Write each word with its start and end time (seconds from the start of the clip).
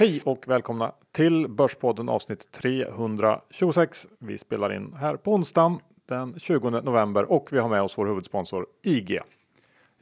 Hej 0.00 0.22
och 0.24 0.48
välkomna 0.48 0.92
till 1.12 1.48
Börspodden 1.48 2.08
avsnitt 2.08 2.52
326. 2.52 4.08
Vi 4.18 4.38
spelar 4.38 4.72
in 4.72 4.94
här 5.00 5.16
på 5.16 5.32
onsdagen 5.32 5.78
den 6.08 6.38
20 6.38 6.70
november 6.70 7.32
och 7.32 7.48
vi 7.52 7.58
har 7.58 7.68
med 7.68 7.82
oss 7.82 7.98
vår 7.98 8.06
huvudsponsor 8.06 8.66
IG. 8.82 9.18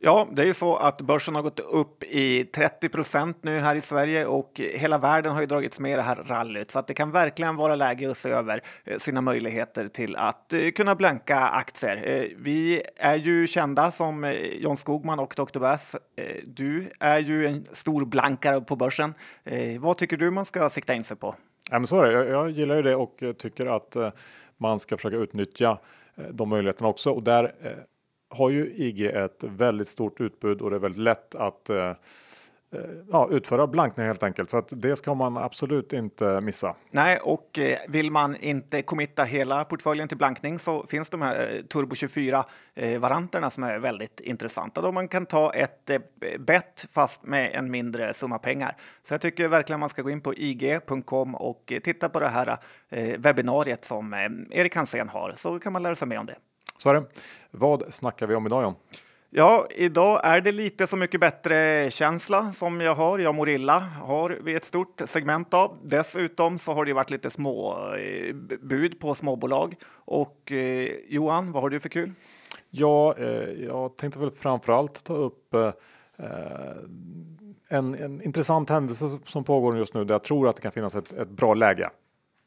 Ja, 0.00 0.28
det 0.32 0.42
är 0.42 0.46
ju 0.46 0.54
så 0.54 0.76
att 0.76 1.00
börsen 1.00 1.34
har 1.34 1.42
gått 1.42 1.60
upp 1.60 2.04
i 2.04 2.44
30 2.44 2.88
procent 2.88 3.38
nu 3.40 3.58
här 3.58 3.76
i 3.76 3.80
Sverige 3.80 4.26
och 4.26 4.60
hela 4.74 4.98
världen 4.98 5.32
har 5.32 5.40
ju 5.40 5.46
dragits 5.46 5.80
med 5.80 5.92
i 5.92 5.94
det 5.94 6.02
här 6.02 6.16
rallyt 6.16 6.70
så 6.70 6.78
att 6.78 6.86
det 6.86 6.94
kan 6.94 7.10
verkligen 7.10 7.56
vara 7.56 7.74
läge 7.74 8.10
att 8.10 8.16
se 8.16 8.30
över 8.30 8.62
eh, 8.84 8.98
sina 8.98 9.20
möjligheter 9.20 9.88
till 9.88 10.16
att 10.16 10.52
eh, 10.52 10.70
kunna 10.70 10.94
blanka 10.94 11.38
aktier. 11.38 11.96
Eh, 12.04 12.28
vi 12.36 12.82
är 12.96 13.16
ju 13.16 13.46
kända 13.46 13.90
som 13.90 14.34
John 14.52 14.76
Skogman 14.76 15.18
och 15.18 15.34
Dr. 15.36 15.58
Bass. 15.58 15.96
Du 16.44 16.90
är 17.00 17.18
ju 17.18 17.46
en 17.46 17.66
stor 17.72 18.04
blankare 18.04 18.60
på 18.60 18.76
börsen. 18.76 19.14
Vad 19.78 19.96
tycker 19.96 20.16
du 20.16 20.30
man 20.30 20.44
ska 20.44 20.70
sikta 20.70 20.94
in 20.94 21.04
sig 21.04 21.16
på? 21.16 21.34
Ja, 21.70 21.78
men 21.78 21.86
så 21.86 22.00
är 22.00 22.06
det. 22.06 22.12
Jag, 22.12 22.28
jag 22.28 22.50
gillar 22.50 22.76
ju 22.76 22.82
det 22.82 22.96
och 22.96 23.22
tycker 23.38 23.66
att 23.66 23.96
man 24.56 24.78
ska 24.78 24.96
försöka 24.96 25.16
utnyttja 25.16 25.78
de 26.30 26.48
möjligheterna 26.48 26.88
också 26.88 27.10
och 27.10 27.22
där 27.22 27.54
har 28.28 28.50
ju 28.50 28.72
IG 28.76 29.06
ett 29.06 29.44
väldigt 29.44 29.88
stort 29.88 30.20
utbud 30.20 30.60
och 30.60 30.70
det 30.70 30.76
är 30.76 30.80
väldigt 30.80 31.00
lätt 31.00 31.34
att 31.34 31.70
eh, 31.70 31.76
eh 31.76 31.94
ja, 33.10 33.28
utföra 33.30 33.66
blankning 33.66 34.06
helt 34.06 34.22
enkelt. 34.22 34.50
Så 34.50 34.56
att 34.56 34.72
det 34.76 34.96
ska 34.96 35.14
man 35.14 35.36
absolut 35.36 35.92
inte 35.92 36.40
missa. 36.40 36.74
Nej, 36.90 37.18
och 37.22 37.58
eh, 37.58 37.78
vill 37.88 38.10
man 38.10 38.36
inte 38.36 38.82
committa 38.82 39.24
hela 39.24 39.64
portföljen 39.64 40.08
till 40.08 40.16
blankning 40.16 40.58
så 40.58 40.86
finns 40.86 41.10
de 41.10 41.22
här 41.22 41.54
eh, 41.54 41.62
Turbo 41.62 41.94
24 41.94 42.44
varianterna 42.98 43.50
som 43.50 43.62
är 43.62 43.78
väldigt 43.78 44.20
intressanta 44.20 44.80
då 44.80 44.92
man 44.92 45.08
kan 45.08 45.26
ta 45.26 45.52
ett 45.52 45.90
bett 46.38 46.86
fast 46.90 47.26
med 47.26 47.50
en 47.54 47.70
mindre 47.70 48.14
summa 48.14 48.38
pengar. 48.38 48.76
Så 49.02 49.14
jag 49.14 49.20
tycker 49.20 49.48
verkligen 49.48 49.80
man 49.80 49.88
ska 49.88 50.02
gå 50.02 50.10
in 50.10 50.20
på 50.20 50.34
ig.com 50.34 51.34
och 51.34 51.72
titta 51.82 52.08
på 52.08 52.20
det 52.20 52.28
här 52.28 52.58
webbinariet 53.16 53.84
som 53.84 54.14
Erik 54.50 54.76
Hansén 54.76 55.08
har 55.08 55.32
så 55.36 55.58
kan 55.58 55.72
man 55.72 55.82
lära 55.82 55.94
sig 55.94 56.08
mer 56.08 56.18
om 56.18 56.26
det. 56.26 56.36
Så 56.78 56.90
är 56.90 56.94
det. 56.94 57.04
Vad 57.50 57.94
snackar 57.94 58.26
vi 58.26 58.34
om 58.34 58.46
idag 58.46 58.62
John? 58.62 58.74
Ja, 59.30 59.66
idag 59.70 60.20
är 60.24 60.40
det 60.40 60.52
lite 60.52 60.86
så 60.86 60.96
mycket 60.96 61.20
bättre 61.20 61.90
känsla 61.90 62.52
som 62.52 62.80
jag 62.80 62.94
har. 62.94 63.18
Jag 63.18 63.34
mår 63.34 63.48
illa 63.48 63.78
har 63.78 64.38
vi 64.42 64.54
ett 64.54 64.64
stort 64.64 65.02
segment 65.06 65.54
av. 65.54 65.76
Dessutom 65.82 66.58
så 66.58 66.72
har 66.72 66.84
det 66.84 66.92
varit 66.92 67.10
lite 67.10 67.30
små 67.30 67.76
eh, 67.94 68.34
bud 68.62 69.00
på 69.00 69.14
småbolag. 69.14 69.74
Och 69.90 70.52
eh, 70.52 70.90
Johan, 71.08 71.52
vad 71.52 71.62
har 71.62 71.70
du 71.70 71.80
för 71.80 71.88
kul? 71.88 72.12
Ja, 72.70 73.14
eh, 73.18 73.64
jag 73.64 73.96
tänkte 73.96 74.20
väl 74.20 74.30
framförallt 74.30 75.04
ta 75.04 75.14
upp 75.14 75.54
eh, 75.54 75.72
en, 77.68 77.94
en 77.94 78.22
intressant 78.22 78.70
händelse 78.70 79.18
som 79.24 79.44
pågår 79.44 79.78
just 79.78 79.94
nu 79.94 80.04
där 80.04 80.14
jag 80.14 80.22
tror 80.24 80.48
att 80.48 80.56
det 80.56 80.62
kan 80.62 80.72
finnas 80.72 80.94
ett, 80.94 81.12
ett 81.12 81.30
bra 81.30 81.54
läge. 81.54 81.90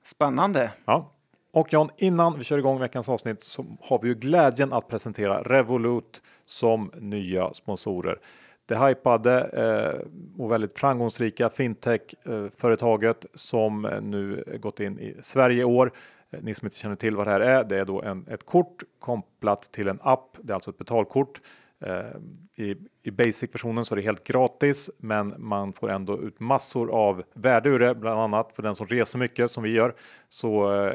Spännande. 0.03 0.71
Ja, 0.85 1.11
och 1.53 1.73
John, 1.73 1.89
innan 1.97 2.37
vi 2.37 2.43
kör 2.43 2.57
igång 2.57 2.79
veckans 2.79 3.09
avsnitt 3.09 3.43
så 3.43 3.65
har 3.81 3.99
vi 4.01 4.07
ju 4.07 4.15
glädjen 4.15 4.73
att 4.73 4.87
presentera 4.87 5.43
Revolut 5.43 6.21
som 6.45 6.91
nya 6.95 7.53
sponsorer. 7.53 8.19
Det 8.65 8.77
hypade 8.77 9.41
eh, 9.41 10.41
och 10.41 10.51
väldigt 10.51 10.79
framgångsrika 10.79 11.49
fintech-företaget 11.49 13.25
som 13.33 13.85
eh, 13.85 14.01
nu 14.01 14.43
gått 14.61 14.79
in 14.79 14.99
i 14.99 15.15
Sverige 15.21 15.61
i 15.61 15.63
år. 15.63 15.91
Eh, 16.29 16.39
ni 16.41 16.53
som 16.53 16.65
inte 16.65 16.77
känner 16.77 16.95
till 16.95 17.15
vad 17.15 17.27
det 17.27 17.31
här 17.31 17.39
är, 17.39 17.63
det 17.63 17.77
är 17.77 17.85
då 17.85 18.01
en, 18.01 18.27
ett 18.27 18.45
kort 18.45 18.83
kopplat 18.99 19.61
till 19.71 19.87
en 19.87 19.99
app. 20.01 20.37
Det 20.41 20.51
är 20.51 20.55
alltså 20.55 20.69
ett 20.69 20.77
betalkort 20.77 21.41
Eh, 21.85 22.63
I, 22.65 22.75
I 23.03 23.11
basic-versionen 23.11 23.85
så 23.85 23.93
är 23.93 23.95
det 23.95 24.01
helt 24.01 24.23
gratis, 24.23 24.89
men 24.97 25.33
man 25.37 25.73
får 25.73 25.89
ändå 25.89 26.21
ut 26.21 26.39
massor 26.39 26.91
av 26.91 27.23
värde 27.33 27.69
ur 27.69 27.79
det, 27.79 27.95
bland 27.95 28.19
annat 28.19 28.51
för 28.55 28.63
den 28.63 28.75
som 28.75 28.87
reser 28.87 29.19
mycket 29.19 29.51
som 29.51 29.63
vi 29.63 29.69
gör. 29.69 29.95
Så 30.29 30.73
eh, 30.73 30.93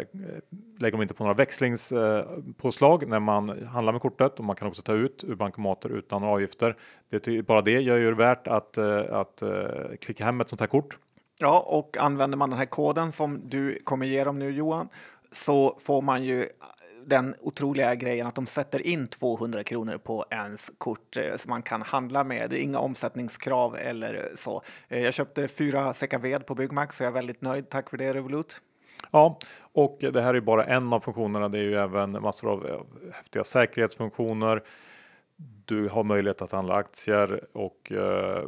lägger 0.78 0.92
de 0.92 1.02
inte 1.02 1.14
på 1.14 1.22
några 1.24 1.34
växlingspåslag 1.34 3.02
eh, 3.02 3.08
när 3.08 3.20
man 3.20 3.66
handlar 3.66 3.92
med 3.92 4.02
kortet 4.02 4.38
och 4.38 4.44
man 4.44 4.56
kan 4.56 4.68
också 4.68 4.82
ta 4.82 4.92
ut 4.92 5.24
ur 5.24 5.34
bankomater 5.34 5.88
utan 5.88 6.24
avgifter. 6.24 6.76
Det, 7.10 7.46
bara 7.46 7.62
det 7.62 7.80
gör 7.80 7.96
ju 7.96 8.10
det 8.10 8.16
värt 8.16 8.46
att, 8.46 8.76
eh, 8.76 9.02
att 9.10 9.42
eh, 9.42 9.50
klicka 10.00 10.24
hem 10.24 10.40
ett 10.40 10.48
sånt 10.48 10.60
här 10.60 10.68
kort. 10.68 10.98
Ja, 11.38 11.64
och 11.66 11.96
använder 11.96 12.38
man 12.38 12.50
den 12.50 12.58
här 12.58 12.66
koden 12.66 13.12
som 13.12 13.40
du 13.48 13.78
kommer 13.84 14.06
ge 14.06 14.24
dem 14.24 14.38
nu 14.38 14.50
Johan 14.50 14.88
så 15.32 15.78
får 15.80 16.02
man 16.02 16.24
ju 16.24 16.48
den 17.06 17.34
otroliga 17.40 17.94
grejen 17.94 18.26
att 18.26 18.34
de 18.34 18.46
sätter 18.46 18.86
in 18.86 19.08
200 19.08 19.64
kronor 19.64 19.98
på 19.98 20.24
ens 20.30 20.70
kort 20.78 21.16
eh, 21.16 21.36
som 21.36 21.50
man 21.50 21.62
kan 21.62 21.82
handla 21.82 22.24
med. 22.24 22.50
Det 22.50 22.60
är 22.60 22.62
inga 22.62 22.78
omsättningskrav 22.78 23.76
eller 23.76 24.14
eh, 24.14 24.34
så. 24.34 24.62
Eh, 24.88 25.00
jag 25.00 25.14
köpte 25.14 25.48
fyra 25.48 25.94
säckar 25.94 26.18
ved 26.18 26.46
på 26.46 26.54
Byggmax 26.54 26.96
så 26.96 27.02
jag 27.02 27.08
är 27.08 27.14
väldigt 27.14 27.42
nöjd. 27.42 27.68
Tack 27.68 27.90
för 27.90 27.96
det 27.96 28.14
Revolut. 28.14 28.60
Ja, 29.10 29.38
och 29.72 29.96
det 30.00 30.20
här 30.20 30.34
är 30.34 30.40
bara 30.40 30.64
en 30.64 30.92
av 30.92 31.00
funktionerna. 31.00 31.48
Det 31.48 31.58
är 31.58 31.62
ju 31.62 31.74
även 31.74 32.22
massor 32.22 32.52
av 32.52 32.66
eh, 32.66 32.80
häftiga 33.12 33.44
säkerhetsfunktioner. 33.44 34.62
Du 35.64 35.88
har 35.88 36.04
möjlighet 36.04 36.42
att 36.42 36.52
handla 36.52 36.74
aktier 36.74 37.40
och 37.52 37.92
eh, 37.92 38.44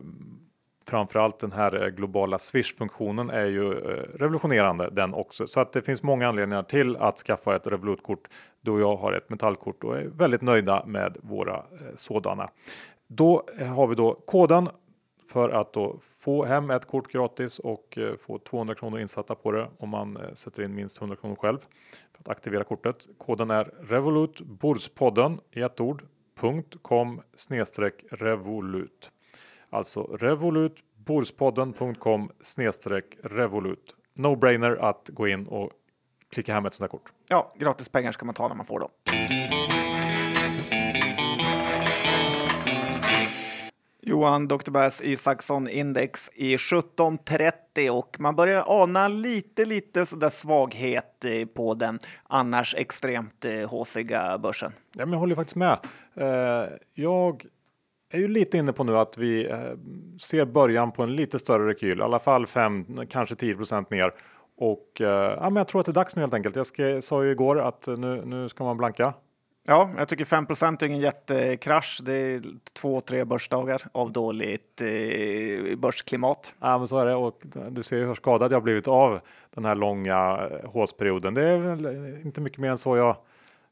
framförallt 0.88 1.38
den 1.38 1.53
här 1.53 1.82
eh, 1.82 1.88
globala 1.88 2.38
Swish-funktionen 2.38 3.31
är 3.31 3.47
ju 3.47 3.72
eh, 3.72 4.19
revolutionerande 4.19 4.91
den 4.91 5.15
också. 5.15 5.47
Så 5.47 5.60
att 5.60 5.72
det 5.72 5.82
finns 5.82 6.03
många 6.03 6.28
anledningar 6.28 6.62
till 6.62 6.97
att 6.97 7.19
skaffa 7.19 7.56
ett 7.56 7.66
Revolut-kort 7.66 8.28
då 8.60 8.81
jag 8.81 8.97
har 8.97 9.12
ett 9.12 9.31
metallkort 9.31 9.84
och 9.84 9.99
är 9.99 10.04
väldigt 10.04 10.43
nöjda 10.43 10.84
med 10.87 11.16
våra 11.22 11.56
eh, 11.56 11.62
sådana. 11.97 12.50
Då 13.06 13.43
har 13.76 13.87
vi 13.87 13.94
då 13.94 14.15
koden 14.15 14.69
för 15.26 15.50
att 15.50 15.72
då 15.72 16.00
få 16.21 16.44
hem 16.44 16.71
ett 16.71 16.84
kort 16.87 17.12
gratis 17.12 17.59
och 17.59 17.99
få 18.26 18.38
200 18.38 18.75
kronor 18.75 19.00
insatta 19.00 19.34
på 19.34 19.53
det 19.53 19.69
om 19.78 19.88
man 19.88 20.19
sätter 20.34 20.62
in 20.62 20.75
minst 20.75 20.99
100 20.99 21.16
kronor 21.16 21.37
själv 21.37 21.59
för 22.12 22.20
att 22.20 22.28
aktivera 22.28 22.65
kortet. 22.65 23.09
Koden 23.19 23.50
är 23.50 23.70
Revolut 23.81 24.41
Bordspodden 24.41 25.41
i 25.53 25.60
ett 25.60 25.81
ord 25.81 26.03
.com 26.82 27.20
revolut. 28.10 29.10
Alltså 29.71 30.03
Revolut, 30.03 30.77
Borspodden.com 30.97 32.31
revolut. 33.23 33.95
No-brainer 34.15 34.77
att 34.77 35.09
gå 35.12 35.29
in 35.29 35.47
och 35.47 35.71
klicka 36.31 36.55
hem 36.55 36.67
ett 36.67 36.75
sånt 36.75 36.93
här 36.93 36.99
kort. 36.99 37.12
Ja, 37.29 37.55
gratis 37.59 37.89
pengar 37.89 38.12
ska 38.12 38.27
man 38.27 38.34
ta 38.34 38.49
när 38.49 38.55
man 38.55 38.67
får 38.67 38.81
dem. 38.81 38.91
Johan 44.03 44.49
Dr. 44.49 44.71
Bass 44.71 45.03
Isaksson 45.03 45.69
index 45.69 46.31
i 46.35 46.55
1730 46.55 47.91
och 47.91 48.17
man 48.21 48.37
börjar 48.37 48.65
ana 48.67 49.09
lite, 49.09 49.65
lite 49.65 50.06
sådär 50.06 50.31
svaghet 50.31 51.25
eh, 51.25 51.47
på 51.47 51.75
den 51.75 51.99
annars 52.23 52.75
extremt 52.75 53.45
håsiga 53.67 54.33
eh, 54.33 54.39
börsen. 54.39 54.73
Ja, 54.97 55.06
men 55.06 55.12
jag 55.12 55.19
håller 55.19 55.35
faktiskt 55.35 55.56
med. 55.56 55.79
Eh, 56.15 56.69
jag 56.95 57.47
är 58.11 58.19
ju 58.19 58.29
lite 58.29 58.59
inne 58.59 58.73
på 58.73 58.85
nu 58.85 58.99
att 58.99 59.19
vi 59.19 59.51
eh, 59.51 59.59
ser 60.21 60.45
början 60.45 60.93
på 60.93 61.03
en 61.03 61.17
lite 61.17 61.39
större 61.39 61.69
rekyl, 61.69 61.99
i 61.99 62.03
alla 62.03 62.19
fall 62.19 62.47
5, 62.47 63.01
kanske 63.09 63.35
10% 63.35 63.87
ner. 63.91 64.13
Och 64.59 65.01
eh, 65.01 65.07
ja, 65.07 65.43
men 65.43 65.57
jag 65.57 65.69
tror 65.69 65.81
att 65.81 65.87
det 65.87 65.93
är 65.93 65.95
dags 65.95 66.17
nu 66.17 66.23
helt 66.23 66.35
enkelt. 66.35 66.57
Jag 66.57 66.67
ska, 66.67 67.01
sa 67.01 67.25
ju 67.25 67.31
igår 67.31 67.61
att 67.61 67.87
nu, 67.87 68.23
nu 68.25 68.49
ska 68.49 68.65
man 68.65 68.77
blanka. 68.77 69.15
Ja, 69.67 69.91
jag 69.97 70.09
tycker 70.09 70.25
5% 70.25 70.83
är 70.83 70.87
ingen 70.87 71.01
jättekrasch. 71.01 72.01
Det 72.05 72.13
är 72.13 72.43
två, 72.73 73.01
tre 73.01 73.25
börsdagar 73.25 73.83
av 73.93 74.13
dåligt 74.13 74.83
eh, 74.83 75.77
börsklimat. 75.77 76.55
Ja, 76.61 76.79
men 76.79 76.89
så 76.89 76.99
är 76.99 77.07
det 77.07 77.15
och 77.15 77.43
du 77.71 77.83
ser 77.83 78.05
hur 78.05 78.15
skadad 78.15 78.53
jag 78.53 78.63
blivit 78.63 78.89
av 78.89 79.21
den 79.55 79.65
här 79.65 79.75
långa 79.75 80.49
håsperioden. 80.65 81.35
Det 81.35 81.49
är 81.49 81.59
väl 81.59 81.87
inte 82.25 82.41
mycket 82.41 82.59
mer 82.59 82.71
än 82.71 82.79
så 82.79 82.97
jag, 82.97 83.17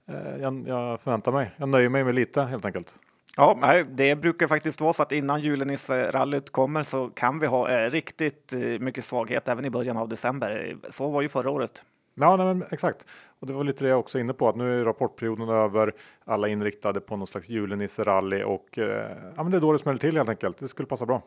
eh, 0.09 0.37
jag, 0.41 0.65
jag 0.69 1.01
förväntar 1.01 1.33
mig. 1.33 1.51
Jag 1.57 1.69
nöjer 1.69 1.89
mig 1.89 2.05
med 2.05 2.15
lite 2.15 2.43
helt 2.43 2.65
enkelt. 2.65 2.99
Ja, 3.37 3.85
det 3.89 4.17
brukar 4.17 4.47
faktiskt 4.47 4.81
vara 4.81 4.93
så 4.93 5.03
att 5.03 5.13
innan 5.13 5.41
julenisse-rallyt 5.41 6.53
kommer 6.53 6.83
så 6.83 7.09
kan 7.09 7.39
vi 7.39 7.47
ha 7.47 7.71
eh, 7.71 7.91
riktigt 7.91 8.53
eh, 8.53 8.59
mycket 8.61 9.05
svaghet 9.05 9.49
även 9.49 9.65
i 9.65 9.71
början 9.71 9.97
av 9.97 10.09
december. 10.09 10.77
Så 10.91 11.11
var 11.11 11.23
ju 11.23 11.29
förra 11.29 11.51
året. 11.51 11.85
Ja, 12.15 12.37
nej, 12.37 12.47
men 12.47 12.65
exakt. 12.71 13.07
Och 13.41 13.47
det 13.47 13.53
var 13.53 13.65
lite 13.65 13.85
det 13.85 13.89
jag 13.91 13.99
också 13.99 14.19
inne 14.19 14.33
på 14.33 14.49
att 14.49 14.57
nu 14.57 14.81
är 14.81 14.85
rapportperioden 14.85 15.49
över. 15.49 15.93
Alla 16.25 16.49
inriktade 16.49 17.01
på 17.01 17.17
någon 17.17 17.27
slags 17.27 17.49
julenisse-rally 17.49 18.43
och 18.43 18.79
eh, 18.79 19.17
ja, 19.37 19.43
men 19.43 19.53
det 19.53 19.59
är 19.59 19.61
då 19.61 19.73
det 19.73 19.79
smäller 19.79 19.99
till 19.99 20.17
helt 20.17 20.29
enkelt. 20.29 20.59
Det 20.59 20.69
skulle 20.69 20.89
passa 20.89 21.07
bra. 21.07 21.23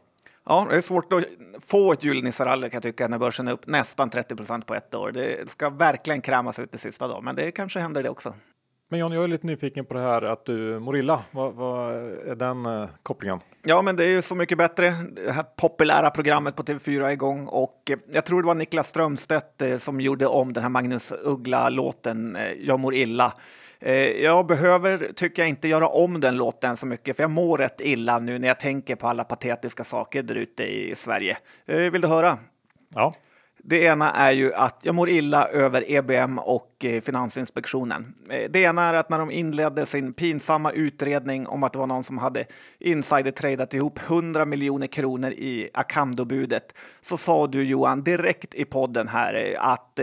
Ja, 0.45 0.67
det 0.69 0.77
är 0.77 0.81
svårt 0.81 1.13
att 1.13 1.23
få 1.59 1.93
ett 1.93 2.03
julenisse-rally 2.03 2.69
kan 2.69 2.77
jag 2.77 2.83
tycka 2.83 3.07
när 3.07 3.17
börsen 3.17 3.47
är 3.47 3.51
upp 3.51 3.67
nästan 3.67 4.09
30% 4.09 4.65
på 4.65 4.75
ett 4.75 4.95
år. 4.95 5.11
Det 5.11 5.49
ska 5.49 5.69
verkligen 5.69 6.21
krämas 6.21 6.59
ut 6.59 6.71
det 6.71 6.77
sista 6.77 7.07
då, 7.07 7.21
men 7.21 7.35
det 7.35 7.51
kanske 7.51 7.79
händer 7.79 8.03
det 8.03 8.09
också. 8.09 8.33
Men 8.91 8.99
John, 8.99 9.11
jag 9.11 9.23
är 9.23 9.27
lite 9.27 9.47
nyfiken 9.47 9.85
på 9.85 9.93
det 9.93 9.99
här 9.99 10.21
att 10.21 10.45
du 10.45 10.79
mår 10.79 10.97
illa. 10.97 11.23
Vad, 11.31 11.53
vad 11.53 11.95
är 12.27 12.35
den 12.35 12.65
uh, 12.65 12.89
kopplingen? 13.03 13.39
Ja, 13.63 13.81
men 13.81 13.95
det 13.95 14.05
är 14.05 14.09
ju 14.09 14.21
Så 14.21 14.35
mycket 14.35 14.57
bättre. 14.57 14.95
Det 15.25 15.31
här 15.31 15.45
populära 15.61 16.09
programmet 16.09 16.55
på 16.55 16.63
TV4 16.63 17.05
är 17.05 17.09
igång 17.09 17.47
och 17.47 17.91
eh, 17.91 17.97
jag 18.11 18.25
tror 18.25 18.41
det 18.41 18.47
var 18.47 18.55
Niklas 18.55 18.87
Strömstedt 18.87 19.61
eh, 19.61 19.77
som 19.77 20.01
gjorde 20.01 20.27
om 20.27 20.53
den 20.53 20.63
här 20.63 20.69
Magnus 20.69 21.13
Uggla-låten 21.23 22.35
eh, 22.35 22.51
Jag 22.59 22.79
mår 22.79 22.93
illa. 22.93 23.33
Eh, 23.79 23.93
jag 23.93 24.47
behöver, 24.47 25.11
tycker 25.15 25.41
jag, 25.41 25.49
inte 25.49 25.67
göra 25.67 25.87
om 25.87 26.19
den 26.19 26.37
låten 26.37 26.77
så 26.77 26.85
mycket, 26.85 27.15
för 27.15 27.23
jag 27.23 27.31
mår 27.31 27.57
rätt 27.57 27.81
illa 27.81 28.19
nu 28.19 28.39
när 28.39 28.47
jag 28.47 28.59
tänker 28.59 28.95
på 28.95 29.07
alla 29.07 29.23
patetiska 29.23 29.83
saker 29.83 30.23
där 30.23 30.35
ute 30.35 30.63
i 30.63 30.95
Sverige. 30.95 31.37
Eh, 31.65 31.77
vill 31.77 32.01
du 32.01 32.07
höra? 32.07 32.37
Ja. 32.95 33.13
Det 33.63 33.83
ena 33.83 34.11
är 34.11 34.31
ju 34.31 34.53
att 34.53 34.81
jag 34.83 34.95
mår 34.95 35.09
illa 35.09 35.47
över 35.47 35.91
EBM 35.91 36.39
och 36.39 36.85
eh, 36.85 37.01
Finansinspektionen. 37.01 38.13
Eh, 38.29 38.49
det 38.49 38.59
ena 38.59 38.83
är 38.83 38.93
att 38.93 39.09
när 39.09 39.19
de 39.19 39.31
inledde 39.31 39.85
sin 39.85 40.13
pinsamma 40.13 40.71
utredning 40.71 41.47
om 41.47 41.63
att 41.63 41.73
det 41.73 41.79
var 41.79 41.87
någon 41.87 42.03
som 42.03 42.17
hade 42.17 42.45
insidertradat 42.79 43.73
ihop 43.73 43.99
100 44.07 44.45
miljoner 44.45 44.87
kronor 44.87 45.31
i 45.31 45.69
Acamdo-budet 45.73 46.73
så 47.01 47.17
sa 47.17 47.47
du 47.47 47.63
Johan 47.63 48.03
direkt 48.03 48.55
i 48.55 48.65
podden 48.65 49.07
här 49.07 49.33
eh, 49.33 49.65
att 49.65 49.99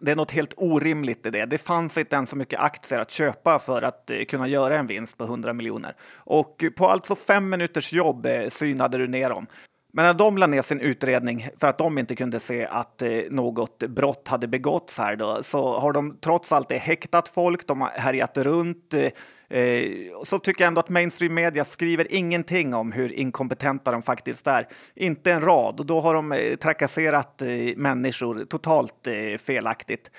det 0.00 0.10
är 0.10 0.16
något 0.16 0.30
helt 0.30 0.54
orimligt 0.56 1.26
i 1.26 1.30
det. 1.30 1.46
Det 1.46 1.58
fanns 1.58 1.98
inte 1.98 2.16
ens 2.16 2.30
så 2.30 2.36
mycket 2.36 2.60
aktier 2.60 2.98
att 2.98 3.10
köpa 3.10 3.58
för 3.58 3.82
att 3.82 4.10
kunna 4.28 4.48
göra 4.48 4.78
en 4.78 4.86
vinst 4.86 5.18
på 5.18 5.24
100 5.24 5.52
miljoner. 5.52 5.94
Och 6.14 6.64
på 6.76 6.88
alltså 6.88 7.14
fem 7.16 7.48
minuters 7.48 7.92
jobb 7.92 8.26
synade 8.48 8.98
du 8.98 9.08
ner 9.08 9.30
dem. 9.30 9.46
Men 9.94 10.04
när 10.04 10.14
de 10.14 10.38
la 10.38 10.46
ner 10.46 10.62
sin 10.62 10.80
utredning 10.80 11.48
för 11.56 11.66
att 11.66 11.78
de 11.78 11.98
inte 11.98 12.14
kunde 12.14 12.40
se 12.40 12.66
att 12.66 13.02
eh, 13.02 13.10
något 13.30 13.78
brott 13.78 14.28
hade 14.28 14.48
begåtts 14.48 14.98
här 14.98 15.16
då, 15.16 15.42
så 15.42 15.78
har 15.78 15.92
de 15.92 16.16
trots 16.20 16.52
allt 16.52 16.68
det 16.68 16.78
häktat 16.78 17.28
folk, 17.28 17.66
de 17.66 17.80
har 17.80 17.88
härjat 17.88 18.36
runt. 18.38 18.94
Eh, 18.94 19.58
eh, 19.58 19.90
så 20.24 20.38
tycker 20.38 20.64
jag 20.64 20.68
ändå 20.68 20.80
att 20.80 20.88
mainstream 20.88 21.34
media 21.34 21.64
skriver 21.64 22.12
ingenting 22.12 22.74
om 22.74 22.92
hur 22.92 23.12
inkompetenta 23.12 23.92
de 23.92 24.02
faktiskt 24.02 24.46
är. 24.46 24.68
Inte 24.94 25.32
en 25.32 25.40
rad 25.40 25.80
och 25.80 25.86
då 25.86 26.00
har 26.00 26.14
de 26.14 26.32
eh, 26.32 26.56
trakasserat 26.56 27.42
eh, 27.42 27.48
människor 27.76 28.44
totalt 28.44 29.08
felaktigt. 29.38 30.10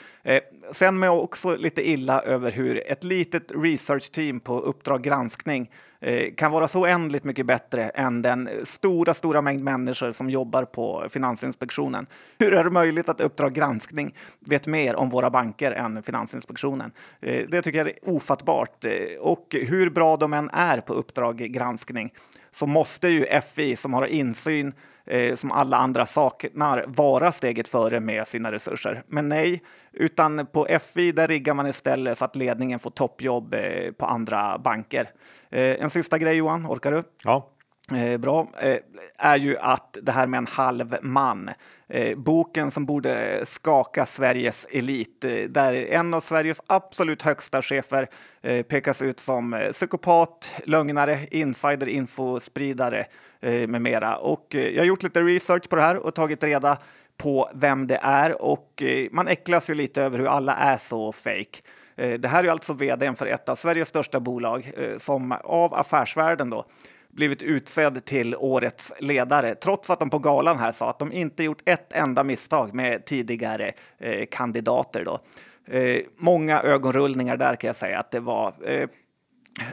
Sen 0.72 1.00
med 1.00 1.10
också 1.10 1.56
lite 1.56 1.90
illa 1.90 2.22
över 2.22 2.52
hur 2.52 2.92
ett 2.92 3.04
litet 3.04 3.52
researchteam 3.56 4.40
på 4.40 4.60
Uppdrag 4.60 5.04
granskning 5.04 5.70
Eh, 6.04 6.34
kan 6.34 6.52
vara 6.52 6.68
så 6.68 6.82
oändligt 6.82 7.24
mycket 7.24 7.46
bättre 7.46 7.90
än 7.90 8.22
den 8.22 8.50
stora, 8.64 9.14
stora 9.14 9.42
mängd 9.42 9.64
människor 9.64 10.12
som 10.12 10.30
jobbar 10.30 10.66
på 10.66 11.06
Finansinspektionen. 11.10 12.08
Hur 12.40 12.54
är 12.54 12.64
det 12.64 12.70
möjligt 12.70 13.10
att 13.10 13.22
Uppdrag 13.22 13.54
granskning 13.54 14.16
vet 14.40 14.68
mer 14.68 14.96
om 14.96 15.10
våra 15.10 15.30
banker 15.30 15.72
än 15.72 16.04
Finansinspektionen? 16.04 16.92
Eh, 17.22 17.46
det 17.50 17.62
tycker 17.62 17.78
jag 17.78 17.88
är 17.88 17.96
ofattbart 18.02 18.86
eh, 18.86 18.92
och 19.20 19.48
hur 19.50 19.90
bra 19.90 20.18
de 20.18 20.34
än 20.34 20.50
är 20.54 20.82
på 20.82 20.94
Uppdrag 20.94 21.38
granskning 21.38 22.14
så 22.54 22.68
måste 22.68 23.08
ju 23.08 23.26
FI 23.42 23.76
som 23.76 23.94
har 23.94 24.06
insyn 24.06 24.74
eh, 25.06 25.36
som 25.36 25.52
alla 25.52 25.78
andra 25.78 26.06
saknar 26.06 26.86
vara 26.88 27.32
steget 27.32 27.68
före 27.68 28.00
med 28.00 28.28
sina 28.28 28.52
resurser. 28.52 29.04
Men 29.08 29.30
nej, 29.30 29.62
utan 29.94 30.46
på 30.46 30.68
FI 30.94 31.12
där 31.12 31.28
riggar 31.28 31.54
man 31.54 31.68
istället 31.68 32.18
så 32.18 32.26
att 32.26 32.36
ledningen 32.36 32.80
får 32.80 32.90
toppjobb 32.90 33.54
eh, 33.54 33.92
på 33.92 34.06
andra 34.06 34.58
banker. 34.58 35.10
Eh, 35.50 35.84
en 35.84 35.90
sista 35.90 36.18
grej 36.18 36.36
Johan, 36.36 36.66
orkar 36.66 36.92
du? 36.92 37.04
Ja. 37.24 37.50
Eh, 37.92 38.18
bra, 38.18 38.48
eh, 38.60 38.78
är 39.18 39.38
ju 39.38 39.58
att 39.58 39.98
det 40.02 40.12
här 40.12 40.28
med 40.28 40.38
en 40.38 40.48
halv 40.48 40.96
man. 41.02 41.50
Eh, 41.90 42.18
boken 42.18 42.72
som 42.72 42.86
borde 42.86 43.42
skaka 43.46 44.06
Sveriges 44.06 44.68
elit, 44.72 45.24
eh, 45.24 45.32
där 45.32 45.74
en 45.74 46.14
av 46.14 46.20
Sveriges 46.20 46.62
absolut 46.68 47.22
högsta 47.22 47.62
chefer 47.62 48.10
eh, 48.42 48.64
pekas 48.64 49.02
ut 49.02 49.20
som 49.20 49.54
eh, 49.54 49.72
psykopat, 49.72 50.52
lögnare, 50.66 51.28
insider 51.32 51.88
infospridare 51.88 53.06
eh, 53.42 53.68
med 53.68 53.82
mera. 53.82 54.18
Och 54.18 54.56
eh, 54.56 54.68
jag 54.68 54.82
har 54.82 54.86
gjort 54.86 55.04
lite 55.04 55.22
research 55.22 55.70
på 55.70 55.76
det 55.76 55.82
här 55.82 55.98
och 55.98 56.16
tagit 56.16 56.44
reda 56.44 56.78
på 57.18 57.50
vem 57.54 57.88
det 57.88 58.00
är 58.02 58.42
och 58.42 58.84
eh, 58.84 59.08
man 59.12 59.28
äcklas 59.28 59.70
ju 59.70 59.74
lite 59.74 60.02
över 60.02 60.20
hur 60.20 60.28
alla 60.28 60.56
är 60.56 60.78
så 60.78 61.12
fake. 61.12 61.60
Det 61.96 62.28
här 62.28 62.44
är 62.44 62.50
alltså 62.50 62.74
vdn 62.74 63.16
för 63.16 63.26
ett 63.26 63.50
av 63.50 63.56
Sveriges 63.56 63.88
största 63.88 64.20
bolag 64.20 64.72
som 64.98 65.32
av 65.44 65.74
affärsvärlden 65.74 66.50
då 66.50 66.66
blivit 67.16 67.44
utsedd 67.44 68.06
till 68.06 68.36
årets 68.36 68.94
ledare, 69.00 69.56
trots 69.56 69.90
att 69.90 70.00
de 70.00 70.10
på 70.10 70.20
galan 70.20 70.60
här 70.60 70.72
sa 70.72 70.90
att 70.90 71.00
de 71.00 71.12
inte 71.12 71.44
gjort 71.44 71.62
ett 71.66 71.94
enda 71.94 72.24
misstag 72.24 72.74
med 72.74 73.06
tidigare 73.06 73.74
eh, 74.00 74.26
kandidater. 74.32 75.06
Då. 75.06 75.20
Eh, 75.68 76.00
många 76.18 76.62
ögonrullningar 76.62 77.38
där 77.38 77.56
kan 77.56 77.68
jag 77.68 77.76
säga 77.76 78.00
att 78.00 78.12
det 78.12 78.20
var. 78.20 78.54
Eh, 78.66 78.90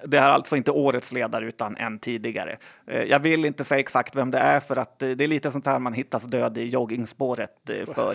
det 0.05 0.19
är 0.19 0.23
alltså 0.23 0.57
inte 0.57 0.71
årets 0.71 1.13
ledare 1.13 1.47
utan 1.47 1.77
en 1.77 1.99
tidigare. 1.99 2.57
Eh, 2.87 3.03
jag 3.03 3.19
vill 3.21 3.45
inte 3.45 3.65
säga 3.65 3.79
exakt 3.81 4.17
vem 4.17 4.31
det 4.31 4.39
är 4.39 4.61
för 4.61 4.77
att 4.77 5.03
eh, 5.03 5.11
det 5.11 5.25
är 5.25 5.29
lite 5.29 5.51
sånt 5.51 5.67
här 5.67 5.79
man 5.79 5.93
hittas 5.93 6.25
död 6.25 6.59
i 6.59 6.67
joggingspåret 6.67 7.71
eh, 7.71 7.95
för. 7.95 8.15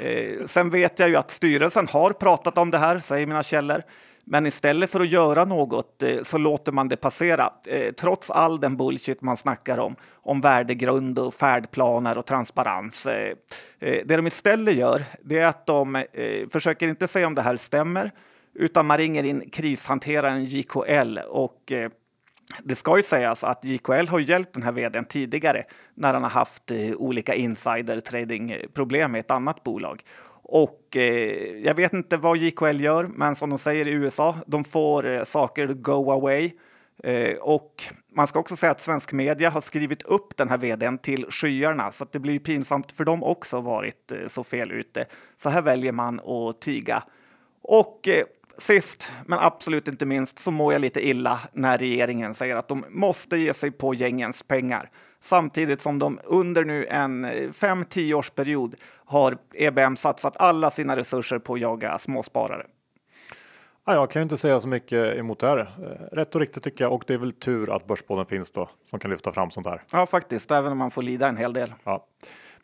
Eh, 0.00 0.46
sen 0.46 0.70
vet 0.70 0.98
jag 0.98 1.08
ju 1.08 1.16
att 1.16 1.30
styrelsen 1.30 1.88
har 1.88 2.10
pratat 2.10 2.58
om 2.58 2.70
det 2.70 2.78
här, 2.78 2.98
säger 2.98 3.26
mina 3.26 3.42
källor. 3.42 3.82
Men 4.26 4.46
istället 4.46 4.90
för 4.90 5.00
att 5.00 5.08
göra 5.08 5.44
något 5.44 6.02
eh, 6.02 6.22
så 6.22 6.38
låter 6.38 6.72
man 6.72 6.88
det 6.88 6.96
passera. 6.96 7.52
Eh, 7.66 7.92
trots 7.92 8.30
all 8.30 8.60
den 8.60 8.76
bullshit 8.76 9.22
man 9.22 9.36
snackar 9.36 9.78
om, 9.78 9.96
om 10.12 10.40
värdegrund 10.40 11.18
och 11.18 11.34
färdplaner 11.34 12.18
och 12.18 12.26
transparens. 12.26 13.06
Eh, 13.06 13.36
det 13.78 14.16
de 14.16 14.26
istället 14.26 14.74
gör, 14.74 15.04
det 15.22 15.38
är 15.38 15.46
att 15.46 15.66
de 15.66 16.04
försöker 16.52 16.88
inte 16.88 17.08
säga 17.08 17.26
om 17.26 17.34
det 17.34 17.42
här 17.42 17.56
stämmer, 17.56 18.10
utan 18.54 18.86
man 18.86 18.98
ringer 18.98 19.24
in 19.24 19.50
krishanteraren 19.50 20.44
JKL 20.44 21.18
och 21.28 21.72
det 22.62 22.74
ska 22.74 22.96
ju 22.96 23.02
sägas 23.02 23.44
att 23.44 23.64
JKL 23.64 24.06
har 24.08 24.20
hjälpt 24.20 24.54
den 24.54 24.62
här 24.62 24.72
vdn 24.72 25.04
tidigare 25.04 25.64
när 25.94 26.14
han 26.14 26.22
har 26.22 26.30
haft 26.30 26.72
olika 26.96 27.34
insider 27.34 28.00
trading 28.00 28.56
problem 28.74 29.12
med 29.12 29.18
ett 29.18 29.30
annat 29.30 29.62
bolag. 29.64 30.02
Och 30.44 30.96
eh, 30.96 31.58
jag 31.64 31.74
vet 31.74 31.92
inte 31.92 32.16
vad 32.16 32.36
JKL 32.36 32.80
gör, 32.80 33.04
men 33.04 33.36
som 33.36 33.50
de 33.50 33.58
säger 33.58 33.88
i 33.88 33.90
USA, 33.90 34.36
de 34.46 34.64
får 34.64 35.06
eh, 35.06 35.24
saker 35.24 35.66
go 35.66 36.10
away. 36.10 36.52
Eh, 37.02 37.36
och 37.36 37.84
man 38.14 38.26
ska 38.26 38.38
också 38.38 38.56
säga 38.56 38.72
att 38.72 38.80
svensk 38.80 39.12
media 39.12 39.50
har 39.50 39.60
skrivit 39.60 40.02
upp 40.02 40.36
den 40.36 40.48
här 40.48 40.58
vdn 40.58 40.98
till 40.98 41.26
skyarna, 41.30 41.92
så 41.92 42.04
att 42.04 42.12
det 42.12 42.18
blir 42.18 42.38
pinsamt 42.38 42.92
för 42.92 43.04
dem 43.04 43.22
också 43.22 43.60
varit 43.60 44.12
eh, 44.12 44.26
så 44.26 44.44
fel 44.44 44.72
ute. 44.72 45.06
Så 45.36 45.48
här 45.48 45.62
väljer 45.62 45.92
man 45.92 46.20
att 46.20 46.60
tiga. 46.60 47.02
Och 47.62 48.08
eh, 48.08 48.24
sist, 48.58 49.12
men 49.26 49.38
absolut 49.38 49.88
inte 49.88 50.06
minst, 50.06 50.38
så 50.38 50.50
mår 50.50 50.72
jag 50.72 50.82
lite 50.82 51.08
illa 51.08 51.40
när 51.52 51.78
regeringen 51.78 52.34
säger 52.34 52.56
att 52.56 52.68
de 52.68 52.84
måste 52.88 53.36
ge 53.36 53.54
sig 53.54 53.70
på 53.70 53.94
gängens 53.94 54.42
pengar 54.42 54.90
samtidigt 55.24 55.80
som 55.80 55.98
de 55.98 56.18
under 56.24 56.64
nu 56.64 56.86
en 56.86 57.26
5-10 57.26 58.14
årsperiod 58.14 58.74
har 59.04 59.36
EBM 59.54 59.96
satsat 59.96 60.36
alla 60.36 60.70
sina 60.70 60.96
resurser 60.96 61.38
på 61.38 61.54
att 61.54 61.60
jaga 61.60 61.98
småsparare. 61.98 62.66
Ja, 63.86 63.94
jag 63.94 64.10
kan 64.10 64.20
ju 64.20 64.22
inte 64.22 64.36
säga 64.36 64.60
så 64.60 64.68
mycket 64.68 65.16
emot 65.16 65.38
det 65.38 65.46
här. 65.46 65.58
Eh, 65.58 66.16
rätt 66.16 66.34
och 66.34 66.40
riktigt 66.40 66.62
tycker 66.62 66.84
jag 66.84 66.92
och 66.92 67.04
det 67.06 67.14
är 67.14 67.18
väl 67.18 67.32
tur 67.32 67.76
att 67.76 67.86
Börspodden 67.86 68.26
finns 68.26 68.50
då 68.50 68.70
som 68.84 68.98
kan 68.98 69.10
lyfta 69.10 69.32
fram 69.32 69.50
sånt 69.50 69.66
här. 69.66 69.82
Ja, 69.92 70.06
faktiskt, 70.06 70.50
även 70.50 70.72
om 70.72 70.78
man 70.78 70.90
får 70.90 71.02
lida 71.02 71.28
en 71.28 71.36
hel 71.36 71.52
del. 71.52 71.74
Ja. 71.84 72.06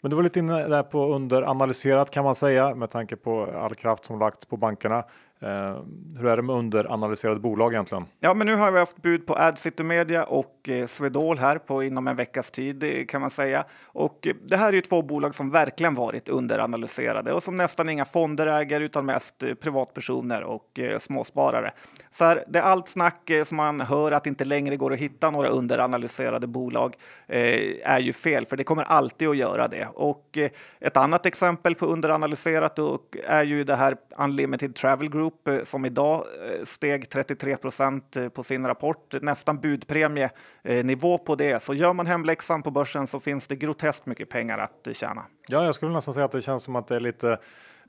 Men 0.00 0.10
du 0.10 0.16
var 0.16 0.22
lite 0.22 0.38
inne 0.38 0.68
där 0.68 0.82
på 0.82 1.14
underanalyserat 1.14 2.10
kan 2.10 2.24
man 2.24 2.34
säga 2.34 2.74
med 2.74 2.90
tanke 2.90 3.16
på 3.16 3.44
all 3.44 3.74
kraft 3.74 4.04
som 4.04 4.18
lagts 4.18 4.46
på 4.46 4.56
bankerna. 4.56 5.04
Eh, 5.42 5.82
hur 6.18 6.26
är 6.26 6.36
det 6.36 6.42
med 6.42 6.56
underanalyserade 6.56 7.40
bolag 7.40 7.72
egentligen? 7.72 8.06
Ja, 8.20 8.34
men 8.34 8.46
nu 8.46 8.54
har 8.54 8.70
vi 8.70 8.78
haft 8.78 9.02
bud 9.02 9.26
på 9.26 9.34
AdCity 9.34 9.82
Media 9.82 10.24
och 10.24 10.68
eh, 10.68 10.86
Swedol 10.86 11.38
här 11.38 11.58
på 11.58 11.82
inom 11.82 12.08
en 12.08 12.16
veckas 12.16 12.50
tid 12.50 12.82
eh, 12.82 13.04
kan 13.04 13.20
man 13.20 13.30
säga. 13.30 13.64
Och 13.84 14.26
eh, 14.26 14.34
det 14.44 14.56
här 14.56 14.68
är 14.68 14.72
ju 14.72 14.80
två 14.80 15.02
bolag 15.02 15.34
som 15.34 15.50
verkligen 15.50 15.94
varit 15.94 16.28
underanalyserade 16.28 17.32
och 17.32 17.42
som 17.42 17.56
nästan 17.56 17.88
inga 17.88 18.04
fonder 18.04 18.46
äger 18.46 18.80
utan 18.80 19.06
mest 19.06 19.42
eh, 19.42 19.54
privatpersoner 19.54 20.42
och 20.42 20.78
eh, 20.78 20.98
småsparare. 20.98 21.72
Så 22.10 22.24
här, 22.24 22.44
det 22.48 22.58
är 22.58 22.62
allt 22.62 22.88
snack 22.88 23.30
eh, 23.30 23.44
som 23.44 23.56
man 23.56 23.80
hör 23.80 24.12
att 24.12 24.24
det 24.24 24.30
inte 24.30 24.44
längre 24.44 24.76
går 24.76 24.92
att 24.92 24.98
hitta 24.98 25.30
några 25.30 25.48
underanalyserade 25.48 26.46
bolag 26.46 26.94
är 27.28 27.98
ju 27.98 28.12
fel, 28.12 28.46
för 28.46 28.56
det 28.56 28.64
kommer 28.64 28.84
alltid 28.84 29.28
att 29.28 29.36
göra 29.36 29.68
det. 29.68 29.88
Och 29.94 30.38
ett 30.80 30.96
annat 30.96 31.26
exempel 31.26 31.74
på 31.74 31.86
underanalyserat 31.86 32.78
är 33.26 33.42
ju 33.42 33.64
det 33.64 33.76
här 33.76 33.96
Unlimited 34.18 34.74
Travel 34.74 35.10
Group 35.10 35.29
Group 35.30 35.48
eh, 35.48 35.64
som 35.64 35.84
idag 35.84 36.24
eh, 36.44 36.64
steg 36.64 37.08
33 37.08 37.56
procent 37.56 38.16
eh, 38.16 38.28
på 38.28 38.42
sin 38.42 38.66
rapport, 38.66 39.14
nästan 39.22 39.60
budpremienivå 39.60 41.18
på 41.18 41.34
det. 41.34 41.62
Så 41.62 41.74
gör 41.74 41.92
man 41.92 42.06
hemläxan 42.06 42.62
på 42.62 42.70
börsen 42.70 43.06
så 43.06 43.20
finns 43.20 43.46
det 43.46 43.56
groteskt 43.56 44.06
mycket 44.06 44.28
pengar 44.28 44.58
att 44.58 44.96
tjäna. 44.96 45.24
Ja, 45.48 45.64
jag 45.64 45.74
skulle 45.74 45.92
nästan 45.92 46.14
säga 46.14 46.24
att 46.24 46.32
det 46.32 46.40
känns 46.40 46.62
som 46.62 46.76
att 46.76 46.88
det 46.88 46.96
är 46.96 47.00
lite 47.00 47.38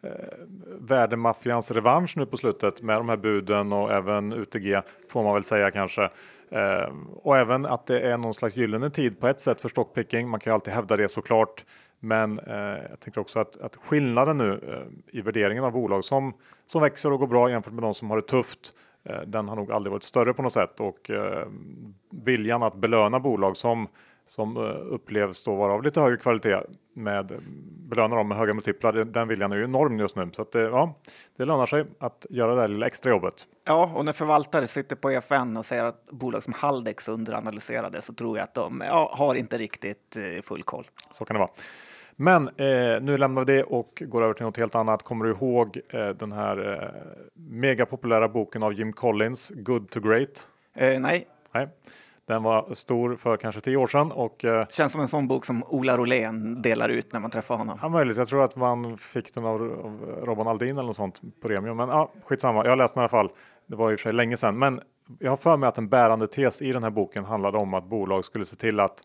eh, 0.03 0.09
värdemaffians 0.79 1.71
revansch 1.71 2.17
nu 2.17 2.25
på 2.25 2.37
slutet 2.37 2.81
med 2.81 2.97
de 2.97 3.09
här 3.09 3.17
buden 3.17 3.73
och 3.73 3.91
även 3.91 4.33
UTG 4.33 4.81
får 5.09 5.23
man 5.23 5.33
väl 5.33 5.43
säga 5.43 5.71
kanske. 5.71 6.09
Eh, 6.51 6.93
och 7.15 7.37
även 7.37 7.65
att 7.65 7.87
det 7.87 7.99
är 7.99 8.17
någon 8.17 8.33
slags 8.33 8.57
gyllene 8.57 8.89
tid 8.89 9.19
på 9.19 9.27
ett 9.27 9.41
sätt 9.41 9.61
för 9.61 9.69
stockpicking. 9.69 10.29
Man 10.29 10.39
kan 10.39 10.51
ju 10.51 10.55
alltid 10.55 10.73
hävda 10.73 10.97
det 10.97 11.09
såklart. 11.09 11.65
Men 12.03 12.39
eh, 12.39 12.55
jag 12.89 12.99
tänker 12.99 13.21
också 13.21 13.39
att, 13.39 13.61
att 13.61 13.75
skillnaden 13.75 14.37
nu 14.37 14.51
eh, 14.51 15.17
i 15.17 15.21
värderingen 15.21 15.63
av 15.63 15.71
bolag 15.71 16.03
som, 16.03 16.33
som 16.65 16.81
växer 16.81 17.11
och 17.11 17.19
går 17.19 17.27
bra 17.27 17.49
jämfört 17.49 17.73
med 17.73 17.83
de 17.83 17.93
som 17.93 18.09
har 18.09 18.17
det 18.17 18.27
tufft. 18.27 18.73
Eh, 19.03 19.21
den 19.21 19.49
har 19.49 19.55
nog 19.55 19.71
aldrig 19.71 19.91
varit 19.91 20.03
större 20.03 20.33
på 20.33 20.41
något 20.41 20.53
sätt 20.53 20.79
och 20.79 21.09
eh, 21.09 21.47
viljan 22.11 22.63
att 22.63 22.75
belöna 22.75 23.19
bolag 23.19 23.57
som 23.57 23.87
som 24.25 24.57
eh, 24.57 24.93
upplevs 24.93 25.43
då 25.43 25.55
vara 25.55 25.73
av 25.73 25.83
lite 25.83 26.01
högre 26.01 26.17
kvalitet 26.17 26.59
med 26.93 27.33
belöna 27.89 28.15
dem 28.15 28.27
med 28.27 28.37
höga 28.37 28.53
multiplar. 28.53 28.93
Den 28.93 29.27
viljan 29.27 29.51
är 29.51 29.55
ju 29.55 29.63
enorm 29.63 29.99
just 29.99 30.15
nu 30.15 30.29
så 30.33 30.41
att 30.41 30.51
det, 30.51 30.61
ja, 30.61 30.95
det 31.37 31.45
lönar 31.45 31.65
sig 31.65 31.85
att 31.99 32.25
göra 32.29 32.55
det 32.55 32.61
här 32.61 32.67
lilla 32.67 32.85
extra 32.85 33.11
jobbet. 33.11 33.47
Ja, 33.63 33.91
och 33.95 34.05
när 34.05 34.13
förvaltare 34.13 34.67
sitter 34.67 34.95
på 34.95 35.11
EFN 35.11 35.57
och 35.57 35.65
säger 35.65 35.83
att 35.83 36.05
bolag 36.05 36.43
som 36.43 36.53
Haldex 36.53 37.07
underanalyserade 37.07 38.01
så 38.01 38.13
tror 38.13 38.37
jag 38.37 38.43
att 38.43 38.53
de 38.53 38.83
ja, 38.85 39.13
har 39.17 39.35
inte 39.35 39.57
riktigt 39.57 40.17
full 40.43 40.63
koll. 40.63 40.87
Så 41.11 41.25
kan 41.25 41.33
det 41.33 41.39
vara. 41.39 41.51
Men 42.21 42.47
eh, 42.47 43.01
nu 43.01 43.17
lämnar 43.17 43.45
vi 43.45 43.53
det 43.53 43.63
och 43.63 44.03
går 44.05 44.23
över 44.23 44.33
till 44.33 44.45
något 44.45 44.57
helt 44.57 44.75
annat. 44.75 45.03
Kommer 45.03 45.25
du 45.25 45.31
ihåg 45.31 45.79
eh, 45.89 46.09
den 46.09 46.31
här 46.31 46.73
eh, 46.73 46.89
megapopulära 47.33 48.27
boken 48.27 48.63
av 48.63 48.73
Jim 48.73 48.93
Collins, 48.93 49.51
Good 49.55 49.89
to 49.89 49.99
Great? 49.99 50.49
Eh, 50.75 50.99
nej. 50.99 51.27
Nej. 51.53 51.67
Den 52.27 52.43
var 52.43 52.73
stor 52.73 53.15
för 53.15 53.37
kanske 53.37 53.61
tio 53.61 53.77
år 53.77 53.87
sedan 53.87 54.11
och 54.11 54.45
eh, 54.45 54.67
Känns 54.67 54.91
som 54.91 55.01
en 55.01 55.07
sån 55.07 55.27
bok 55.27 55.45
som 55.45 55.63
Ola 55.63 55.97
Rolén 55.97 56.61
delar 56.61 56.89
ut 56.89 57.13
när 57.13 57.19
man 57.19 57.31
träffar 57.31 57.57
honom. 57.57 57.79
Ja, 57.81 57.89
möjligt. 57.89 58.17
Jag 58.17 58.27
tror 58.27 58.43
att 58.43 58.55
man 58.55 58.97
fick 58.97 59.33
den 59.33 59.45
av, 59.45 59.61
av 59.61 60.25
Robban 60.25 60.47
Aldin 60.47 60.77
eller 60.77 60.87
något 60.87 60.95
sånt 60.95 61.21
på 61.21 61.47
Premium. 61.47 61.77
Men 61.77 61.89
ja, 61.89 62.11
skitsamma. 62.23 62.63
Jag 62.63 62.71
har 62.71 62.77
läst 62.77 62.93
den 62.93 63.01
i 63.01 63.03
alla 63.03 63.09
fall. 63.09 63.29
Det 63.67 63.75
var 63.75 63.91
i 63.91 63.95
och 63.95 63.99
för 63.99 64.03
sig 64.03 64.13
länge 64.13 64.37
sedan. 64.37 64.59
Men 64.59 64.81
jag 65.19 65.31
har 65.31 65.37
för 65.37 65.57
mig 65.57 65.67
att 65.67 65.77
en 65.77 65.89
bärande 65.89 66.27
tes 66.27 66.61
i 66.61 66.71
den 66.71 66.83
här 66.83 66.89
boken 66.89 67.25
handlade 67.25 67.57
om 67.57 67.73
att 67.73 67.85
bolag 67.85 68.25
skulle 68.25 68.45
se 68.45 68.55
till 68.55 68.79
att 68.79 69.03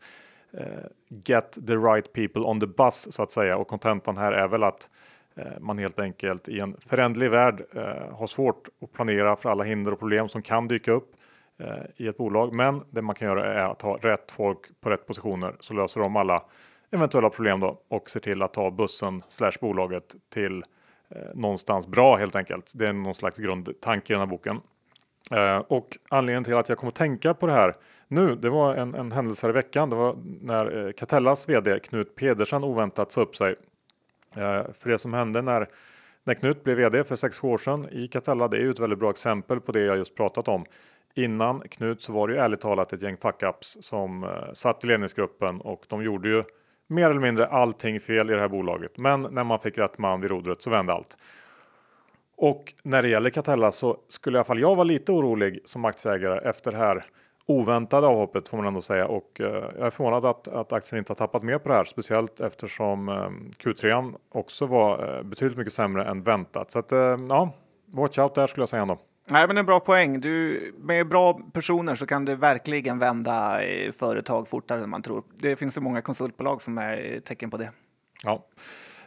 Eh, 0.53 0.87
get 1.09 1.59
the 1.67 1.77
right 1.77 2.13
people 2.13 2.43
on 2.43 2.61
the 2.61 2.67
bus 2.67 3.13
så 3.13 3.23
att 3.23 3.33
säga. 3.33 3.57
Och 3.57 3.69
kontentan 3.69 4.17
här 4.17 4.33
är 4.33 4.49
väl 4.49 4.63
att 4.63 4.91
eh, 5.35 5.61
man 5.61 5.79
helt 5.79 5.99
enkelt 5.99 6.49
i 6.49 6.61
en 6.61 6.77
föränderlig 6.81 7.31
värld 7.31 7.63
eh, 7.75 8.17
har 8.17 8.27
svårt 8.27 8.69
att 8.83 8.93
planera 8.93 9.37
för 9.37 9.51
alla 9.51 9.65
hinder 9.65 9.93
och 9.93 9.99
problem 9.99 10.29
som 10.29 10.43
kan 10.43 10.69
dyka 10.69 10.93
upp 10.93 11.13
i 11.97 12.09
ett 12.09 12.17
bolag. 12.17 12.55
Men 12.55 12.83
det 12.91 13.03
man 13.03 13.15
kan 13.15 13.29
göra 13.29 13.55
är 13.55 13.71
att 13.71 13.83
ha 13.83 13.97
rätt 13.97 14.33
folk 14.33 14.81
på 14.81 14.91
rätt 14.91 15.07
positioner 15.07 15.57
så 15.61 15.75
löser 15.75 16.01
de 16.01 16.17
alla 16.17 16.43
eventuella 16.91 17.31
problem 17.31 17.61
då 17.61 17.81
och 17.89 18.11
ser 18.11 18.21
till 18.21 18.43
att 18.43 18.55
ta 18.55 18.71
bussen 18.71 19.23
slash 19.29 19.53
bolaget 19.61 20.17
till 20.33 20.63
någonstans 21.35 21.87
bra 21.87 22.17
helt 22.17 22.37
enkelt. 22.37 22.73
Det 22.75 22.87
är 22.87 22.93
någon 22.93 23.15
slags 23.15 23.39
grundtanke 23.39 24.13
i 24.13 24.15
den 24.15 24.21
här 24.21 24.27
boken. 24.27 24.61
Och 25.69 25.99
anledningen 26.09 26.45
till 26.45 26.57
att 26.57 26.69
jag 26.69 26.79
kommer 26.79 26.93
tänka 26.93 27.35
på 27.35 27.47
det 27.47 27.53
här 27.53 27.75
nu, 28.09 28.35
det 28.35 28.51
var 28.51 28.75
en, 28.75 28.95
en 28.95 29.13
händelse 29.13 29.47
här 29.47 29.51
i 29.51 29.53
veckan. 29.53 29.91
Det 29.91 29.97
var 29.97 30.17
när 30.41 30.87
eh, 30.87 30.93
Catellas 30.93 31.49
vd 31.49 31.79
Knut 31.79 32.15
Pedersen 32.15 32.65
oväntat 32.65 33.13
sa 33.13 33.21
upp 33.21 33.37
sig. 33.37 33.57
Eh, 34.37 34.73
för 34.73 34.89
det 34.89 34.99
som 34.99 35.15
hände 35.15 35.43
när, 35.43 35.69
när 36.25 36.35
Knut 36.35 36.65
blev 36.65 36.77
vd 36.77 37.05
för 37.05 37.17
6 37.17 37.45
år 37.45 37.59
sedan 37.59 37.89
i 37.93 38.09
Catella, 38.09 38.49
det 38.49 38.57
är 38.57 38.61
ju 38.61 38.71
ett 38.71 38.79
väldigt 38.79 38.99
bra 38.99 39.11
exempel 39.11 39.61
på 39.61 39.73
det 39.73 39.81
jag 39.81 39.97
just 39.97 40.15
pratat 40.15 40.49
om. 40.49 40.65
Innan 41.15 41.61
Knut 41.61 42.03
så 42.03 42.13
var 42.13 42.29
det 42.29 42.35
ju 42.35 42.41
ärligt 42.41 42.61
talat 42.61 42.93
ett 42.93 43.03
gäng 43.03 43.17
fuck-ups 43.17 43.77
som 43.81 44.25
eh, 44.25 44.53
satt 44.53 44.85
i 44.85 44.87
ledningsgruppen 44.87 45.61
och 45.61 45.85
de 45.89 46.03
gjorde 46.03 46.29
ju 46.29 46.45
mer 46.87 47.11
eller 47.11 47.21
mindre 47.21 47.47
allting 47.47 48.01
fel 48.01 48.31
i 48.31 48.33
det 48.33 48.41
här 48.41 48.49
bolaget. 48.49 48.99
Men 48.99 49.23
när 49.23 49.45
man 49.45 49.61
fick 49.61 49.79
rätt 49.79 49.99
man 49.99 50.21
vid 50.21 50.31
rodret 50.31 50.63
så 50.63 50.71
vände 50.71 50.93
allt. 50.93 51.19
Och 52.37 52.75
när 52.83 53.03
det 53.03 53.09
gäller 53.09 53.31
Catella 53.31 53.73
så 53.73 53.99
skulle 54.09 54.37
i 54.37 54.39
alla 54.39 54.45
fall 54.45 54.61
jag 54.61 54.75
vara 54.75 54.85
lite 54.85 55.13
orolig 55.13 55.61
som 55.65 55.85
aktieägare 55.85 56.49
efter 56.49 56.71
det 56.71 56.77
här 56.77 57.07
oväntade 57.47 58.07
avhoppet 58.07 58.49
får 58.49 58.57
man 58.57 58.67
ändå 58.67 58.83
säga 58.83 59.07
och 59.07 59.41
eh, 59.41 59.47
jag 59.47 59.87
är 59.87 59.91
förvånad 59.91 60.25
att, 60.25 60.49
att 60.49 60.73
aktien 60.73 60.99
inte 60.99 61.11
har 61.11 61.17
tappat 61.17 61.43
mer 61.43 61.59
på 61.59 61.69
det 61.69 61.75
här, 61.75 61.85
speciellt 61.85 62.41
eftersom 62.41 63.09
eh, 63.09 63.15
Q3 63.65 64.15
också 64.33 64.67
var 64.67 65.17
eh, 65.17 65.23
betydligt 65.23 65.59
mycket 65.59 65.73
sämre 65.73 66.05
än 66.05 66.23
väntat. 66.23 66.71
Så 66.71 66.79
att 66.79 66.91
ja, 67.29 67.53
watch 67.87 68.19
out 68.19 68.35
där 68.35 68.47
skulle 68.47 68.63
jag 68.63 68.69
säga 68.69 68.83
ändå. 68.83 68.99
Nej, 69.31 69.47
men 69.47 69.59
en 69.59 69.67
bra 69.67 69.81
poäng. 69.81 70.21
Du, 70.21 70.61
med 70.79 71.09
bra 71.09 71.41
personer 71.53 71.95
så 71.95 72.07
kan 72.07 72.25
du 72.25 72.37
verkligen 72.37 72.99
vända 72.99 73.61
företag 73.99 74.49
fortare 74.49 74.83
än 74.83 74.91
man 74.91 75.03
tror. 75.03 75.23
Det 75.37 75.57
finns 75.57 75.75
så 75.75 75.81
många 75.81 76.03
konsultbolag 76.03 76.63
som 76.63 76.79
är 76.79 77.21
tecken 77.21 77.51
på 77.51 77.57
det. 77.57 77.71
Ja. 78.23 78.47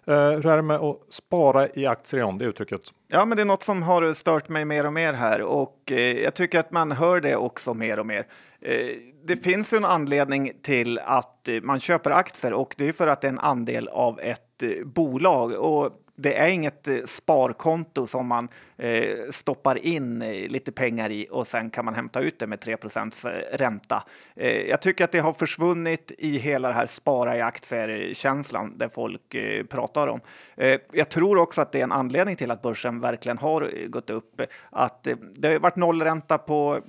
Eh, 0.08 0.30
hur 0.30 0.46
är 0.46 0.56
det 0.56 0.62
med 0.62 0.78
att 0.78 0.98
spara 1.10 1.68
i 1.74 1.86
aktier 1.86 2.22
John, 2.22 2.38
det 2.38 2.46
uttrycket? 2.46 2.82
Ja, 3.08 3.26
men 3.26 3.36
det 3.36 3.42
är 3.42 3.46
något 3.46 3.64
som 3.64 3.84
har 3.84 4.14
stört 4.14 4.50
mig 4.50 4.66
mer 4.66 4.86
och 4.86 4.94
mer 4.94 5.14
här 5.14 5.42
och 5.42 5.92
eh, 5.92 6.00
jag 6.00 6.34
tycker 6.34 6.60
att 6.60 6.72
man 6.72 6.92
hör 6.92 7.22
det 7.22 7.36
också 7.36 7.74
mer 7.74 8.00
och 8.00 8.06
mer. 8.06 8.28
Eh, 8.62 8.88
det 9.24 9.36
finns 9.36 9.74
ju 9.74 9.78
en 9.78 9.86
anledning 9.86 10.52
till 10.62 11.00
att 11.00 11.48
eh, 11.48 11.62
man 11.62 11.80
köper 11.80 12.12
aktier 12.12 12.54
och 12.54 12.76
det 12.78 12.88
är 12.88 12.94
för 12.94 13.08
att 13.08 13.22
det 13.22 13.28
är 13.28 13.32
en 13.32 13.40
andel 13.40 13.88
av 13.88 14.20
ett 14.20 14.64
eh, 14.64 14.86
bolag 14.86 15.52
och 15.52 15.92
det 16.16 16.38
är 16.38 16.48
inget 16.48 16.88
eh, 16.88 16.96
sparkonto 17.06 18.08
som 18.08 18.28
man 18.28 18.48
Eh, 18.80 19.30
stoppar 19.30 19.86
in 19.86 20.22
eh, 20.22 20.48
lite 20.50 20.72
pengar 20.72 21.10
i 21.10 21.28
och 21.32 21.48
sen 21.48 21.70
kan 21.70 21.86
man 21.86 21.96
hämta 21.96 22.20
ut 22.20 22.40
det 22.40 22.48
med 22.48 22.60
3 22.60 22.74
eh, 22.74 23.58
ränta. 23.58 24.04
Eh, 24.36 24.62
jag 24.62 24.82
tycker 24.82 25.04
att 25.04 25.12
det 25.12 25.20
har 25.20 25.34
försvunnit 25.34 26.12
i 26.18 26.38
hela 26.38 26.68
det 26.68 26.74
här 26.74 26.86
spara 26.86 27.38
i 27.38 27.42
aktier-känslan 27.42 28.78
där 28.78 28.90
folk 28.90 29.36
eh, 29.36 29.64
pratar 29.66 30.08
om. 30.08 30.22
Eh, 30.58 30.80
jag 30.92 31.10
tror 31.10 31.38
också 31.38 31.62
att 31.62 31.72
det 31.72 31.80
är 31.80 31.84
en 31.84 31.92
anledning 31.92 32.36
till 32.36 32.52
att 32.52 32.62
börsen 32.62 33.02
verkligen 33.02 33.38
har 33.38 33.62
eh, 33.62 33.88
gått 33.88 34.10
upp. 34.10 34.42
Att 34.70 35.08
det 35.34 35.48
har 35.48 35.60
varit 35.60 35.76
nollränta 35.76 36.38
på 36.38 36.82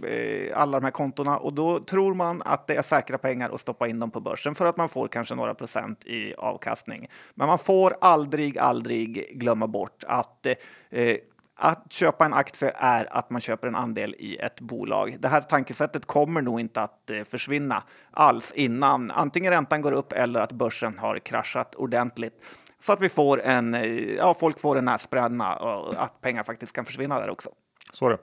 alla 0.55 0.81
de 0.81 0.85
här 0.85 0.93
kontona 0.93 1.39
och 1.39 1.53
då 1.53 1.79
tror 1.79 2.15
man 2.15 2.43
att 2.45 2.67
det 2.67 2.75
är 2.75 2.83
säkra 2.83 3.19
pengar 3.19 3.51
att 3.51 3.61
stoppa 3.61 3.89
in 3.89 4.01
dem 4.01 4.11
på 4.11 4.21
börsen 4.21 4.55
för 4.55 4.65
att 4.65 4.77
man 4.77 4.89
får 4.89 5.09
kanske 5.09 5.35
några 5.35 5.55
procent 5.55 6.07
i 6.07 6.35
avkastning. 6.35 7.09
Men 7.35 7.47
man 7.47 7.59
får 7.59 7.97
aldrig, 8.01 8.59
aldrig 8.59 9.39
glömma 9.39 9.67
bort 9.67 10.05
att 10.07 10.47
eh, 10.91 11.17
att 11.61 11.93
köpa 11.93 12.25
en 12.25 12.35
aktie 12.35 12.73
är 12.77 13.17
att 13.17 13.31
man 13.31 13.41
köper 13.41 13.69
en 13.69 13.75
andel 13.75 14.15
i 14.19 14.37
ett 14.37 14.61
bolag. 14.61 15.17
Det 15.19 15.29
här 15.29 15.41
tankesättet 15.41 16.07
kommer 16.07 16.43
nog 16.43 16.61
inte 16.61 16.81
att 16.81 17.11
eh, 17.11 17.25
försvinna 17.25 17.83
alls 18.11 18.53
innan 18.53 19.11
antingen 19.11 19.53
räntan 19.53 19.81
går 19.81 19.93
upp 19.93 20.13
eller 20.13 20.41
att 20.41 20.53
börsen 20.53 20.99
har 20.99 21.19
kraschat 21.19 21.75
ordentligt. 21.75 22.35
Så 22.79 22.93
att 22.93 23.01
vi 23.01 23.09
får 23.09 23.43
en, 23.43 23.75
eh, 23.75 24.15
ja, 24.15 24.35
folk 24.35 24.61
får 24.61 24.79
en 24.79 24.85
näsbränna 24.85 25.57
och 25.57 26.03
att 26.03 26.21
pengar 26.21 26.43
faktiskt 26.43 26.73
kan 26.73 26.85
försvinna 26.85 27.21
där 27.21 27.31
också. 27.31 27.51
Så 27.93 28.07
är 28.07 28.11
det. 28.11 28.19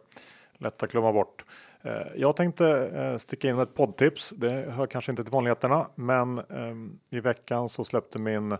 Lätt 0.58 0.84
att 0.84 0.92
glömma 0.92 1.14
bort. 1.14 1.46
Eh, 1.82 1.92
jag 2.16 2.36
tänkte 2.36 3.20
sticka 3.20 3.50
in 3.50 3.56
med 3.56 3.64
ett 3.64 3.76
poddtips. 3.76 4.34
Det 4.38 4.72
hör 4.72 4.88
kanske 4.88 5.12
inte 5.12 5.24
till 5.24 5.34
vanligheterna, 5.34 5.88
men 5.96 6.40
ehm, 6.40 7.00
i 7.10 7.20
veckan 7.20 7.70
så 7.70 7.84
släppte 7.84 8.20
min 8.20 8.58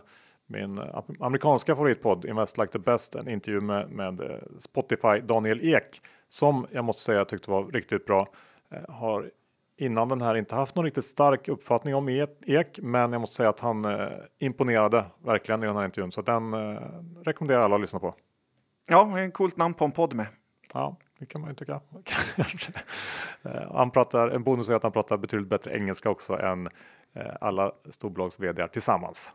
min 0.50 0.80
amerikanska 1.20 1.76
favoritpodd 1.76 2.24
Invest 2.24 2.58
Like 2.58 2.72
the 2.72 2.78
Best, 2.78 3.14
en 3.14 3.28
intervju 3.28 3.60
med, 3.60 3.90
med 3.90 4.20
eh, 4.20 4.36
Spotify 4.58 5.20
Daniel 5.20 5.60
Ek 5.74 6.00
som 6.28 6.66
jag 6.70 6.84
måste 6.84 7.02
säga 7.02 7.18
jag 7.18 7.28
tyckte 7.28 7.50
var 7.50 7.64
riktigt 7.64 8.06
bra. 8.06 8.28
Eh, 8.70 8.94
har 8.94 9.30
innan 9.76 10.08
den 10.08 10.22
här 10.22 10.34
inte 10.34 10.54
haft 10.54 10.76
någon 10.76 10.84
riktigt 10.84 11.04
stark 11.04 11.48
uppfattning 11.48 11.94
om 11.94 12.08
Ek, 12.46 12.78
men 12.82 13.12
jag 13.12 13.20
måste 13.20 13.36
säga 13.36 13.48
att 13.48 13.60
han 13.60 13.84
eh, 13.84 14.08
imponerade 14.38 15.04
verkligen 15.24 15.62
i 15.62 15.66
den 15.66 15.76
här 15.76 15.84
intervjun 15.84 16.12
så 16.12 16.22
den 16.22 16.54
eh, 16.54 16.80
rekommenderar 17.24 17.60
alla 17.60 17.74
att 17.74 17.80
lyssna 17.80 17.98
på. 17.98 18.14
Ja, 18.88 19.18
en 19.18 19.32
coolt 19.32 19.56
namn 19.56 19.74
på 19.74 19.84
en 19.84 19.92
podd 19.92 20.14
med. 20.14 20.26
Ja, 20.72 20.96
det 21.18 21.26
kan 21.26 21.40
man 21.40 21.50
ju 21.50 21.56
tycka. 21.56 21.80
han 23.72 23.90
pratar, 23.90 24.30
en 24.30 24.42
bonus 24.42 24.68
är 24.68 24.74
att 24.74 24.82
han 24.82 24.92
pratar 24.92 25.18
betydligt 25.18 25.48
bättre 25.48 25.76
engelska 25.76 26.10
också 26.10 26.38
än 26.38 26.68
alla 27.40 27.72
storbolags 27.90 28.40
vd 28.40 28.68
tillsammans. 28.68 29.32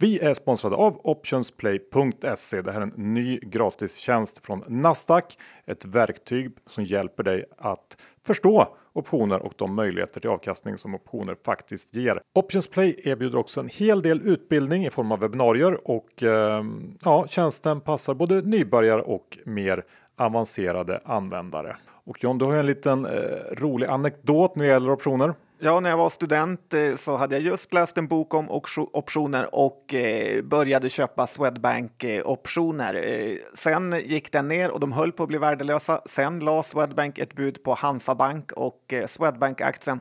Vi 0.00 0.18
är 0.18 0.34
sponsrade 0.34 0.76
av 0.76 1.00
Optionsplay.se. 1.04 2.62
Det 2.62 2.72
här 2.72 2.80
är 2.80 2.82
en 2.82 3.14
ny 3.14 3.38
gratistjänst 3.42 4.46
från 4.46 4.64
Nasdaq. 4.68 5.38
Ett 5.66 5.84
verktyg 5.84 6.50
som 6.66 6.84
hjälper 6.84 7.22
dig 7.22 7.44
att 7.58 7.96
förstå 8.26 8.76
optioner 8.92 9.38
och 9.42 9.52
de 9.56 9.74
möjligheter 9.74 10.20
till 10.20 10.30
avkastning 10.30 10.78
som 10.78 10.94
optioner 10.94 11.36
faktiskt 11.44 11.94
ger. 11.94 12.20
Optionsplay 12.34 13.00
erbjuder 13.04 13.38
också 13.38 13.60
en 13.60 13.68
hel 13.68 14.02
del 14.02 14.20
utbildning 14.24 14.86
i 14.86 14.90
form 14.90 15.12
av 15.12 15.20
webbinarier 15.20 15.90
och 15.90 16.22
eh, 16.22 16.64
ja, 17.04 17.26
tjänsten 17.28 17.80
passar 17.80 18.14
både 18.14 18.42
nybörjare 18.42 19.02
och 19.02 19.38
mer 19.44 19.84
avancerade 20.16 21.00
användare. 21.04 21.76
Och 22.08 22.24
John, 22.24 22.38
du 22.38 22.44
har 22.44 22.56
en 22.56 22.66
liten 22.66 23.06
eh, 23.06 23.10
rolig 23.52 23.86
anekdot 23.86 24.56
när 24.56 24.64
det 24.64 24.70
gäller 24.70 24.90
optioner. 24.90 25.34
Ja, 25.60 25.80
när 25.80 25.90
jag 25.90 25.96
var 25.96 26.10
student 26.10 26.74
eh, 26.74 26.94
så 26.94 27.16
hade 27.16 27.34
jag 27.34 27.42
just 27.42 27.72
läst 27.72 27.98
en 27.98 28.06
bok 28.06 28.34
om 28.34 28.50
optioner 28.92 29.54
och 29.54 29.94
eh, 29.94 30.42
började 30.42 30.88
köpa 30.88 31.26
Swedbank-optioner. 31.26 32.94
Eh, 32.94 33.36
sen 33.54 34.00
gick 34.04 34.32
den 34.32 34.48
ner 34.48 34.70
och 34.70 34.80
de 34.80 34.92
höll 34.92 35.12
på 35.12 35.22
att 35.22 35.28
bli 35.28 35.38
värdelösa. 35.38 36.00
Sen 36.06 36.40
la 36.40 36.62
Swedbank 36.62 37.18
ett 37.18 37.34
bud 37.34 37.62
på 37.62 37.74
Hansa 37.74 38.14
Bank 38.14 38.52
och 38.52 38.94
Swedbank-aktien 39.06 40.00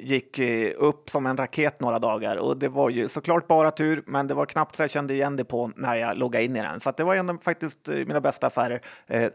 gick 0.00 0.38
upp 0.76 1.10
som 1.10 1.26
en 1.26 1.36
raket 1.36 1.80
några 1.80 1.98
dagar. 1.98 2.36
Och 2.36 2.56
det 2.56 2.68
var 2.68 2.90
ju 2.90 3.08
såklart 3.08 3.48
bara 3.48 3.70
tur, 3.70 4.02
men 4.06 4.26
det 4.26 4.34
var 4.34 4.46
knappt 4.46 4.76
så 4.76 4.82
jag 4.82 4.90
kände 4.90 5.14
igen 5.14 5.36
det 5.36 5.44
på 5.44 5.70
när 5.76 5.96
jag 5.96 6.16
loggade 6.16 6.44
in 6.44 6.56
i 6.56 6.60
den. 6.60 6.80
Så 6.80 6.92
det 6.96 7.04
var 7.04 7.14
en 7.14 7.30
av 7.30 7.38
faktiskt 7.38 7.88
mina 7.88 8.20
bästa 8.20 8.46
affärer 8.46 8.80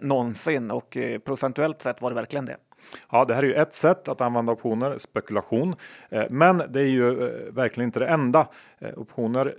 någonsin 0.06 0.72
och 0.72 0.98
procentuellt 1.26 1.82
sett 1.82 2.02
var 2.02 2.10
det 2.10 2.16
verkligen 2.16 2.46
det. 2.46 2.58
Ja, 3.12 3.26
det 3.26 3.36
här 3.36 3.44
är 3.44 3.48
ju 3.48 3.54
ett 3.54 3.74
sätt 3.74 4.08
att 4.08 4.22
använda 4.22 4.52
optioner, 4.52 4.98
spekulation. 4.98 5.76
Eh, 6.10 6.24
men 6.30 6.62
det 6.70 6.80
är 6.80 6.86
ju 6.86 7.10
eh, 7.10 7.54
verkligen 7.54 7.88
inte 7.88 8.00
det 8.00 8.08
enda. 8.08 8.48
Eh, 8.80 8.90
optioner 8.98 9.56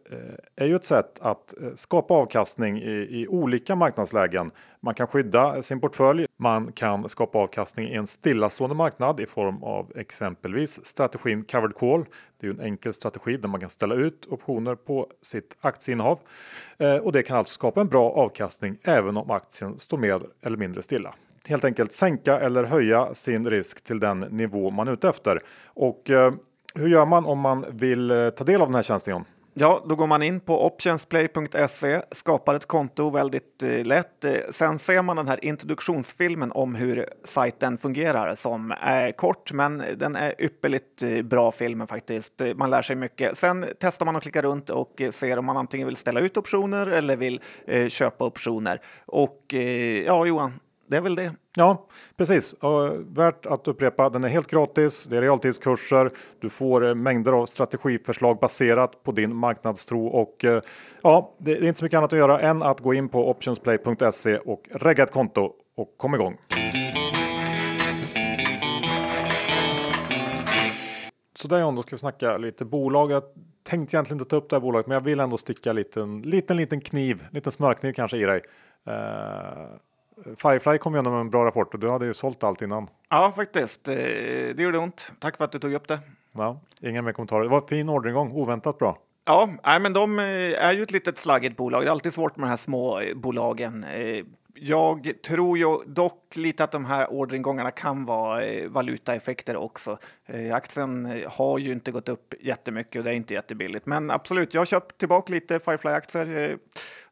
är 0.57 0.67
ju 0.67 0.77
ett 0.77 0.85
sätt 0.85 1.19
att 1.21 1.55
skapa 1.75 2.15
avkastning 2.15 2.79
i, 2.79 3.09
i 3.11 3.29
olika 3.29 3.77
marknadslägen. 3.77 4.51
Man 4.81 4.95
kan 4.95 5.07
skydda 5.07 5.63
sin 5.63 5.81
portfölj, 5.81 6.27
man 6.37 6.73
kan 6.73 7.09
skapa 7.09 7.39
avkastning 7.39 7.89
i 7.89 7.95
en 7.95 8.07
stillastående 8.07 8.77
marknad 8.77 9.21
i 9.21 9.27
form 9.27 9.63
av 9.63 9.93
exempelvis 9.97 10.87
strategin 10.87 11.45
covered 11.45 11.75
call. 11.75 12.05
Det 12.41 12.47
är 12.47 12.51
ju 12.51 12.59
en 12.59 12.65
enkel 12.65 12.93
strategi 12.93 13.37
där 13.37 13.49
man 13.49 13.61
kan 13.61 13.71
ställa 13.71 13.95
ut 13.95 14.27
optioner 14.31 14.75
på 14.75 15.07
sitt 15.23 15.57
aktieinnehav 15.61 16.19
och 17.03 17.13
det 17.13 17.23
kan 17.23 17.37
alltså 17.37 17.55
skapa 17.55 17.81
en 17.81 17.89
bra 17.89 18.11
avkastning 18.11 18.79
även 18.83 19.17
om 19.17 19.31
aktien 19.31 19.79
står 19.79 19.99
mer 19.99 20.23
eller 20.43 20.57
mindre 20.57 20.83
stilla 20.83 21.15
helt 21.49 21.65
enkelt 21.65 21.93
sänka 21.93 22.41
eller 22.41 22.65
höja 22.65 23.15
sin 23.15 23.51
risk 23.51 23.85
till 23.85 24.01
den 24.01 24.19
nivå 24.19 24.71
man 24.71 24.89
är 24.89 24.93
ute 24.93 25.09
efter. 25.09 25.43
Och 25.67 26.11
eh, 26.11 26.33
hur 26.75 26.89
gör 26.89 27.07
man 27.07 27.27
om 27.27 27.39
man 27.39 27.65
vill 27.71 28.11
eh, 28.11 28.31
ta 28.31 28.45
del 28.45 28.61
av 28.61 28.69
den 28.69 28.75
här 28.75 28.83
tjänsten? 28.83 29.13
John? 29.13 29.25
Ja, 29.61 29.85
då 29.89 29.95
går 29.95 30.07
man 30.07 30.23
in 30.23 30.41
på 30.41 30.67
optionsplay.se, 30.67 32.03
skapar 32.11 32.55
ett 32.55 32.67
konto 32.67 33.11
väldigt 33.11 33.63
eh, 33.63 33.85
lätt. 33.85 34.25
Eh, 34.25 34.35
sen 34.51 34.79
ser 34.79 35.03
man 35.03 35.17
den 35.17 35.29
här 35.29 35.45
introduktionsfilmen 35.45 36.53
om 36.53 36.75
hur 36.75 37.09
sajten 37.25 37.79
fungerar 37.79 38.35
som 38.35 38.75
är 38.81 39.13
kort, 39.13 39.53
men 39.53 39.83
den 39.97 40.17
är 40.17 40.35
ypperligt 40.39 41.03
eh, 41.03 41.23
bra 41.23 41.53
filmen 41.53 41.87
faktiskt. 41.87 42.41
Eh, 42.41 42.55
man 42.55 42.71
lär 42.71 42.83
sig 42.83 42.97
mycket. 42.97 43.39
Sen 43.39 43.67
testar 43.81 44.07
man 44.07 44.17
att 44.17 44.23
klicka 44.23 44.43
runt 44.43 44.71
och 44.71 45.01
eh, 45.01 45.11
ser 45.11 45.39
om 45.39 45.45
man 45.45 45.57
antingen 45.57 45.87
vill 45.87 45.97
ställa 45.97 46.21
ut 46.21 46.37
optioner 46.37 46.87
eller 46.87 47.17
vill 47.17 47.41
eh, 47.67 47.89
köpa 47.89 48.25
optioner. 48.25 48.81
Och 49.07 49.55
ja, 50.07 50.27
Johan, 50.27 50.53
det 50.89 50.97
är 50.97 51.01
väl 51.01 51.15
det. 51.15 51.33
Ja, 51.57 51.87
precis. 52.17 52.53
Och 52.53 52.93
värt 53.17 53.47
att 53.47 53.69
upprepa. 53.69 54.11
Den 54.11 54.25
är 54.25 54.29
helt 54.29 54.51
gratis. 54.51 55.05
Det 55.05 55.17
är 55.17 55.23
realtidskurser. 55.23 56.11
Du 56.41 56.51
får 56.51 56.89
eh, 56.89 56.95
mängder 56.95 57.33
av 57.33 57.47
strategiförslag 57.47 58.39
baserat 58.39 59.03
på 59.03 59.13
din 59.13 59.37
marknadstro 59.37 60.07
och 60.07 60.45
eh, 60.45 60.63
ja, 61.03 61.35
det 61.39 61.53
är 61.53 61.65
inte 61.65 61.79
så 61.79 61.85
mycket 61.85 61.99
annat 61.99 62.13
att 62.13 62.19
göra 62.19 62.41
än 62.41 62.63
att 62.63 62.81
gå 62.81 62.95
in 62.95 63.09
på 63.09 63.31
optionsplay.se 63.31 64.39
och 64.39 64.63
regga 64.71 65.05
ett 65.05 65.13
konto 65.13 65.53
och 65.77 65.95
kom 65.97 66.15
igång. 66.15 66.39
Så 71.35 71.49
där 71.49 71.61
John, 71.61 71.77
då 71.77 71.83
ska 71.83 71.91
vi 71.91 71.99
snacka 71.99 72.37
lite 72.37 72.65
bolag. 72.65 73.11
Jag 73.11 73.23
tänkte 73.63 73.97
egentligen 73.97 74.21
inte 74.21 74.31
ta 74.31 74.37
upp 74.37 74.51
det 74.51 74.57
här 74.57 74.61
bolaget, 74.61 74.87
men 74.87 74.95
jag 74.95 75.01
vill 75.01 75.21
ändå 75.21 75.37
sticka 75.37 75.71
en 75.71 75.77
liten, 75.77 76.23
liten, 76.23 76.57
liten 76.57 76.81
kniv, 76.81 77.25
liten 77.31 77.53
smörkniv 77.53 77.93
kanske 77.93 78.17
i 78.17 78.25
dig. 78.25 78.43
Uh, 78.89 79.77
Firefly 80.39 80.79
kom 80.79 80.95
igenom 80.95 81.15
en 81.15 81.31
bra 81.31 81.45
rapport 81.45 81.75
och 81.75 81.81
du 81.81 81.91
hade 81.91 82.07
ju 82.07 82.15
sålt 82.15 82.45
allt 82.45 82.63
innan. 82.63 82.89
Ja, 83.09 83.33
faktiskt. 83.37 83.89
Eh, 83.89 83.95
Det 83.95 84.59
gjorde 84.59 84.79
ont. 84.79 85.13
Tack 85.19 85.37
för 85.37 85.45
att 85.45 85.53
du 85.53 85.59
tog 85.59 85.73
upp 85.73 85.89
det. 85.89 85.99
Ja, 86.33 86.61
inga 86.81 87.03
mer 87.03 87.13
kommentarer. 87.13 87.43
Det 87.43 87.49
var 87.49 87.61
en 87.61 87.67
fin 87.69 87.89
orderingång, 87.89 88.33
oväntat 88.33 88.79
bra. 88.79 88.99
Ja, 89.27 89.49
nej, 89.65 89.81
men 89.81 89.93
de 89.93 90.19
eh, 90.19 90.25
är 90.65 90.73
ju 90.73 90.83
ett 90.83 90.91
litet 90.91 91.19
slaggigt 91.19 91.57
bolag. 91.57 91.83
Det 91.83 91.87
är 91.87 91.91
alltid 91.91 92.13
svårt 92.13 92.37
med 92.37 92.47
de 92.47 92.51
här 92.51 92.57
små 92.57 93.01
eh, 93.01 93.15
bolagen. 93.15 93.85
Jag 94.61 95.13
tror 95.23 95.59
ju 95.59 95.79
dock 95.87 96.37
lite 96.37 96.65
att 96.65 96.73
de 96.73 96.85
här 96.85 97.07
orderingångarna 97.13 97.71
kan 97.71 98.05
vara 98.05 98.45
eh, 98.45 98.69
valutaeffekter 98.69 99.57
också. 99.57 99.99
Eh, 100.27 100.55
Aktien 100.55 101.07
eh, 101.07 101.31
har 101.31 101.59
ju 101.59 101.73
inte 101.73 101.91
gått 101.91 102.09
upp 102.09 102.35
jättemycket 102.41 102.97
och 102.99 103.05
det 103.05 103.11
är 103.11 103.15
inte 103.15 103.35
jättebilligt. 103.35 103.87
Men 103.87 104.11
absolut, 104.11 104.55
jag 104.55 104.61
har 104.61 104.67
köpt 104.67 104.99
tillbaka 104.99 105.33
lite 105.33 105.59
Firefly-aktier. 105.61 106.59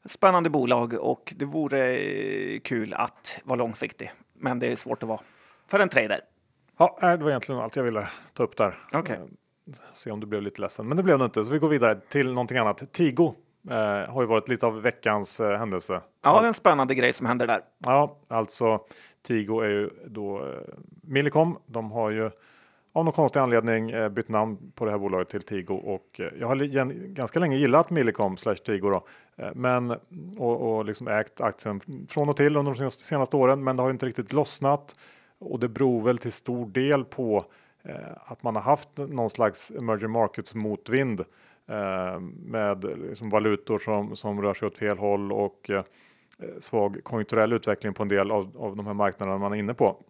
Spännande 0.05 0.51
bolag 0.51 0.95
och 0.95 1.35
det 1.37 1.45
vore 1.45 2.59
kul 2.59 2.95
att 2.95 3.41
vara 3.45 3.57
långsiktig. 3.57 4.13
Men 4.39 4.59
det 4.59 4.73
är 4.73 4.77
svårt 4.77 5.03
att 5.03 5.09
vara 5.09 5.21
för 5.67 5.81
en 5.81 5.89
trader. 5.89 6.21
Ja, 6.79 6.99
det 7.01 7.17
var 7.17 7.31
egentligen 7.31 7.61
allt 7.61 7.77
jag 7.77 7.85
ville 7.85 8.09
ta 8.33 8.43
upp 8.43 8.57
där. 8.57 8.79
Eh, 8.93 9.01
Se 9.93 10.11
om 10.11 10.21
du 10.21 10.27
blev 10.27 10.43
lite 10.43 10.61
ledsen, 10.61 10.89
men 10.89 10.97
det 10.97 11.03
blev 11.03 11.19
det 11.19 11.25
inte. 11.25 11.45
Så 11.45 11.53
vi 11.53 11.59
går 11.59 11.69
vidare 11.69 12.01
till 12.09 12.29
någonting 12.29 12.59
annat. 12.59 12.93
Tigo 12.93 13.35
eh, 13.71 14.13
har 14.13 14.21
ju 14.23 14.27
varit 14.27 14.49
lite 14.49 14.67
av 14.67 14.83
veckans 14.83 15.41
eh, 15.41 15.59
händelse. 15.59 16.01
Ja, 16.23 16.41
det 16.41 16.45
är 16.45 16.49
en 16.49 16.55
spännande 16.55 16.95
grej 16.95 17.13
som 17.13 17.27
händer 17.27 17.47
där. 17.47 17.61
Ja, 17.79 18.17
alltså 18.29 18.81
Tigo 19.23 19.61
är 19.61 19.69
ju 19.69 19.91
då 20.07 20.39
eh, 20.39 20.53
Millicom. 21.03 21.59
De 21.67 21.91
har 21.91 22.11
ju 22.11 22.31
av 22.93 23.05
någon 23.05 23.13
konstig 23.13 23.41
anledning 23.41 23.91
eh, 23.91 24.09
bytt 24.09 24.29
namn 24.29 24.73
på 24.75 24.85
det 24.85 24.91
här 24.91 24.99
bolaget 24.99 25.29
till 25.29 25.43
Tigo 25.43 25.75
och 25.75 26.21
eh, 26.21 26.27
jag 26.41 26.47
har 26.47 26.57
gen- 26.57 27.15
ganska 27.15 27.41
länge 27.41 27.57
gillat 27.57 27.91
Millicom 27.91 28.37
slash 28.37 28.55
Tigo 28.55 28.91
då, 28.91 29.07
eh, 29.45 29.51
men 29.55 29.91
och, 30.39 30.77
och 30.77 30.85
liksom 30.85 31.09
ägt 31.09 31.41
aktien 31.41 31.81
från 32.09 32.29
och 32.29 32.37
till 32.37 32.57
under 32.57 32.73
de 32.73 32.79
senaste, 32.79 33.03
senaste 33.05 33.37
åren, 33.37 33.65
men 33.65 33.77
det 33.77 33.83
har 33.83 33.89
ju 33.89 33.93
inte 33.93 34.07
riktigt 34.07 34.33
lossnat 34.33 34.97
och 35.39 35.61
det 35.61 35.69
beror 35.69 36.03
väl 36.03 36.19
till 36.19 36.33
stor 36.33 36.67
del 36.67 37.05
på 37.05 37.45
eh, 37.85 37.95
att 38.25 38.43
man 38.43 38.57
har 38.57 38.63
haft 38.63 38.89
någon 38.97 39.31
slags 39.31 39.71
emerging 39.71 40.11
markets 40.11 40.55
motvind 40.55 41.25
Eh, 41.69 42.21
med 42.47 42.85
liksom 42.85 43.29
valutor 43.29 43.79
som, 43.79 44.17
som 44.17 44.43
rör 44.43 44.55
sig 44.55 44.67
åt 44.67 44.79
fel 44.79 44.99
håll 44.99 45.33
och 45.33 45.71
eh, 45.71 45.85
svag 46.59 47.01
konjunkturell 47.03 47.53
utveckling 47.53 47.95
på 47.95 48.03
en 48.03 48.09
del 48.09 48.31
av, 48.31 48.57
av 48.59 48.77
de 48.77 48.87
här 48.87 48.95
marknaderna 48.95 49.39
man 49.39 49.53
är 49.53 49.57
inne 49.57 49.75
på. 49.75 50.05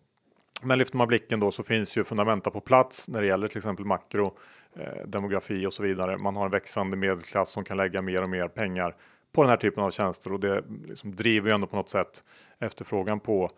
Men 0.63 0.79
lyfter 0.79 0.97
man 0.97 1.09
blicken 1.09 1.41
då 1.41 1.51
så 1.51 1.63
finns 1.63 1.97
ju 1.97 2.05
fundamenta 2.05 2.51
på 2.51 2.61
plats 2.61 3.09
när 3.09 3.21
det 3.21 3.27
gäller 3.27 3.49
till 3.49 3.59
exempel 3.59 3.85
makro, 3.85 4.39
eh, 4.77 5.07
demografi 5.07 5.67
och 5.67 5.73
så 5.73 5.83
vidare. 5.83 6.19
Man 6.19 6.37
har 6.37 6.45
en 6.45 6.51
växande 6.51 6.97
medelklass 6.97 7.51
som 7.51 7.65
kan 7.65 7.77
lägga 7.77 8.03
mer 8.03 8.23
och 8.23 8.29
mer 8.29 8.49
pengar 8.49 8.97
på 9.33 9.43
den 9.43 9.51
här 9.51 9.57
typen 9.57 9.85
av 9.85 9.91
tjänster 9.91 10.33
och 10.33 10.41
det 10.41 10.65
liksom 10.87 11.17
driver 11.17 11.49
ju 11.49 11.55
ändå 11.55 11.67
på 11.67 11.77
något 11.77 11.89
sätt 11.89 12.25
efterfrågan 12.59 13.21
på 13.21 13.51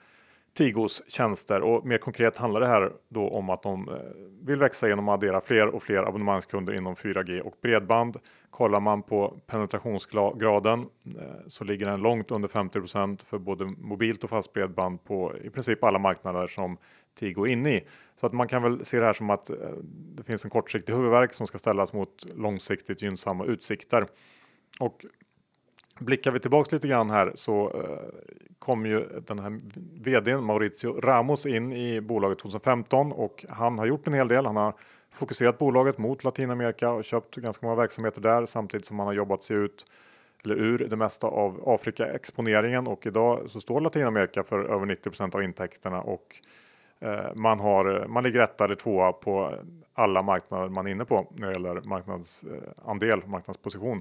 Tigos 0.54 1.02
tjänster 1.08 1.60
och 1.60 1.86
mer 1.86 1.98
konkret 1.98 2.38
handlar 2.38 2.60
det 2.60 2.66
här 2.66 2.92
då 3.08 3.28
om 3.28 3.50
att 3.50 3.62
de 3.62 3.88
eh, 3.88 3.94
vill 4.42 4.58
växa 4.58 4.88
genom 4.88 5.08
att 5.08 5.14
addera 5.14 5.40
fler 5.40 5.66
och 5.66 5.82
fler 5.82 6.08
abonnemangskunder 6.08 6.74
inom 6.74 6.94
4G 6.94 7.40
och 7.40 7.54
bredband. 7.62 8.16
Kollar 8.50 8.80
man 8.80 9.02
på 9.02 9.40
penetrationsgraden 9.46 10.80
eh, 10.80 11.22
så 11.46 11.64
ligger 11.64 11.86
den 11.86 12.00
långt 12.00 12.30
under 12.30 12.48
50% 12.48 13.24
för 13.24 13.38
både 13.38 13.64
mobilt 13.64 14.24
och 14.24 14.30
fast 14.30 14.52
bredband 14.52 15.04
på 15.04 15.34
i 15.44 15.50
princip 15.50 15.84
alla 15.84 15.98
marknader 15.98 16.46
som 16.46 16.76
Tigo 17.18 17.46
är 17.46 17.52
inne 17.52 17.74
i. 17.74 17.84
Så 18.16 18.26
att 18.26 18.32
man 18.32 18.48
kan 18.48 18.62
väl 18.62 18.84
se 18.84 18.98
det 18.98 19.06
här 19.06 19.12
som 19.12 19.30
att 19.30 19.50
eh, 19.50 19.56
det 19.90 20.22
finns 20.22 20.44
en 20.44 20.50
kortsiktig 20.50 20.92
huvudvärk 20.92 21.34
som 21.34 21.46
ska 21.46 21.58
ställas 21.58 21.92
mot 21.92 22.26
långsiktigt 22.36 23.02
gynnsamma 23.02 23.44
utsikter. 23.44 24.06
Och 24.80 25.04
Blickar 25.98 26.30
vi 26.30 26.40
tillbaks 26.40 26.72
lite 26.72 26.88
grann 26.88 27.10
här 27.10 27.32
så 27.34 27.70
eh, 27.70 28.18
kom 28.58 28.86
ju 28.86 29.20
den 29.26 29.38
här 29.38 29.58
vdn 30.02 30.44
Maurizio 30.44 31.00
Ramos 31.00 31.46
in 31.46 31.72
i 31.72 32.00
bolaget 32.00 32.38
2015 32.38 33.12
och 33.12 33.44
han 33.48 33.78
har 33.78 33.86
gjort 33.86 34.06
en 34.06 34.14
hel 34.14 34.28
del. 34.28 34.46
Han 34.46 34.56
har 34.56 34.74
fokuserat 35.10 35.58
bolaget 35.58 35.98
mot 35.98 36.24
Latinamerika 36.24 36.90
och 36.90 37.04
köpt 37.04 37.36
ganska 37.36 37.66
många 37.66 37.80
verksamheter 37.80 38.20
där 38.20 38.46
samtidigt 38.46 38.86
som 38.86 38.98
han 38.98 39.06
har 39.06 39.14
jobbat 39.14 39.42
sig 39.42 39.56
ut 39.56 39.86
eller 40.44 40.54
ur 40.54 40.78
det 40.78 40.96
mesta 40.96 41.26
av 41.26 41.62
Afrika 41.66 42.06
exponeringen 42.06 42.86
och 42.86 43.06
idag 43.06 43.50
så 43.50 43.60
står 43.60 43.80
Latinamerika 43.80 44.42
för 44.42 44.64
över 44.64 44.86
90% 44.86 45.34
av 45.34 45.42
intäkterna 45.42 46.00
och 46.00 46.36
eh, 47.00 47.34
man 47.34 47.60
har 47.60 48.06
man 48.08 48.24
ligger 48.24 48.40
etta 48.40 48.64
eller 48.64 48.74
tvåa 48.74 49.12
på 49.12 49.54
alla 49.94 50.22
marknader 50.22 50.68
man 50.68 50.86
är 50.86 50.90
inne 50.90 51.04
på 51.04 51.32
när 51.34 51.46
det 51.46 51.52
gäller 51.52 51.80
marknadsandel, 51.80 53.18
eh, 53.18 53.28
marknadsposition. 53.28 54.00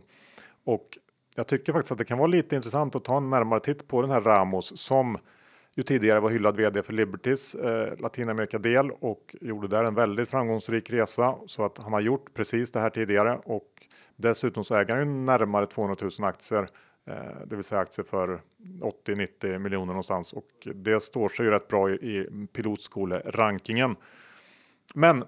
Och 0.63 0.97
jag 1.37 1.47
tycker 1.47 1.73
faktiskt 1.73 1.91
att 1.91 1.97
det 1.97 2.05
kan 2.05 2.17
vara 2.17 2.27
lite 2.27 2.55
intressant 2.55 2.95
att 2.95 3.03
ta 3.03 3.17
en 3.17 3.29
närmare 3.29 3.59
titt 3.59 3.87
på 3.87 4.01
den 4.01 4.11
här 4.11 4.21
Ramos 4.21 4.79
som 4.79 5.17
ju 5.75 5.83
tidigare 5.83 6.19
var 6.19 6.29
hyllad 6.29 6.55
vd 6.57 6.83
för 6.83 6.93
Libertys 6.93 7.55
eh, 7.55 7.99
Latinamerika-del 7.99 8.91
och 8.91 9.35
gjorde 9.41 9.67
där 9.67 9.83
en 9.83 9.95
väldigt 9.95 10.29
framgångsrik 10.29 10.89
resa 10.89 11.35
så 11.47 11.65
att 11.65 11.77
han 11.77 11.93
har 11.93 11.99
gjort 11.99 12.33
precis 12.33 12.71
det 12.71 12.79
här 12.79 12.89
tidigare 12.89 13.39
och 13.45 13.87
dessutom 14.15 14.63
så 14.63 14.75
äger 14.75 14.95
han 14.95 14.99
ju 14.99 15.13
närmare 15.13 15.65
200 15.65 15.95
000 16.19 16.29
aktier, 16.29 16.69
eh, 17.07 17.15
det 17.45 17.55
vill 17.55 17.63
säga 17.63 17.81
aktier 17.81 18.05
för 18.05 18.41
80-90 19.07 19.59
miljoner 19.59 19.85
någonstans 19.85 20.33
och 20.33 20.67
det 20.75 20.99
står 20.99 21.29
sig 21.29 21.45
ju 21.45 21.51
rätt 21.51 21.67
bra 21.67 21.89
i, 21.89 21.93
i 21.93 22.47
pilotskolerankingen. 22.53 23.95
Men 24.95 25.23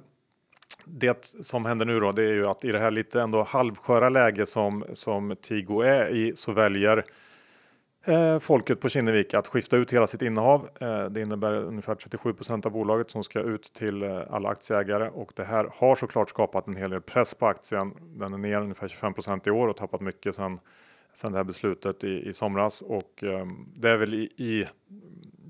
det 0.85 1.25
som 1.41 1.65
händer 1.65 1.85
nu 1.85 1.99
då, 1.99 2.11
det 2.11 2.23
är 2.23 2.33
ju 2.33 2.47
att 2.47 2.65
i 2.65 2.71
det 2.71 2.79
här 2.79 2.91
lite 2.91 3.21
ändå 3.21 3.43
halvsköra 3.43 4.09
läge 4.09 4.45
som 4.45 4.85
som 4.93 5.35
Tigo 5.41 5.81
är 5.81 6.09
i 6.09 6.35
så 6.35 6.51
väljer 6.51 7.05
eh, 8.05 8.39
folket 8.39 8.81
på 8.81 8.89
Kinnevik 8.89 9.33
att 9.33 9.47
skifta 9.47 9.77
ut 9.77 9.93
hela 9.93 10.07
sitt 10.07 10.21
innehav. 10.21 10.69
Eh, 10.81 11.05
det 11.05 11.21
innebär 11.21 11.53
ungefär 11.53 11.95
37% 11.95 12.65
av 12.65 12.71
bolaget 12.71 13.11
som 13.11 13.23
ska 13.23 13.39
ut 13.39 13.63
till 13.73 14.03
eh, 14.03 14.21
alla 14.29 14.49
aktieägare 14.49 15.09
och 15.09 15.31
det 15.35 15.43
här 15.43 15.69
har 15.73 15.95
såklart 15.95 16.29
skapat 16.29 16.67
en 16.67 16.75
hel 16.75 16.89
del 16.89 17.01
press 17.01 17.33
på 17.33 17.47
aktien. 17.47 17.93
Den 18.01 18.33
är 18.33 18.37
ner 18.37 18.61
ungefär 18.61 18.87
25% 18.87 19.47
i 19.47 19.51
år 19.51 19.67
och 19.67 19.77
tappat 19.77 20.01
mycket 20.01 20.35
sedan 20.35 20.59
sen 21.13 21.31
det 21.31 21.37
här 21.37 21.43
beslutet 21.43 22.03
i, 22.03 22.29
i 22.29 22.33
somras 22.33 22.81
och 22.81 23.23
eh, 23.23 23.47
det 23.75 23.89
är 23.89 23.97
väl 23.97 24.13
i, 24.13 24.23
i 24.23 24.67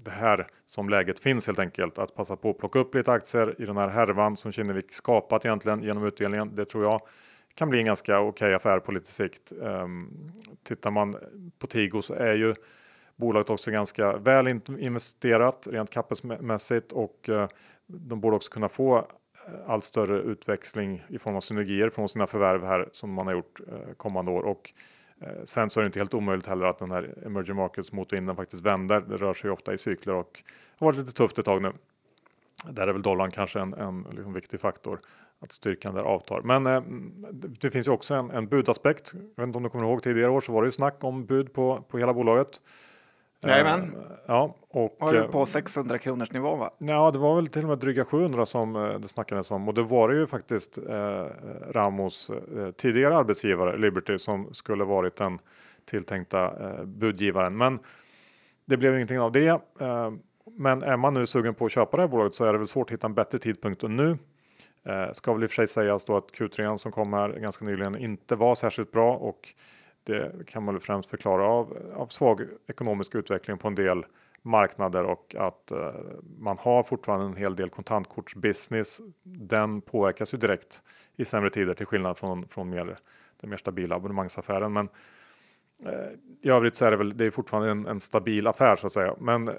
det 0.04 0.12
här 0.12 0.48
som 0.66 0.90
läget 0.90 1.20
finns 1.20 1.48
helt 1.48 1.60
enkelt. 1.60 2.00
Att 2.00 2.16
passa 2.16 2.36
på 2.36 2.50
att 2.50 2.58
plocka 2.58 2.80
upp 2.80 2.96
lite 2.96 3.12
aktier 3.12 3.56
i 3.62 3.66
den 3.66 3.78
här 3.78 3.90
härvan 3.90 4.38
som 4.38 4.52
Kinnevik 4.52 4.92
skapat 4.92 5.46
egentligen 5.46 5.84
genom 5.84 6.06
utdelningen. 6.06 6.56
Det 6.56 6.66
tror 6.66 6.84
jag 6.84 7.02
kan 7.56 7.70
bli 7.70 7.80
en 7.80 7.86
ganska 7.86 8.20
okej 8.20 8.54
affär 8.54 8.80
på 8.80 8.92
lite 8.92 9.08
sikt. 9.08 9.52
Um, 9.52 10.32
tittar 10.64 10.92
man 10.92 11.16
på 11.60 11.68
Tigo 11.68 12.02
så 12.02 12.14
är 12.14 12.34
ju 12.34 12.56
bolaget 13.16 13.50
också 13.50 13.72
ganska 13.72 14.18
väl 14.18 14.62
investerat 14.80 15.68
rent 15.72 15.90
kapitalmässigt. 15.90 16.92
och 16.92 17.30
uh, 17.30 17.48
de 17.88 18.22
borde 18.22 18.36
också 18.36 18.52
kunna 18.52 18.70
få 18.70 18.98
eh, 18.98 19.04
allt 19.68 19.84
större 19.84 20.20
utväxling 20.20 21.04
i 21.10 21.18
form 21.18 21.36
av 21.36 21.42
synergier 21.42 21.90
från 21.90 22.10
sina 22.10 22.28
förvärv 22.28 22.66
här 22.66 22.90
som 22.92 23.14
man 23.14 23.28
har 23.28 23.34
gjort 23.34 23.60
uh, 23.60 23.94
kommande 23.98 24.32
år. 24.32 24.44
Och 24.44 24.74
Eh, 25.22 25.44
sen 25.44 25.70
så 25.70 25.80
är 25.80 25.84
det 25.84 25.86
inte 25.86 26.00
helt 26.00 26.14
omöjligt 26.14 26.48
heller 26.48 26.66
att 26.66 26.78
den 26.78 26.92
här 26.92 27.14
emerging 27.26 27.56
markets 27.56 27.92
motvinden 27.92 28.36
faktiskt 28.36 28.64
vänder. 28.64 29.02
Det 29.02 29.18
rör 29.18 29.34
sig 29.34 29.52
ofta 29.52 29.74
i 29.74 29.78
cykler 29.78 30.14
och 30.14 30.44
har 30.80 30.88
varit 30.88 30.98
lite 31.00 31.12
tufft 31.12 31.40
ett 31.40 31.46
tag 31.46 31.62
nu. 31.62 31.72
Där 32.70 32.88
är 32.88 32.94
väl 32.94 33.02
dollarn 33.02 33.32
kanske 33.32 33.60
en, 33.60 33.74
en 33.74 34.06
liksom 34.12 34.34
viktig 34.34 34.60
faktor 34.60 35.00
att 35.40 35.52
styrkan 35.52 35.96
där 35.96 36.04
avtar. 36.04 36.42
Men 36.42 36.66
eh, 36.66 36.82
det 37.60 37.72
finns 37.72 37.88
ju 37.88 37.92
också 37.92 38.14
en, 38.14 38.32
en 38.32 38.48
budaspekt. 38.48 39.14
Jag 39.14 39.22
vet 39.22 39.48
inte 39.48 39.58
om 39.58 39.64
du 39.64 39.70
kommer 39.70 39.86
ihåg 39.86 40.04
tidigare 40.04 40.32
år 40.32 40.42
så 40.42 40.52
var 40.52 40.62
det 40.62 40.68
ju 40.68 40.72
snack 40.72 41.04
om 41.04 41.26
bud 41.26 41.54
på, 41.54 41.84
på 41.90 41.98
hela 41.98 42.14
bolaget. 42.14 42.62
Jajamän. 43.44 43.96
Ja, 44.26 44.56
och, 44.70 44.96
var 45.00 45.14
du 45.14 45.28
på 45.28 45.46
600 45.46 45.98
kronors 45.98 46.32
nivå 46.32 46.56
va? 46.56 46.72
Ja, 46.78 47.12
det 47.12 47.20
var 47.20 47.36
väl 47.36 47.48
till 47.48 47.64
och 47.64 47.70
med 47.70 47.78
dryga 47.78 48.06
700 48.06 48.46
som 48.46 48.74
det 49.02 49.08
snackades 49.08 49.52
om 49.52 49.68
och 49.68 49.74
det 49.74 49.84
var 49.84 50.10
det 50.10 50.16
ju 50.16 50.28
faktiskt 50.28 50.78
eh, 50.78 51.26
Ramos 51.72 52.30
eh, 52.30 52.72
tidigare 52.72 53.18
arbetsgivare 53.18 53.78
Liberty 53.78 54.18
som 54.18 54.54
skulle 54.54 54.84
varit 54.84 55.16
den 55.16 55.40
tilltänkta 55.86 56.46
eh, 56.46 56.86
budgivaren. 56.86 57.58
Men 57.58 57.80
det 58.66 58.78
blev 58.78 58.96
ingenting 58.96 59.20
av 59.20 59.32
det. 59.32 59.48
Eh, 59.82 60.12
men 60.52 60.84
är 60.84 60.98
man 60.98 61.14
nu 61.14 61.28
sugen 61.28 61.54
på 61.54 61.66
att 61.66 61.72
köpa 61.72 61.98
det 61.98 62.04
här 62.04 62.08
bolaget 62.08 62.36
så 62.36 62.46
är 62.46 62.54
det 62.54 62.60
väl 62.60 62.68
svårt 62.68 62.88
att 62.88 62.94
hitta 62.94 63.08
en 63.08 63.14
bättre 63.14 63.38
tidpunkt 63.38 63.84
än 63.84 63.96
nu. 63.96 64.18
Eh, 64.86 65.12
ska 65.12 65.34
väl 65.34 65.44
i 65.44 65.46
och 65.46 65.50
för 65.50 65.56
sig 65.56 65.68
sägas 65.68 66.06
då 66.06 66.18
att 66.18 66.32
Q3 66.32 66.78
som 66.78 66.92
kom 66.92 67.14
här 67.14 67.30
ganska 67.30 67.66
nyligen 67.66 67.98
inte 67.98 68.36
var 68.36 68.56
särskilt 68.56 68.92
bra 68.92 69.16
och 69.16 69.54
det 70.10 70.46
kan 70.46 70.64
man 70.64 70.74
väl 70.74 70.82
främst 70.82 71.10
förklara 71.10 71.48
av, 71.48 71.78
av 71.96 72.08
svag 72.08 72.42
ekonomisk 72.68 73.16
utveckling 73.16 73.58
på 73.58 73.68
en 73.68 73.76
del 73.76 74.06
marknader 74.42 75.04
och 75.04 75.36
att 75.38 75.72
eh, 75.72 75.94
man 76.38 76.58
har 76.58 76.84
fortfarande 76.84 77.26
en 77.26 77.36
hel 77.36 77.56
del 77.56 77.70
kontantkortsbusiness. 77.70 79.02
Den 79.24 79.82
påverkas 79.82 80.34
ju 80.34 80.38
direkt 80.38 80.84
i 81.16 81.26
sämre 81.26 81.50
tider 81.50 81.74
till 81.74 81.86
skillnad 81.86 82.18
från, 82.18 82.48
från 82.48 82.70
mer, 82.70 82.98
den 83.42 83.50
mer 83.50 83.58
stabila 83.58 83.96
abonnemangsaffären. 83.96 84.74
Men 84.74 84.90
eh, 85.86 86.10
i 86.42 86.50
övrigt 86.50 86.76
så 86.76 86.86
är 86.86 86.92
det 86.92 86.98
väl 86.98 87.18
det 87.18 87.26
är 87.26 87.32
fortfarande 87.32 87.72
en, 87.72 87.88
en 87.88 88.00
stabil 88.00 88.48
affär 88.48 88.76
så 88.76 88.88
att 88.88 88.94
säga. 88.94 89.16
Men 89.20 89.52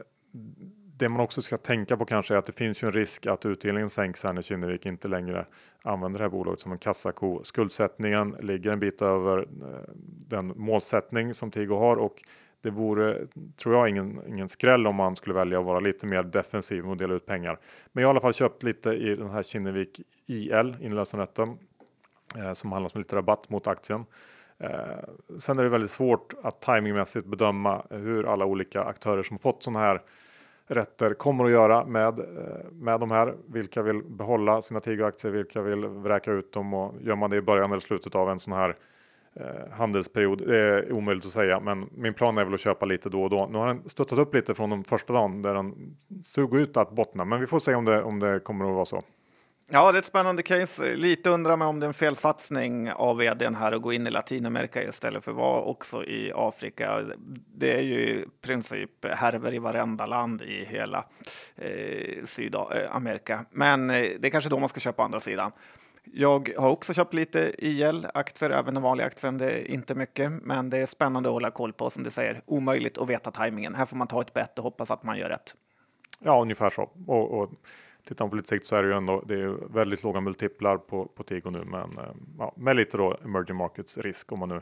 det 1.01 1.09
man 1.09 1.21
också 1.21 1.43
ska 1.43 1.57
tänka 1.57 1.97
på 1.97 2.05
kanske 2.05 2.35
är 2.35 2.39
att 2.39 2.47
det 2.47 2.53
finns 2.53 2.83
ju 2.83 2.87
en 2.87 2.93
risk 2.93 3.27
att 3.27 3.47
utdelningen 3.47 3.91
sänks 3.91 4.25
här 4.25 4.33
när 4.33 4.43
Kinnevik 4.43 4.87
inte 4.87 5.09
längre 5.09 5.47
använder 5.83 6.19
det 6.19 6.25
här 6.25 6.31
bolaget 6.31 6.61
som 6.61 6.73
en 6.73 6.79
kassako. 6.79 7.41
Skuldsättningen 7.45 8.37
ligger 8.41 8.73
en 8.73 8.81
bit 8.81 9.03
över 9.03 9.39
eh, 9.39 9.95
den 10.29 10.53
målsättning 10.57 11.35
som 11.35 11.51
Tigo 11.51 11.75
har 11.75 11.97
och 11.97 12.23
det 12.63 12.71
vore, 12.71 13.27
tror 13.63 13.75
jag, 13.75 13.89
ingen, 13.89 14.21
ingen 14.29 14.49
skräll 14.49 14.87
om 14.87 14.97
man 14.97 15.17
skulle 15.17 15.35
välja 15.35 15.59
att 15.59 15.65
vara 15.65 15.81
lite 15.81 16.07
mer 16.07 16.23
defensiv 16.23 16.91
och 16.91 16.97
dela 16.97 17.15
ut 17.15 17.27
pengar. 17.27 17.59
Men 17.93 18.03
jag 18.03 18.09
har 18.09 18.13
i 18.13 18.15
alla 18.15 18.21
fall 18.21 18.33
köpt 18.33 18.63
lite 18.63 18.91
i 18.91 19.17
den 19.17 19.31
här 19.31 19.43
Kinnevik 19.43 20.01
IL, 20.27 20.77
inlösenrätten, 20.81 21.59
eh, 22.37 22.53
som 22.53 22.73
handlas 22.73 22.95
med 22.95 23.01
lite 23.01 23.17
rabatt 23.17 23.51
mot 23.51 23.67
aktien. 23.67 24.05
Eh, 24.59 24.71
sen 25.39 25.59
är 25.59 25.63
det 25.63 25.69
väldigt 25.69 25.91
svårt 25.91 26.35
att 26.43 26.61
timingmässigt 26.61 27.27
bedöma 27.27 27.87
hur 27.91 28.33
alla 28.33 28.45
olika 28.45 28.83
aktörer 28.83 29.23
som 29.23 29.39
fått 29.39 29.63
sådana 29.63 29.79
här 29.79 30.03
rätter 30.71 31.15
kommer 31.15 31.45
att 31.45 31.51
göra 31.51 31.85
med, 31.85 32.19
eh, 32.19 32.25
med 32.73 33.01
de 33.01 33.11
här. 33.11 33.35
Vilka 33.47 33.83
vill 33.83 34.03
behålla 34.03 34.63
sina 34.63 34.81
Tigo-aktier, 34.81 35.31
vilka 35.31 35.63
vill 35.63 35.87
vräka 35.87 36.33
ut 36.33 36.53
dem 36.53 36.75
och 36.75 36.95
gör 37.01 37.17
man 37.17 37.31
det 37.31 37.37
i 37.37 37.43
början 37.43 37.71
eller 37.71 37.81
slutet 37.81 38.15
av 38.15 38.31
en 38.31 38.39
sån 38.39 38.53
här 38.53 38.77
eh, 39.35 39.73
handelsperiod. 39.73 40.39
Det 40.47 40.59
är 40.59 40.93
omöjligt 40.93 41.25
att 41.25 41.31
säga, 41.31 41.61
men 41.61 41.89
min 41.95 42.15
plan 42.15 42.39
är 42.39 42.45
väl 42.45 42.55
att 42.55 42.61
köpa 42.61 42.87
lite 42.87 43.09
då 43.09 43.23
och 43.23 43.31
då. 43.31 43.49
Nu 43.53 43.59
har 43.59 43.67
den 43.67 43.89
studsat 43.89 44.19
upp 44.19 44.35
lite 44.35 44.55
från 44.55 44.71
den 44.71 44.85
första 44.85 45.13
dagen 45.13 45.43
där 45.43 45.55
den 45.55 45.97
såg 46.23 46.57
ut 46.57 46.77
att 46.77 46.91
bottna, 46.91 47.25
men 47.25 47.41
vi 47.41 47.47
får 47.47 47.59
se 47.59 47.75
om 47.75 47.85
det, 47.85 48.03
om 48.03 48.21
det 48.21 48.41
kommer 48.41 48.65
att 48.65 48.75
vara 48.75 48.85
så. 48.85 49.03
Ja, 49.73 49.93
det 49.93 49.97
är 49.97 49.99
ett 49.99 50.05
spännande 50.05 50.43
case. 50.43 50.97
Lite 50.97 51.31
undrar 51.31 51.57
man 51.57 51.69
om 51.69 51.81
det 51.81 51.87
är 51.87 51.89
en 51.89 51.95
felsatsning 51.95 52.93
av 52.93 53.17
vdn 53.17 53.55
här 53.55 53.73
att 53.73 53.83
gå 53.83 53.93
in 53.93 54.07
i 54.07 54.11
Latinamerika 54.11 54.83
istället 54.83 55.25
för 55.25 55.31
att 55.31 55.37
vara 55.37 55.63
också 55.63 56.05
i 56.05 56.33
Afrika. 56.35 57.03
Det 57.55 57.79
är 57.79 57.83
ju 57.83 57.99
i 57.99 58.25
princip 58.41 59.05
härver 59.05 59.55
i 59.55 59.59
varenda 59.59 60.07
land 60.07 60.43
i 60.43 60.65
hela 60.65 61.05
eh, 61.57 62.25
Sydamerika. 62.25 63.45
Men 63.51 63.91
eh, 63.91 64.09
det 64.19 64.29
är 64.29 64.31
kanske 64.31 64.51
då 64.51 64.59
man 64.59 64.69
ska 64.69 64.81
köpa 64.81 65.03
andra 65.03 65.21
sidan. 65.21 65.53
Jag 66.05 66.51
har 66.59 66.71
också 66.71 66.95
köpt 66.95 67.15
lite 67.15 67.53
IL-aktier, 67.59 68.51
även 68.51 68.75
den 68.75 68.83
vanliga 68.83 69.07
aktien. 69.07 69.39
Det 69.39 69.51
är 69.51 69.71
inte 69.71 69.95
mycket, 69.95 70.33
men 70.43 70.71
det 70.71 70.79
är 70.79 70.87
spännande 70.87 71.29
att 71.29 71.33
hålla 71.33 71.51
koll 71.51 71.73
på. 71.73 71.91
Som 71.91 72.03
du 72.03 72.11
säger, 72.11 72.43
omöjligt 72.47 72.99
att 72.99 73.09
veta 73.09 73.31
tajmingen. 73.31 73.75
Här 73.75 73.87
får 73.87 73.97
man 73.97 74.07
ta 74.07 74.21
ett 74.21 74.35
bett 74.35 74.59
och 74.59 74.65
hoppas 74.65 74.91
att 74.91 75.03
man 75.03 75.19
gör 75.19 75.29
rätt. 75.29 75.55
Ja, 76.19 76.43
ungefär 76.43 76.71
så. 76.71 76.91
Och, 77.07 77.41
och 77.41 77.51
tittar 78.11 78.25
man 78.25 78.31
på 78.31 78.37
lite 78.37 78.49
sikt 78.49 78.67
så 78.67 78.77
är 78.77 78.83
det 78.83 78.89
ju 78.89 78.95
ändå 78.95 79.23
det 79.27 79.35
är 79.35 79.73
väldigt 79.73 80.03
låga 80.03 80.21
multiplar 80.21 80.77
på, 80.77 81.05
på 81.05 81.23
Tigo 81.23 81.51
nu, 81.51 81.65
men 81.65 81.99
eh, 81.99 82.15
ja, 82.39 82.53
med 82.57 82.77
lite 82.77 82.97
då 82.97 83.17
emerging 83.25 83.57
markets 83.57 83.99
risk 83.99 84.33
om 84.33 84.39
man 84.39 84.49
nu 84.49 84.61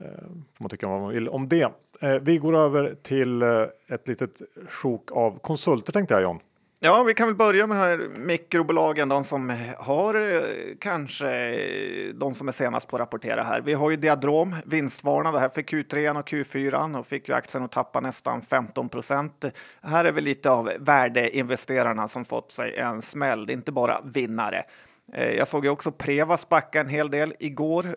eh, 0.00 0.06
får 0.54 0.62
man 0.62 0.70
tycka 0.70 0.88
vad 0.88 1.00
man 1.00 1.12
vill 1.12 1.28
om 1.28 1.48
det. 1.48 1.72
Eh, 2.00 2.14
vi 2.20 2.38
går 2.38 2.56
över 2.56 2.96
till 3.02 3.42
ett 3.86 4.08
litet 4.08 4.42
sjok 4.68 5.12
av 5.12 5.38
konsulter 5.38 5.92
tänkte 5.92 6.14
jag 6.14 6.22
John. 6.22 6.40
Ja, 6.80 7.02
vi 7.02 7.14
kan 7.14 7.26
väl 7.26 7.36
börja 7.36 7.66
med 7.66 7.76
de 7.76 7.80
här 7.80 8.08
mikrobolagen, 8.18 9.08
de 9.08 9.24
som 9.24 9.56
har 9.78 10.14
eh, 10.14 10.40
kanske 10.80 11.28
eh, 11.28 12.14
de 12.14 12.34
som 12.34 12.48
är 12.48 12.52
senast 12.52 12.88
på 12.88 12.96
att 12.96 13.00
rapportera 13.00 13.42
här. 13.42 13.60
Vi 13.60 13.74
har 13.74 13.90
ju 13.90 13.96
Diadrom 13.96 14.56
vinstvarnade 14.64 15.40
här 15.40 15.48
för 15.48 15.62
Q3 15.62 16.18
och 16.18 16.28
Q4 16.28 16.98
och 16.98 17.06
fick 17.06 17.28
ju 17.28 17.34
aktien 17.34 17.64
att 17.64 17.72
tappa 17.72 18.00
nästan 18.00 18.42
15 18.42 18.88
procent. 18.88 19.44
Här 19.82 20.04
är 20.04 20.12
väl 20.12 20.24
lite 20.24 20.50
av 20.50 20.72
värdeinvesterarna 20.78 22.08
som 22.08 22.24
fått 22.24 22.52
sig 22.52 22.76
en 22.76 23.02
smäll, 23.02 23.46
det 23.46 23.52
är 23.52 23.54
inte 23.54 23.72
bara 23.72 24.00
vinnare. 24.04 24.64
Eh, 25.12 25.32
jag 25.32 25.48
såg 25.48 25.64
ju 25.64 25.70
också 25.70 25.92
Prevas 25.92 26.48
backa 26.48 26.80
en 26.80 26.88
hel 26.88 27.10
del 27.10 27.34
igår. 27.38 27.96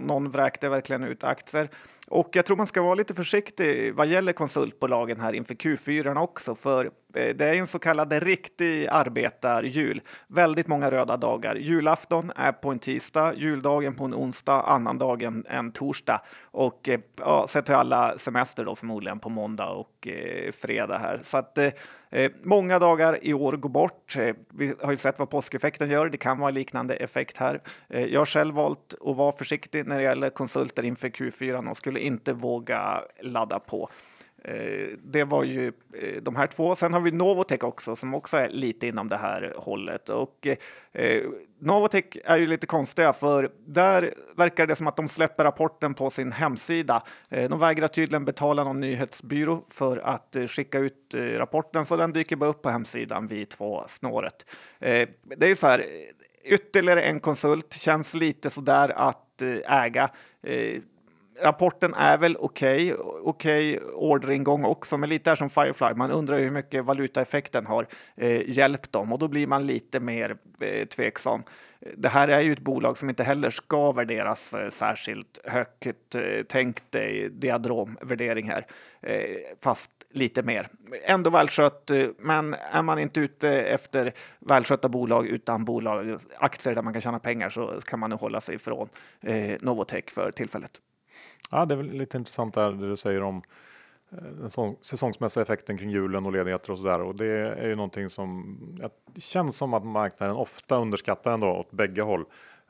Någon 0.00 0.30
vräkte 0.30 0.68
verkligen 0.68 1.04
ut 1.04 1.24
aktier. 1.24 1.68
Och 2.08 2.28
jag 2.32 2.46
tror 2.46 2.56
man 2.56 2.66
ska 2.66 2.82
vara 2.82 2.94
lite 2.94 3.14
försiktig 3.14 3.94
vad 3.94 4.06
gäller 4.06 4.32
konsultbolagen 4.32 5.20
här 5.20 5.32
inför 5.32 5.54
Q4 5.54 6.18
också, 6.18 6.54
för 6.54 6.90
det 7.12 7.40
är 7.40 7.54
en 7.54 7.66
så 7.66 7.78
kallad 7.78 8.12
riktig 8.12 8.86
arbetarjul. 8.90 10.00
Väldigt 10.26 10.66
många 10.66 10.90
röda 10.90 11.16
dagar. 11.16 11.54
Julafton 11.54 12.32
är 12.36 12.52
på 12.52 12.70
en 12.70 12.78
tisdag, 12.78 13.34
juldagen 13.34 13.94
på 13.94 14.04
en 14.04 14.14
onsdag, 14.14 14.62
annandagen 14.62 15.46
en 15.48 15.72
torsdag 15.72 16.20
och 16.42 16.88
eh, 16.88 17.00
ja, 17.18 17.46
sett 17.48 17.66
till 17.66 17.74
alla 17.74 18.18
semester 18.18 18.64
då 18.64 18.74
förmodligen 18.74 19.18
på 19.18 19.28
måndag 19.28 19.68
och 19.68 20.08
eh, 20.08 20.52
fredag 20.52 20.98
här. 20.98 21.20
Så 21.22 21.38
att 21.38 21.58
eh, 21.58 21.70
eh 22.10 22.30
många 22.42 22.78
dagar 22.78 23.18
i 23.22 23.34
år 23.34 23.52
går 23.52 23.70
bort. 23.70 24.16
Eh, 24.16 24.34
vi 24.50 24.74
har 24.82 24.90
ju 24.90 24.96
sett 24.96 25.18
vad 25.18 25.30
påskeffekten 25.30 25.90
gör. 25.90 26.08
Det 26.08 26.18
kan 26.18 26.38
vara 26.38 26.50
liknande 26.50 26.94
effekt 26.94 27.36
här. 27.36 27.60
jag 27.88 28.20
har 28.20 28.26
själv 28.26 28.54
valt 28.54 28.94
att 29.06 29.16
vara 29.16 29.32
försiktig 29.32 29.86
när 29.86 29.96
det 29.96 30.02
gäller 30.02 30.30
konsulter 30.30 30.84
inför 30.84 31.08
Q4 31.08 31.70
och 31.70 31.76
skulle 31.76 32.00
inte 32.00 32.32
våga 32.32 33.02
ladda 33.20 33.58
på. 33.58 33.90
Eh, 34.48 34.88
det 35.04 35.24
var 35.24 35.44
ju 35.44 35.72
eh, 35.94 36.22
de 36.22 36.36
här 36.36 36.46
två. 36.46 36.74
Sen 36.74 36.92
har 36.92 37.00
vi 37.00 37.10
Novotech 37.10 37.64
också 37.64 37.96
som 37.96 38.14
också 38.14 38.36
är 38.36 38.48
lite 38.48 38.86
inom 38.86 39.08
det 39.08 39.16
här 39.16 39.54
hållet. 39.56 40.08
Och 40.08 40.46
eh, 40.92 41.22
Novotech 41.58 42.04
är 42.24 42.36
ju 42.36 42.46
lite 42.46 42.66
konstiga 42.66 43.12
för 43.12 43.50
där 43.66 44.14
verkar 44.36 44.66
det 44.66 44.76
som 44.76 44.86
att 44.86 44.96
de 44.96 45.08
släpper 45.08 45.44
rapporten 45.44 45.94
på 45.94 46.10
sin 46.10 46.32
hemsida. 46.32 47.02
Eh, 47.30 47.48
de 47.48 47.58
vägrar 47.58 47.88
tydligen 47.88 48.24
betala 48.24 48.64
någon 48.64 48.80
nyhetsbyrå 48.80 49.64
för 49.68 49.98
att 49.98 50.36
skicka 50.46 50.78
ut 50.78 51.14
rapporten 51.14 51.86
så 51.86 51.96
den 51.96 52.12
dyker 52.12 52.36
bara 52.36 52.50
upp 52.50 52.62
på 52.62 52.70
hemsidan 52.70 53.26
vid 53.26 53.48
två 53.48 53.84
snåret. 53.86 54.50
Det 55.36 55.50
är 55.50 55.54
så 55.54 55.66
här, 55.66 55.84
ytterligare 56.44 57.02
en 57.02 57.20
konsult 57.20 57.72
känns 57.72 58.14
lite 58.14 58.50
så 58.50 58.60
där 58.60 58.88
att 58.88 59.42
äga 59.66 60.10
rapporten 61.42 61.94
är 61.94 62.18
väl 62.18 62.36
okej, 62.40 62.94
okay, 62.94 63.20
okej 63.22 63.76
okay 63.76 63.90
orderingång 63.94 64.64
också, 64.64 64.96
men 64.96 65.08
lite 65.08 65.30
där 65.30 65.34
som 65.34 65.50
Firefly. 65.50 65.94
Man 65.94 66.10
undrar 66.10 66.38
hur 66.38 66.50
mycket 66.50 66.84
valutaeffekten 66.84 67.66
har 67.66 67.86
eh, 68.16 68.48
hjälpt 68.48 68.92
dem 68.92 69.12
och 69.12 69.18
då 69.18 69.28
blir 69.28 69.46
man 69.46 69.66
lite 69.66 70.00
mer 70.00 70.36
eh, 70.60 70.86
tveksam. 70.86 71.42
Det 71.96 72.08
här 72.08 72.28
är 72.28 72.40
ju 72.40 72.52
ett 72.52 72.60
bolag 72.60 72.98
som 72.98 73.08
inte 73.08 73.22
heller 73.22 73.50
ska 73.50 73.92
värderas 73.92 74.54
eh, 74.54 74.68
särskilt 74.68 75.38
högt. 75.44 76.14
Eh, 76.14 76.22
tänk 76.48 76.90
dig 76.90 77.30
diadromvärdering 77.30 78.48
här, 78.50 78.66
eh, 79.02 79.36
fast 79.60 79.90
lite 80.10 80.42
mer. 80.42 80.68
Ändå 81.04 81.30
välskött, 81.30 81.90
eh, 81.90 82.06
men 82.18 82.54
är 82.54 82.82
man 82.82 82.98
inte 82.98 83.20
ute 83.20 83.50
efter 83.50 84.12
välskötta 84.38 84.88
bolag 84.88 85.26
utan 85.26 85.64
bolag, 85.64 86.18
aktier 86.38 86.74
där 86.74 86.82
man 86.82 86.92
kan 86.92 87.02
tjäna 87.02 87.18
pengar 87.18 87.48
så 87.48 87.80
kan 87.86 87.98
man 87.98 88.10
nu 88.10 88.16
hålla 88.16 88.40
sig 88.40 88.54
ifrån 88.54 88.88
eh, 89.20 89.56
Novotech 89.60 90.10
för 90.10 90.30
tillfället. 90.32 90.80
Ja, 91.50 91.64
det 91.64 91.74
är 91.74 91.76
väl 91.76 91.90
lite 91.90 92.16
intressant 92.16 92.54
där 92.54 92.72
det 92.72 92.88
du 92.88 92.96
säger 92.96 93.22
om 93.22 93.42
eh, 94.12 94.18
den 94.18 94.76
säsongsmässiga 94.80 95.42
effekten 95.42 95.78
kring 95.78 95.90
julen 95.90 96.26
och 96.26 96.32
ledigheter 96.32 96.72
och 96.72 96.78
sådär. 96.78 97.00
Och 97.00 97.14
det 97.16 97.26
är 97.58 97.68
ju 97.68 97.76
någonting 97.76 98.10
som 98.10 98.58
känns 99.18 99.56
som 99.56 99.74
att 99.74 99.84
marknaden 99.84 100.36
ofta 100.36 100.76
underskattar 100.76 101.32
ändå 101.32 101.46
åt 101.48 101.70
bägge 101.70 102.02
håll. 102.02 102.24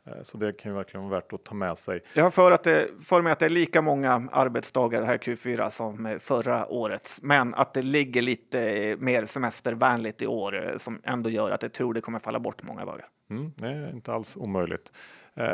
Eh, 0.09 0.23
så 0.23 0.39
det 0.39 0.53
kan 0.53 0.73
ju 0.73 0.77
verkligen 0.77 1.09
vara 1.09 1.21
värt 1.21 1.33
att 1.33 1.45
ta 1.45 1.55
med 1.55 1.79
sig. 1.79 2.01
Jag 2.15 2.23
har 2.23 2.31
för, 2.31 2.53
att 2.53 2.63
det, 2.63 2.89
för 3.05 3.23
mig 3.23 3.33
att 3.33 3.39
det 3.39 3.45
är 3.45 3.51
lika 3.51 3.83
många 3.83 4.29
arbetsdagar 4.33 5.03
här 5.03 5.19
Q4 5.19 5.71
som 5.71 6.19
förra 6.21 6.67
årets, 6.67 7.23
men 7.23 7.55
att 7.55 7.75
det 7.75 7.83
ligger 7.83 8.23
lite 8.23 8.97
mer 8.99 9.27
semestervänligt 9.27 10.23
i 10.23 10.27
år 10.27 10.69
eh, 10.69 10.77
som 10.77 11.01
ändå 11.05 11.31
gör 11.31 11.51
att 11.51 11.63
jag 11.63 11.73
tror 11.73 11.95
det 11.95 12.01
kommer 12.01 12.19
falla 12.19 12.41
bort 12.41 12.63
många 12.63 12.85
dagar. 12.85 13.07
Mm, 13.31 13.53
det 13.57 13.67
är 13.67 13.91
inte 13.91 14.13
alls 14.13 14.37
omöjligt. 14.37 14.93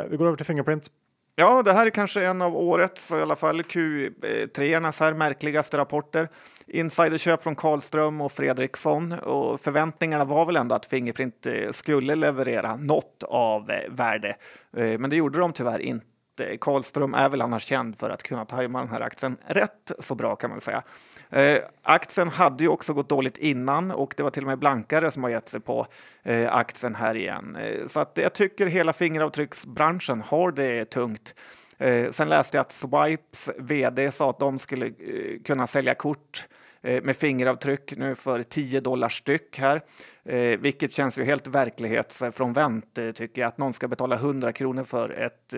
vi 0.09 0.17
går 0.17 0.25
över 0.25 0.37
till 0.37 0.45
Fingerprint. 0.45 0.91
Ja, 1.37 1.63
det 1.63 1.73
här 1.73 1.85
är 1.85 1.89
kanske 1.89 2.25
en 2.25 2.41
av 2.41 2.55
årets, 2.55 3.11
i 3.11 3.15
alla 3.15 3.35
fall 3.35 3.61
Q3 3.61 5.03
här 5.03 5.13
märkligaste 5.13 5.77
rapporter. 5.77 6.27
Insiderköp 6.67 7.41
från 7.41 7.55
Karlström 7.55 8.21
och 8.21 8.31
Fredriksson 8.31 9.11
och 9.11 9.61
förväntningarna 9.61 10.25
var 10.25 10.45
väl 10.45 10.55
ändå 10.55 10.75
att 10.75 10.85
Fingerprint 10.85 11.45
eh, 11.45 11.71
skulle 11.71 12.15
leverera 12.15 12.75
något 12.75 13.23
av 13.23 13.71
eh, 13.71 13.91
värde. 13.91 14.35
Eh, 14.77 14.99
men 14.99 15.09
det 15.09 15.15
gjorde 15.15 15.39
de 15.39 15.53
tyvärr 15.53 15.79
inte 15.79 16.05
Eh, 16.39 16.57
Karlström 16.61 17.13
är 17.13 17.29
väl 17.29 17.41
annars 17.41 17.63
känd 17.63 17.99
för 17.99 18.09
att 18.09 18.23
kunna 18.23 18.45
tajma 18.45 18.79
den 18.79 18.89
här 18.89 19.01
aktien 19.01 19.37
rätt 19.47 19.91
så 19.99 20.15
bra 20.15 20.35
kan 20.35 20.49
man 20.49 20.61
säga. 20.61 20.83
Eh, 21.29 21.57
aktien 21.83 22.27
hade 22.27 22.63
ju 22.63 22.69
också 22.69 22.93
gått 22.93 23.09
dåligt 23.09 23.37
innan 23.37 23.91
och 23.91 24.13
det 24.17 24.23
var 24.23 24.29
till 24.29 24.43
och 24.43 24.47
med 24.47 24.59
blankare 24.59 25.11
som 25.11 25.23
har 25.23 25.29
gett 25.29 25.49
sig 25.49 25.59
på 25.59 25.87
eh, 26.23 26.53
aktien 26.53 26.95
här 26.95 27.17
igen. 27.17 27.55
Eh, 27.55 27.87
så 27.87 27.99
att 27.99 28.11
jag 28.13 28.33
tycker 28.33 28.67
hela 28.67 28.93
fingeravtrycksbranschen 28.93 30.21
har 30.21 30.51
det 30.51 30.85
tungt. 30.85 31.35
Eh, 31.77 32.11
sen 32.11 32.29
läste 32.29 32.57
jag 32.57 32.61
att 32.61 32.71
Swipes 32.71 33.49
vd 33.57 34.11
sa 34.11 34.29
att 34.29 34.39
de 34.39 34.59
skulle 34.59 34.85
eh, 34.85 35.41
kunna 35.43 35.67
sälja 35.67 35.95
kort 35.95 36.47
Eh, 36.47 36.64
Eh, 36.85 37.03
med 37.03 37.15
fingeravtryck 37.15 37.97
nu 37.97 38.15
för 38.15 38.43
10 38.43 38.79
dollar 38.79 39.09
styck 39.09 39.59
här, 39.59 39.81
eh, 40.23 40.59
vilket 40.59 40.93
känns 40.93 41.19
ju 41.19 41.23
helt 41.23 41.47
verklighetsfrånvänt 41.47 42.97
eh, 42.97 43.11
tycker 43.11 43.41
jag. 43.41 43.47
Att 43.49 43.57
någon 43.57 43.73
ska 43.73 43.87
betala 43.87 44.15
100 44.15 44.51
kronor 44.51 44.83
för 44.83 45.09
ett 45.09 45.53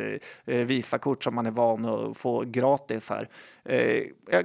Visakort 0.46 1.24
som 1.24 1.36
man 1.36 1.46
är 1.46 1.52
van 1.52 1.86
att 1.86 2.18
få 2.18 2.44
gratis 2.48 3.10
här. 3.10 3.30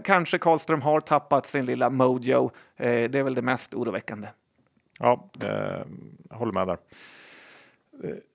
Kanske 0.04 0.38
Karlström 0.38 0.82
har 0.82 1.00
tappat 1.00 1.46
sin 1.46 1.64
lilla 1.64 1.90
mojo. 1.90 2.50
Det 2.76 3.14
är 3.14 3.22
väl 3.22 3.34
det 3.34 3.42
mest 3.42 3.74
oroväckande. 3.74 4.28
Ja, 4.98 5.30
jag 6.30 6.36
håller 6.36 6.52
med 6.52 6.66
där 6.66 6.78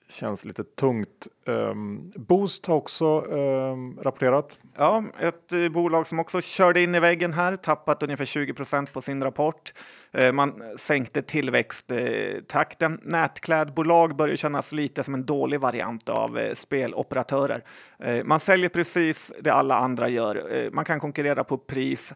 känns 0.09 0.45
lite 0.45 0.63
tungt. 0.63 1.27
Um, 1.45 2.11
Boost 2.15 2.65
har 2.65 2.75
också 2.75 3.21
um, 3.21 3.99
rapporterat. 4.01 4.59
Ja, 4.77 5.03
ett 5.19 5.53
eh, 5.53 5.69
bolag 5.69 6.07
som 6.07 6.19
också 6.19 6.41
körde 6.41 6.81
in 6.81 6.95
i 6.95 6.99
väggen 6.99 7.33
här, 7.33 7.55
tappat 7.55 8.03
ungefär 8.03 8.25
20 8.25 8.53
procent 8.53 8.93
på 8.93 9.01
sin 9.01 9.23
rapport. 9.23 9.73
Eh, 10.11 10.31
man 10.31 10.63
sänkte 10.75 11.21
tillväxttakten. 11.21 12.99
Nätklädbolag 13.03 14.15
börjar 14.15 14.35
kännas 14.35 14.71
lite 14.71 15.03
som 15.03 15.13
en 15.13 15.25
dålig 15.25 15.59
variant 15.59 16.09
av 16.09 16.39
eh, 16.39 16.53
speloperatörer. 16.53 17.63
Eh, 17.99 18.23
man 18.23 18.39
säljer 18.39 18.69
precis 18.69 19.33
det 19.39 19.49
alla 19.49 19.77
andra 19.77 20.09
gör. 20.09 20.69
man 20.71 20.85
kan 20.85 20.99
konkurrera 20.99 21.43
på 21.43 21.57
pris 21.57 22.13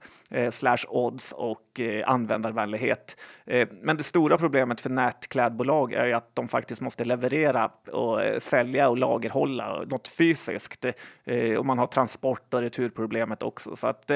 slash 0.51 0.85
odds 0.87 1.31
och 1.31 1.81
användarvänlighet. 2.05 3.21
men 3.81 3.97
det 3.97 4.03
stora 4.03 4.37
problemet 4.37 4.81
för 4.81 4.89
nätklädbolag 4.89 5.93
är 5.93 6.15
att 6.15 6.35
de 6.35 6.47
faktiskt 6.47 6.81
måste 6.81 7.05
leverera 7.05 7.71
och 7.91 8.19
sälja 8.39 8.89
och 8.89 8.97
lagerhålla 8.97 9.83
något 9.83 10.07
fysiskt. 10.07 10.85
Och 11.57 11.65
man 11.65 11.77
har 11.77 11.87
transport 11.87 12.53
och 12.53 12.61
returproblemet 12.61 13.43
också. 13.43 13.75
Så 13.75 13.87
att, 13.87 14.11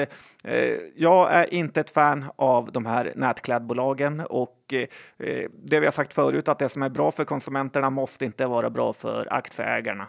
jag 0.94 1.32
är 1.32 1.54
inte 1.54 1.80
ett 1.80 1.90
fan 1.90 2.24
av 2.36 2.72
de 2.72 2.86
här 2.86 3.12
nätklädbolagen 3.16 3.65
och 4.28 4.74
det 5.52 5.80
vi 5.80 5.84
har 5.84 5.90
sagt 5.90 6.12
förut 6.12 6.48
att 6.48 6.58
det 6.58 6.68
som 6.68 6.82
är 6.82 6.88
bra 6.88 7.12
för 7.12 7.24
konsumenterna 7.24 7.90
måste 7.90 8.24
inte 8.24 8.46
vara 8.46 8.70
bra 8.70 8.92
för 8.92 9.28
aktieägarna. 9.30 10.08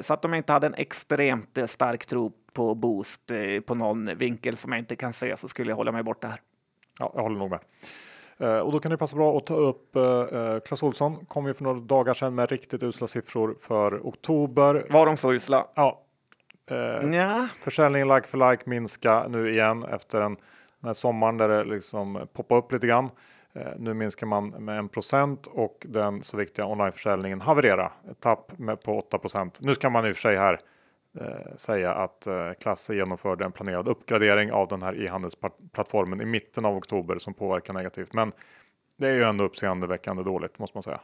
Så 0.00 0.14
att 0.14 0.22
de 0.22 0.34
inte 0.34 0.52
hade 0.52 0.66
en 0.66 0.74
extremt 0.74 1.58
stark 1.66 2.06
tro 2.06 2.32
på 2.52 2.74
Boost 2.74 3.32
på 3.66 3.74
någon 3.74 4.10
vinkel 4.16 4.56
som 4.56 4.72
jag 4.72 4.78
inte 4.78 4.96
kan 4.96 5.12
se 5.12 5.36
så 5.36 5.48
skulle 5.48 5.70
jag 5.70 5.76
hålla 5.76 5.92
mig 5.92 6.02
borta 6.02 6.28
här. 6.28 6.40
Ja, 6.98 7.12
jag 7.14 7.22
håller 7.22 7.38
nog 7.38 7.50
med. 7.50 7.60
Eh, 8.38 8.58
och 8.58 8.72
då 8.72 8.80
kan 8.80 8.90
det 8.90 8.96
passa 8.96 9.16
bra 9.16 9.36
att 9.36 9.46
ta 9.46 9.54
upp 9.54 9.96
uh, 9.96 10.60
Clas 10.60 10.82
Olsson 10.82 11.26
kom 11.26 11.46
ju 11.46 11.54
för 11.54 11.64
några 11.64 11.80
dagar 11.80 12.14
sedan 12.14 12.34
med 12.34 12.50
riktigt 12.50 12.82
usla 12.82 13.06
siffror 13.06 13.56
för 13.60 14.00
oktober. 14.04 14.86
Var 14.90 15.06
de 15.06 15.16
så 15.16 15.32
usla? 15.32 15.66
Ja. 15.74 16.04
Nja. 17.02 17.48
Försäljningen 17.60 18.08
like 18.08 18.28
for 18.28 18.50
like 18.50 18.62
minska 18.66 19.28
nu 19.28 19.50
igen 19.50 19.84
efter 19.84 20.20
en, 20.20 20.36
den 20.80 20.88
här 20.88 20.92
sommaren 20.92 21.36
där 21.36 21.48
det 21.48 21.64
liksom 21.64 22.28
poppade 22.32 22.58
upp 22.58 22.72
lite 22.72 22.86
grann. 22.86 23.10
Uh, 23.56 23.62
nu 23.78 23.94
minskar 23.94 24.26
man 24.26 24.48
med 24.48 24.84
1% 24.84 25.48
och 25.48 25.86
den 25.88 26.22
så 26.22 26.36
viktiga 26.36 26.66
onlineförsäljningen 26.66 27.40
haverera. 27.40 27.92
Ett 28.10 28.20
tapp 28.20 28.58
med 28.58 28.80
på 28.80 29.00
8% 29.00 29.50
Nu 29.60 29.74
ska 29.74 29.90
man 29.90 30.06
i 30.06 30.12
och 30.12 30.16
för 30.16 30.20
sig 30.20 30.36
här 30.36 30.60
eh, 31.20 31.56
säga 31.56 31.94
att 31.94 32.26
eh, 32.26 32.52
Klasse 32.60 32.94
genomförde 32.94 33.44
en 33.44 33.52
planerad 33.52 33.88
uppgradering 33.88 34.52
av 34.52 34.68
den 34.68 34.82
här 34.82 35.04
e-handelsplattformen 35.04 36.20
i 36.20 36.24
mitten 36.24 36.64
av 36.64 36.76
oktober 36.76 37.18
som 37.18 37.34
påverkar 37.34 37.74
negativt. 37.74 38.12
Men 38.12 38.32
det 38.96 39.08
är 39.08 39.14
ju 39.14 39.22
ändå 39.22 39.44
uppseendeväckande 39.44 40.22
dåligt 40.22 40.58
måste 40.58 40.76
man 40.76 40.82
säga. 40.82 41.00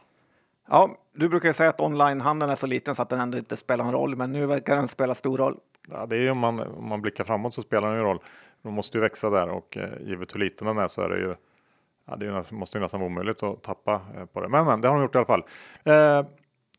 Ja, 0.67 0.89
du 1.13 1.29
brukar 1.29 1.53
säga 1.53 1.69
att 1.69 1.81
onlinehandeln 1.81 2.51
är 2.51 2.55
så 2.55 2.67
liten 2.67 2.95
så 2.95 3.01
att 3.01 3.09
den 3.09 3.19
ändå 3.19 3.37
inte 3.37 3.57
spelar 3.57 3.85
någon 3.85 3.93
roll, 3.93 4.15
men 4.15 4.31
nu 4.31 4.45
verkar 4.45 4.75
den 4.75 4.87
spela 4.87 5.15
stor 5.15 5.37
roll. 5.37 5.57
Ja, 5.89 6.05
det 6.05 6.15
är 6.15 6.21
ju 6.21 6.31
om 6.31 6.39
man, 6.39 6.59
om 6.59 6.89
man 6.89 7.01
blickar 7.01 7.23
framåt 7.23 7.53
så 7.53 7.61
spelar 7.61 7.87
den 7.87 7.97
ju 7.97 8.03
roll. 8.03 8.19
De 8.65 8.73
måste 8.73 8.97
ju 8.97 9.01
växa 9.01 9.29
där 9.29 9.49
och 9.49 9.77
eh, 9.77 9.89
givet 10.01 10.35
hur 10.35 10.39
liten 10.39 10.67
den 10.67 10.77
är 10.77 10.87
så 10.87 11.01
är 11.01 11.09
det 11.09 11.19
ju 11.19 11.33
Ja, 12.07 12.15
det 12.15 12.51
måste 12.51 12.77
ju 12.77 12.81
nästan 12.81 12.99
vara 12.99 13.09
omöjligt 13.09 13.43
att 13.43 13.63
tappa 13.63 14.01
eh, 14.15 14.25
på 14.25 14.41
det. 14.41 14.49
Men, 14.49 14.65
men 14.65 14.81
det 14.81 14.87
har 14.87 14.95
de 14.95 15.01
gjort 15.01 15.15
i 15.15 15.17
alla 15.17 15.25
fall. 15.25 15.43
Eh, 15.83 16.25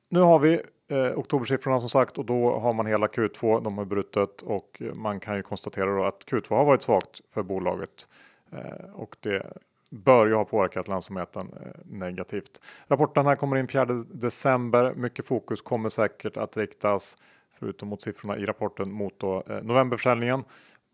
nu 0.08 0.20
har 0.20 0.38
vi 0.38 0.60
eh, 0.88 1.18
oktobersiffrorna 1.18 1.80
som 1.80 1.88
sagt 1.88 2.18
och 2.18 2.24
då 2.24 2.58
har 2.58 2.72
man 2.72 2.86
hela 2.86 3.06
Q2. 3.06 3.64
De 3.64 3.78
har 3.78 3.84
brutit 3.84 4.42
och 4.42 4.82
man 4.94 5.20
kan 5.20 5.36
ju 5.36 5.42
konstatera 5.42 5.96
då 5.96 6.04
att 6.04 6.24
Q2 6.24 6.56
har 6.56 6.64
varit 6.64 6.82
svagt 6.82 7.20
för 7.30 7.42
bolaget 7.42 8.08
eh, 8.52 8.90
och 8.94 9.16
det 9.20 9.52
bör 9.90 10.26
ju 10.26 10.34
ha 10.34 10.44
påverkat 10.44 10.88
lönsamheten 10.88 11.52
eh, 11.60 11.70
negativt. 11.84 12.60
Rapporten 12.88 13.26
här 13.26 13.36
kommer 13.36 13.56
in 13.56 13.68
4 13.68 13.84
december. 14.12 14.94
Mycket 14.94 15.26
fokus 15.26 15.62
kommer 15.62 15.88
säkert 15.88 16.36
att 16.36 16.56
riktas 16.56 17.16
förutom 17.58 17.88
mot 17.88 18.02
siffrorna 18.02 18.36
i 18.38 18.44
rapporten 18.44 18.92
mot 18.92 19.20
då, 19.20 19.42
eh, 19.48 19.62
novemberförsäljningen. 19.62 20.44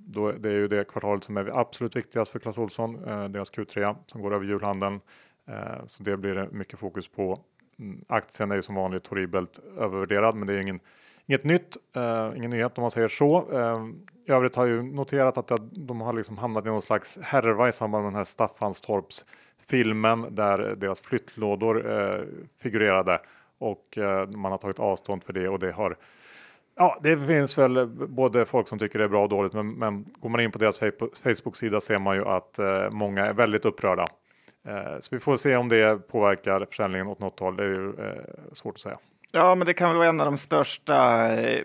Då, 0.07 0.33
det 0.33 0.49
är 0.49 0.55
ju 0.55 0.69
det 0.69 0.88
kvartalet 0.88 1.25
som 1.25 1.37
är 1.37 1.61
absolut 1.61 1.97
viktigast 1.97 2.33
för 2.33 2.38
Clas 2.38 2.59
Ohlson, 2.59 3.05
eh, 3.05 3.29
deras 3.29 3.53
Q3 3.53 3.97
som 4.07 4.23
går 4.23 4.35
över 4.35 4.45
julhandeln. 4.45 5.01
Eh, 5.49 5.87
så 5.87 6.03
det 6.03 6.17
blir 6.17 6.35
det 6.35 6.49
mycket 6.51 6.79
fokus 6.79 7.09
på 7.09 7.41
mm, 7.79 8.05
aktien 8.09 8.51
är 8.51 8.55
ju 8.55 8.62
som 8.62 8.75
vanligt 8.75 9.07
horribelt 9.07 9.61
övervärderad, 9.79 10.35
men 10.35 10.47
det 10.47 10.55
är 10.55 10.59
ingen, 10.59 10.81
inget 11.27 11.45
nytt, 11.45 11.77
eh, 11.97 12.33
ingen 12.37 12.51
nyhet 12.51 12.79
om 12.79 12.83
man 12.83 12.91
säger 12.91 13.09
så. 13.09 13.53
Eh, 13.53 13.87
I 14.29 14.33
övrigt 14.33 14.55
har 14.55 14.67
jag 14.67 14.77
ju 14.77 14.83
noterat 14.83 15.38
att 15.38 15.61
de 15.73 16.01
har 16.01 16.12
liksom 16.12 16.38
hamnat 16.38 16.65
i 16.65 16.69
någon 16.69 16.83
slags 16.83 17.19
härva 17.23 17.69
i 17.69 17.73
samband 17.73 18.05
med 18.05 18.12
den 18.12 18.17
här 18.17 18.25
Staffanstorps 18.25 19.25
filmen 19.69 20.27
där 20.35 20.59
deras 20.59 21.01
flyttlådor 21.01 21.91
eh, 21.91 22.25
figurerade 22.62 23.21
och 23.59 23.99
eh, 23.99 24.29
man 24.29 24.53
har 24.53 24.59
tagit 24.59 24.79
avstånd 24.79 25.25
för 25.25 25.33
det 25.33 25.49
och 25.49 25.59
det 25.59 25.73
har 25.73 25.97
Ja, 26.77 26.99
det 27.03 27.19
finns 27.19 27.59
väl 27.59 27.87
både 27.87 28.45
folk 28.45 28.69
som 28.69 28.79
tycker 28.79 28.99
det 28.99 29.05
är 29.05 29.09
bra 29.09 29.23
och 29.23 29.29
dåligt, 29.29 29.53
men, 29.53 29.73
men 29.73 30.05
går 30.21 30.29
man 30.29 30.41
in 30.41 30.51
på 30.51 30.59
deras 30.59 30.79
Facebook-sida 31.23 31.81
ser 31.81 31.99
man 31.99 32.17
ju 32.17 32.25
att 32.25 32.59
eh, 32.59 32.91
många 32.91 33.27
är 33.27 33.33
väldigt 33.33 33.65
upprörda 33.65 34.07
Eh, 34.69 34.99
så 35.01 35.09
vi 35.15 35.19
får 35.19 35.37
se 35.37 35.57
om 35.57 35.69
det 35.69 36.09
påverkar 36.09 36.67
försäljningen 36.71 37.07
åt 37.07 37.19
något 37.19 37.41
håll. 37.41 37.57
Det 37.57 37.65
är 37.65 37.69
ju 37.69 37.89
eh, 37.89 38.23
svårt 38.53 38.75
att 38.75 38.81
säga. 38.81 38.99
Ja, 39.33 39.55
men 39.55 39.67
det 39.67 39.75
kan 39.75 39.89
väl 39.89 39.97
vara 39.97 40.09
en 40.09 40.21
av 40.21 40.27
de 40.27 40.39
största 40.39 41.29
eh, 41.33 41.65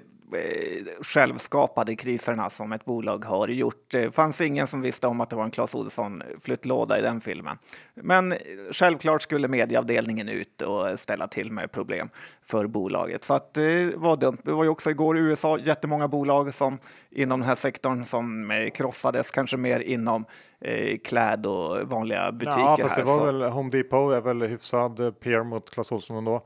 självskapade 1.02 1.96
kriserna 1.96 2.50
som 2.50 2.72
ett 2.74 2.86
bolag 2.86 3.26
har 3.26 3.48
gjort. 3.48 3.92
Det 3.92 4.16
fanns 4.16 4.42
ingen 4.42 4.68
som 4.68 4.82
visste 4.82 5.08
om 5.08 5.22
att 5.22 5.30
det 5.30 5.36
var 5.36 5.44
en 5.44 5.52
Clas 5.52 5.76
Ohlson 5.76 6.24
flyttlåda 6.42 7.00
i 7.00 7.02
den 7.02 7.22
filmen. 7.22 7.58
Men 7.96 8.34
självklart 8.72 9.22
skulle 9.22 9.48
medieavdelningen 9.48 10.30
ut 10.30 10.62
och 10.62 11.00
ställa 11.00 11.28
till 11.28 11.52
med 11.52 11.72
problem 11.72 12.10
för 12.44 12.68
bolaget. 12.68 13.24
Så 13.24 13.34
att 13.34 13.54
det 13.54 13.94
var 13.96 14.18
dumt. 14.18 14.38
Det 14.44 14.52
var 14.52 14.64
ju 14.64 14.70
också 14.70 14.90
igår 14.90 15.18
i 15.18 15.22
USA 15.22 15.60
jättemånga 15.60 16.08
bolag 16.08 16.54
som 16.54 16.78
inom 17.12 17.40
den 17.40 17.50
här 17.50 17.56
sektorn 17.56 18.04
som 18.04 18.52
krossades, 18.74 19.32
kanske 19.32 19.58
mer 19.58 19.80
inom 19.80 20.26
eh, 20.62 20.98
kläd 20.98 21.46
och 21.46 21.82
vanliga 21.82 22.32
butiker. 22.32 22.60
Ja, 22.60 22.78
fast 22.82 22.96
här, 22.96 23.04
det 23.04 23.10
var 23.10 23.18
så. 23.18 23.26
väl 23.26 23.42
Home 23.42 23.70
Depot 23.70 24.14
är 24.14 24.22
väl 24.22 24.42
hyfsad 24.42 25.00
eh, 25.00 25.12
peer 25.12 25.44
mot 25.44 25.70
Clas 25.70 25.92
Ohlson 25.92 26.18
ändå. 26.18 26.44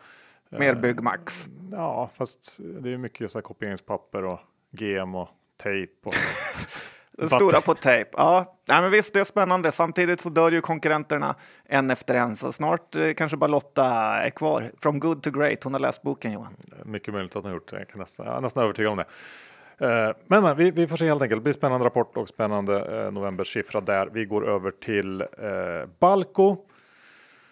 Mer 0.59 0.75
Byggmax. 0.75 1.49
Ja, 1.71 2.09
fast 2.13 2.57
det 2.59 2.93
är 2.93 2.97
mycket 2.97 3.31
så 3.31 3.37
här 3.37 3.43
kopieringspapper 3.43 4.25
och 4.25 4.39
GM 4.71 5.15
och 5.15 5.29
tejp. 5.63 5.93
Och 6.03 6.13
Stora 7.29 7.61
på 7.61 7.73
tejp. 7.73 8.09
Ja, 8.13 8.57
Nej, 8.69 8.81
men 8.81 8.91
visst, 8.91 9.13
det 9.13 9.19
är 9.19 9.23
spännande. 9.23 9.71
Samtidigt 9.71 10.21
så 10.21 10.29
dör 10.29 10.51
ju 10.51 10.61
konkurrenterna 10.61 11.35
en 11.65 11.89
efter 11.89 12.15
en, 12.15 12.35
så 12.35 12.51
snart 12.51 12.95
eh, 12.95 13.13
kanske 13.13 13.37
bara 13.37 13.47
Lotta 13.47 13.85
är 14.17 14.29
kvar. 14.29 14.71
From 14.77 14.99
good 14.99 15.23
to 15.23 15.31
great. 15.31 15.63
Hon 15.63 15.73
har 15.73 15.79
läst 15.79 16.01
boken, 16.01 16.31
Johan. 16.31 16.55
Mycket 16.85 17.13
möjligt 17.13 17.35
att 17.35 17.43
hon 17.43 17.51
har 17.51 17.53
gjort 17.53 17.71
det. 17.71 17.77
Jag, 17.77 17.87
kan 17.87 17.99
nästan, 17.99 18.25
jag 18.25 18.37
är 18.37 18.41
nästan 18.41 18.63
övertygad 18.63 18.91
om 18.91 18.97
det. 18.97 19.05
Eh, 19.87 20.15
men, 20.27 20.57
vi, 20.57 20.71
vi, 20.71 20.87
får 20.87 20.97
se 20.97 21.07
helt 21.07 21.21
enkelt. 21.21 21.39
Det 21.39 21.43
blir 21.43 21.53
spännande 21.53 21.85
rapport 21.85 22.17
och 22.17 22.27
spännande 22.27 23.03
eh, 23.05 23.11
novembers 23.11 23.53
siffra 23.53 23.81
där. 23.81 24.09
Vi 24.13 24.25
går 24.25 24.49
över 24.49 24.71
till 24.71 25.21
eh, 25.21 25.27
Balco. 25.99 26.57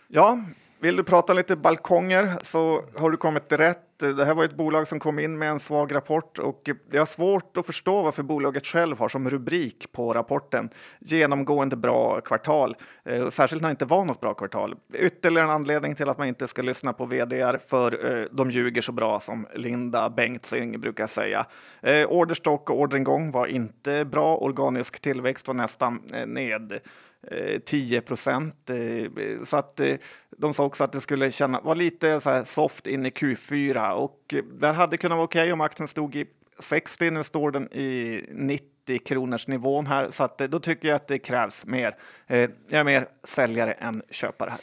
Ja, 0.08 0.40
vill 0.82 0.96
du 0.96 1.04
prata 1.04 1.34
lite 1.34 1.56
balkonger 1.56 2.30
så 2.42 2.84
har 2.98 3.10
du 3.10 3.18
kommit 3.18 3.52
rätt. 3.52 3.86
Det 3.98 4.26
här 4.26 4.34
var 4.34 4.44
ett 4.44 4.58
bolag 4.58 4.88
som 4.88 5.00
kom 5.00 5.20
in 5.20 5.38
med 5.38 5.50
en 5.50 5.60
svag 5.60 5.96
rapport 5.96 6.40
och 6.40 6.70
jag 6.92 7.02
har 7.02 7.06
svårt 7.06 7.58
att 7.58 7.66
förstå 7.66 8.02
varför 8.02 8.24
bolaget 8.24 8.66
själv 8.66 9.00
har 9.00 9.08
som 9.08 9.30
rubrik 9.30 9.92
på 9.92 10.14
rapporten 10.14 10.70
genomgående 11.00 11.76
bra 11.76 12.22
kvartal, 12.22 12.76
eh, 13.06 13.30
särskilt 13.30 13.62
när 13.62 13.70
det 13.70 13.72
inte 13.72 13.86
var 13.86 14.06
något 14.06 14.22
bra 14.22 14.34
kvartal. 14.34 14.76
Ytterligare 14.94 15.48
en 15.48 15.54
anledning 15.54 15.96
till 15.96 16.10
att 16.10 16.18
man 16.18 16.28
inte 16.28 16.48
ska 16.48 16.62
lyssna 16.62 16.94
på 16.94 17.06
vd 17.06 17.58
för 17.68 18.12
eh, 18.12 18.26
de 18.32 18.52
ljuger 18.52 18.82
så 18.82 18.92
bra 18.92 19.20
som 19.20 19.48
Linda 19.56 20.10
Bengtzing 20.10 20.80
brukar 20.80 21.08
säga. 21.08 21.46
Eh, 21.82 22.08
orderstock 22.08 22.70
och 22.70 22.80
orderingång 22.80 23.32
var 23.32 23.48
inte 23.48 24.06
bra. 24.06 24.38
Organisk 24.38 25.00
tillväxt 25.00 25.48
var 25.48 25.56
nästan 25.56 26.02
ned 26.26 26.80
Eh, 27.28 27.60
10 27.60 28.02
procent. 28.02 28.70
Eh, 28.70 29.44
så 29.44 29.58
att 29.58 29.80
eh, 29.80 29.96
de 30.38 30.54
sa 30.54 30.66
också 30.66 30.84
att 30.84 30.92
det 30.92 31.02
skulle 31.02 31.32
känna, 31.32 31.62
vara 31.62 31.74
lite 31.74 32.22
så 32.22 32.46
soft 32.46 32.88
in 32.88 33.06
i 33.06 33.10
Q4 33.10 33.92
och 33.92 34.34
det 34.60 34.68
hade 34.68 34.98
kunnat 34.98 35.16
vara 35.16 35.26
okej 35.26 35.42
okay 35.42 35.52
om 35.52 35.62
aktien 35.62 35.88
stod 35.88 36.16
i 36.16 36.26
60. 36.60 37.12
Nu 37.12 37.24
står 37.24 37.52
den 37.52 37.74
i 37.74 38.22
90 38.32 39.00
kronors 39.06 39.48
nivån 39.48 39.86
här, 39.86 40.12
så 40.12 40.24
att, 40.24 40.38
då 40.38 40.60
tycker 40.60 40.88
jag 40.88 40.96
att 40.96 41.08
det 41.08 41.20
krävs 41.20 41.66
mer. 41.66 41.96
Jag 42.28 42.50
är 42.70 42.84
mer 42.84 43.08
säljare 43.24 43.74
än 43.74 44.02
köpare 44.12 44.50
här. 44.50 44.60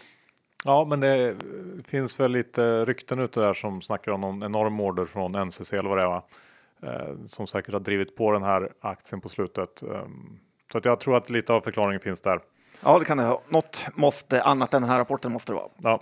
Ja, 0.64 0.84
men 0.84 1.00
det 1.00 1.36
finns 1.84 2.20
väl 2.20 2.32
lite 2.32 2.84
rykten 2.84 3.18
ute 3.18 3.40
där 3.40 3.54
som 3.54 3.82
snackar 3.82 4.12
om 4.12 4.20
någon 4.20 4.42
enorm 4.42 4.80
order 4.80 5.04
från 5.04 5.46
NCC 5.46 5.72
eller 5.72 5.88
vad 5.88 5.98
det 5.98 6.02
är, 6.02 6.08
va? 6.08 6.22
som 7.26 7.46
säkert 7.46 7.72
har 7.72 7.80
drivit 7.80 8.16
på 8.16 8.32
den 8.32 8.42
här 8.42 8.72
aktien 8.80 9.20
på 9.20 9.28
slutet. 9.28 9.82
Ehm, 9.82 10.38
så 10.72 10.78
att 10.78 10.84
jag 10.84 11.00
tror 11.00 11.16
att 11.16 11.30
lite 11.30 11.52
av 11.52 11.60
förklaringen 11.60 12.00
finns 12.00 12.20
där. 12.20 12.40
Ja, 12.84 12.98
det 12.98 13.04
kan 13.04 13.16
det 13.16 13.24
ha. 13.24 13.42
Något 13.48 13.86
måste, 13.94 14.42
annat 14.42 14.74
än 14.74 14.82
den 14.82 14.90
här 14.90 14.98
rapporten 14.98 15.32
måste 15.32 15.52
det 15.52 15.56
vara. 15.56 15.68
Ja. 15.82 16.00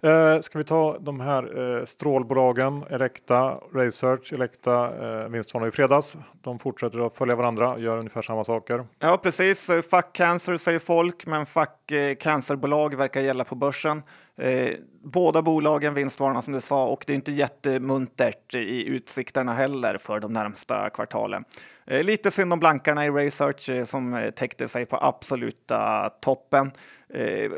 Eh, 0.00 0.40
ska 0.40 0.58
vi 0.58 0.64
ta 0.64 0.98
de 0.98 1.20
här 1.20 1.76
eh, 1.78 1.84
strålbolagen, 1.84 2.84
Elekta, 2.90 3.58
Research, 3.74 4.32
Elekta, 4.32 4.84
eh, 4.84 5.28
vinstvarnade 5.28 5.68
i 5.68 5.72
fredags. 5.72 6.16
De 6.42 6.58
fortsätter 6.58 7.06
att 7.06 7.14
följa 7.14 7.36
varandra, 7.36 7.78
gör 7.78 7.98
ungefär 7.98 8.22
samma 8.22 8.44
saker. 8.44 8.86
Ja, 8.98 9.16
precis. 9.16 9.66
Fuck 9.66 10.12
cancer 10.12 10.56
säger 10.56 10.78
folk, 10.78 11.26
men 11.26 11.46
fuck 11.46 11.90
eh, 11.92 12.14
cancerbolag 12.14 12.94
verkar 12.94 13.20
gälla 13.20 13.44
på 13.44 13.54
börsen. 13.54 14.02
Eh, 14.38 14.74
båda 15.02 15.42
bolagen 15.42 15.94
vinstvarnar 15.94 16.40
som 16.40 16.52
du 16.52 16.60
sa 16.60 16.86
och 16.86 17.04
det 17.06 17.12
är 17.12 17.14
inte 17.14 17.32
jättemuntert 17.32 18.54
i 18.54 18.86
utsikterna 18.86 19.54
heller 19.54 19.98
för 19.98 20.20
de 20.20 20.32
närmsta 20.32 20.90
kvartalen. 20.90 21.44
Eh, 21.86 22.04
lite 22.04 22.30
synd 22.30 22.52
om 22.52 22.58
blankarna 22.58 23.06
i 23.06 23.10
Research 23.10 23.70
eh, 23.70 23.84
som 23.84 24.14
eh, 24.14 24.30
täckte 24.30 24.68
sig 24.68 24.86
på 24.86 24.96
absoluta 24.96 26.10
toppen. 26.20 26.70
Eh, 27.14 27.50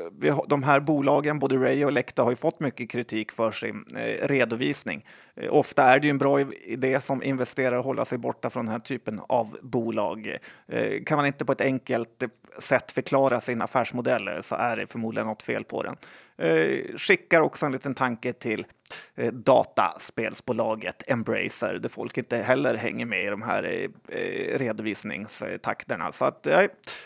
de 0.49 0.63
här 0.63 0.81
bolagen, 0.81 1.39
både 1.39 1.57
Ray 1.57 1.85
och 1.85 1.93
Lekta, 1.93 2.23
har 2.23 2.31
ju 2.31 2.37
fått 2.37 2.61
mycket 2.61 2.91
kritik 2.91 3.33
för 3.33 3.53
sin 3.53 3.85
eh, 3.97 4.29
redovisning. 4.29 5.07
Eh, 5.35 5.55
ofta 5.55 5.83
är 5.83 6.01
det 6.01 6.07
ju 6.07 6.11
en 6.11 6.19
bra 6.19 6.41
idé 6.65 7.01
som 7.01 7.23
investerare 7.23 7.79
att 7.79 7.85
hålla 7.85 8.05
sig 8.05 8.19
borta 8.19 8.51
från 8.51 8.65
den 8.65 8.73
här 8.73 8.81
typen 8.81 9.21
av 9.29 9.57
bolag. 9.63 10.37
Eh, 10.69 11.03
kan 11.07 11.17
man 11.17 11.27
inte 11.27 11.45
på 11.45 11.53
ett 11.53 11.61
enkelt 11.61 12.23
sätt 12.59 12.93
förklara 12.93 13.41
sin 13.41 13.63
affärsmodell 13.63 14.29
så 14.41 14.55
är 14.55 14.77
det 14.77 14.87
förmodligen 14.87 15.27
något 15.27 15.43
fel 15.43 15.65
på 15.65 15.83
den. 15.83 15.97
Eh, 16.39 16.97
skickar 16.97 17.41
också 17.41 17.67
en 17.67 17.73
liten 17.73 17.95
tanke 17.95 18.33
till 18.33 18.67
Eh, 19.15 19.33
dataspelsbolaget 19.33 21.03
Embracer 21.07 21.79
där 21.79 21.89
folk 21.89 22.19
inte 22.19 22.37
heller 22.37 22.75
hänger 22.75 23.07
med 23.07 23.25
i 23.25 23.27
de 23.27 23.43
här 23.43 23.65
eh, 23.65 24.19
eh, 24.19 24.59
redovisningstakterna. 24.59 26.13
Så 26.13 26.25
att 26.25 26.47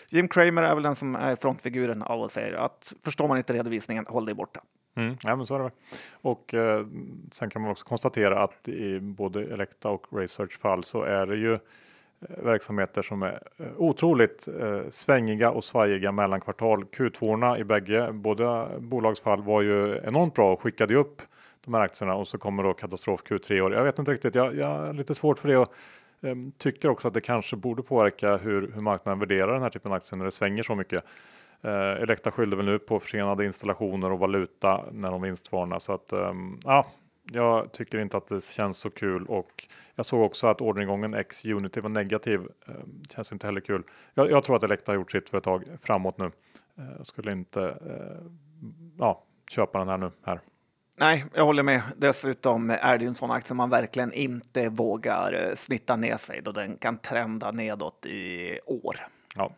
Jim 0.08 0.28
Cramer 0.28 0.62
är 0.62 0.74
väl 0.74 0.82
den 0.82 0.96
som 0.96 1.14
är 1.14 1.36
frontfiguren 1.36 2.02
av 2.02 2.20
oss 2.20 2.32
säger 2.32 2.52
att 2.52 2.92
förstår 3.04 3.28
man 3.28 3.38
inte 3.38 3.52
redovisningen, 3.52 4.06
håll 4.08 4.26
dig 4.26 4.34
borta. 4.34 4.60
Mm, 4.96 5.16
ja, 5.22 5.36
men 5.36 5.46
så 5.46 5.54
är 5.54 5.58
det. 5.58 5.70
Och 6.12 6.54
eh, 6.54 6.86
sen 7.32 7.50
kan 7.50 7.62
man 7.62 7.70
också 7.70 7.84
konstatera 7.84 8.42
att 8.44 8.68
i 8.68 9.00
både 9.00 9.44
Elekta 9.44 9.88
och 9.88 10.06
Research 10.10 10.58
fall 10.58 10.84
så 10.84 11.02
är 11.02 11.26
det 11.26 11.36
ju 11.36 11.58
verksamheter 12.28 13.02
som 13.02 13.22
är 13.22 13.42
otroligt 13.76 14.48
eh, 14.60 14.80
svängiga 14.90 15.50
och 15.50 15.64
svajiga 15.64 16.12
mellan 16.12 16.40
kvartal. 16.40 16.84
Q2 16.84 17.58
i 17.58 17.64
bägge 17.64 18.12
båda 18.12 18.78
bolagsfall 18.78 19.42
var 19.42 19.62
ju 19.62 20.00
enormt 20.04 20.34
bra 20.34 20.52
och 20.52 20.60
skickade 20.60 20.94
upp 20.94 21.22
de 21.64 21.74
här 21.74 21.80
aktierna 21.80 22.14
och 22.14 22.28
så 22.28 22.38
kommer 22.38 22.62
då 22.62 22.74
katastrof 22.74 23.22
Q3 23.22 23.60
år. 23.60 23.72
Jag 23.72 23.84
vet 23.84 23.98
inte 23.98 24.12
riktigt. 24.12 24.34
Jag, 24.34 24.56
jag 24.56 24.66
har 24.66 24.92
lite 24.92 25.14
svårt 25.14 25.38
för 25.38 25.48
det 25.48 25.56
och 25.56 25.74
um, 26.20 26.52
tycker 26.58 26.88
också 26.88 27.08
att 27.08 27.14
det 27.14 27.20
kanske 27.20 27.56
borde 27.56 27.82
påverka 27.82 28.36
hur, 28.36 28.72
hur 28.74 28.80
marknaden 28.80 29.18
värderar 29.18 29.52
den 29.52 29.62
här 29.62 29.70
typen 29.70 29.92
av 29.92 29.96
aktier 29.96 30.18
när 30.18 30.24
det 30.24 30.30
svänger 30.30 30.62
så 30.62 30.74
mycket. 30.74 31.04
Eh, 31.62 32.02
Elekta 32.02 32.30
skyllde 32.30 32.56
väl 32.56 32.66
nu 32.66 32.78
på 32.78 33.00
försenade 33.00 33.46
installationer 33.46 34.12
och 34.12 34.18
valuta 34.18 34.84
när 34.92 35.10
de 35.10 35.22
vinstvarnar 35.22 35.78
så 35.78 35.92
att 35.92 36.12
um, 36.12 36.60
ja, 36.64 36.86
jag 37.32 37.72
tycker 37.72 37.98
inte 37.98 38.16
att 38.16 38.26
det 38.26 38.44
känns 38.44 38.78
så 38.78 38.90
kul 38.90 39.26
och 39.26 39.66
jag 39.94 40.06
såg 40.06 40.22
också 40.22 40.46
att 40.46 40.60
orderingången 40.60 41.14
X 41.14 41.44
Unity 41.44 41.80
var 41.80 41.88
negativ. 41.88 42.40
Ehm, 42.66 43.02
känns 43.10 43.32
inte 43.32 43.46
heller 43.46 43.60
kul. 43.60 43.82
Jag, 44.14 44.30
jag, 44.30 44.44
tror 44.44 44.56
att 44.56 44.62
Elekta 44.62 44.92
har 44.92 44.96
gjort 44.96 45.10
sitt 45.10 45.30
för 45.30 45.38
ett 45.38 45.44
tag 45.44 45.64
framåt 45.80 46.18
nu. 46.18 46.24
Eh, 46.78 46.84
jag 46.96 47.06
skulle 47.06 47.32
inte 47.32 47.62
eh, 47.62 48.30
ja, 48.98 49.24
köpa 49.50 49.78
den 49.78 49.88
här 49.88 49.98
nu 49.98 50.10
här. 50.22 50.40
Nej, 50.96 51.24
jag 51.34 51.44
håller 51.44 51.62
med. 51.62 51.82
Dessutom 51.96 52.70
är 52.70 52.98
det 52.98 53.06
en 53.06 53.14
sån 53.14 53.30
aktie 53.30 53.54
man 53.54 53.70
verkligen 53.70 54.12
inte 54.12 54.68
vågar 54.68 55.32
eh, 55.32 55.54
smitta 55.54 55.96
ner 55.96 56.16
sig 56.16 56.40
då 56.42 56.52
den 56.52 56.76
kan 56.76 56.98
trenda 56.98 57.50
nedåt 57.50 58.06
i 58.06 58.58
år. 58.66 58.96
Ja. 59.36 59.50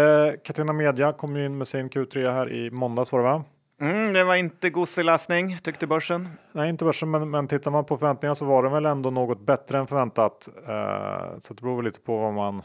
Eh, 0.00 0.32
Catena 0.44 0.72
Media 0.72 1.12
kom 1.12 1.36
in 1.36 1.58
med 1.58 1.68
sin 1.68 1.90
Q3 1.90 2.32
här 2.32 2.52
i 2.52 2.70
måndags 2.70 3.12
var 3.12 3.18
det 3.18 3.24
va? 3.24 3.44
Mm, 3.80 4.12
det 4.12 4.24
var 4.24 4.34
inte 4.34 4.70
gosig 4.70 5.04
läsning 5.04 5.58
tyckte 5.58 5.86
börsen. 5.86 6.28
Nej, 6.52 6.68
inte 6.68 6.84
börsen, 6.84 7.10
men, 7.10 7.30
men 7.30 7.48
tittar 7.48 7.70
man 7.70 7.84
på 7.84 7.98
förväntningarna 7.98 8.34
så 8.34 8.44
var 8.44 8.62
det 8.62 8.68
väl 8.68 8.86
ändå 8.86 9.10
något 9.10 9.40
bättre 9.40 9.78
än 9.78 9.86
förväntat. 9.86 10.48
Eh, 10.68 11.38
så 11.40 11.54
det 11.54 11.62
beror 11.62 11.76
väl 11.76 11.84
lite 11.84 12.00
på 12.00 12.18
vad 12.18 12.34
man 12.34 12.62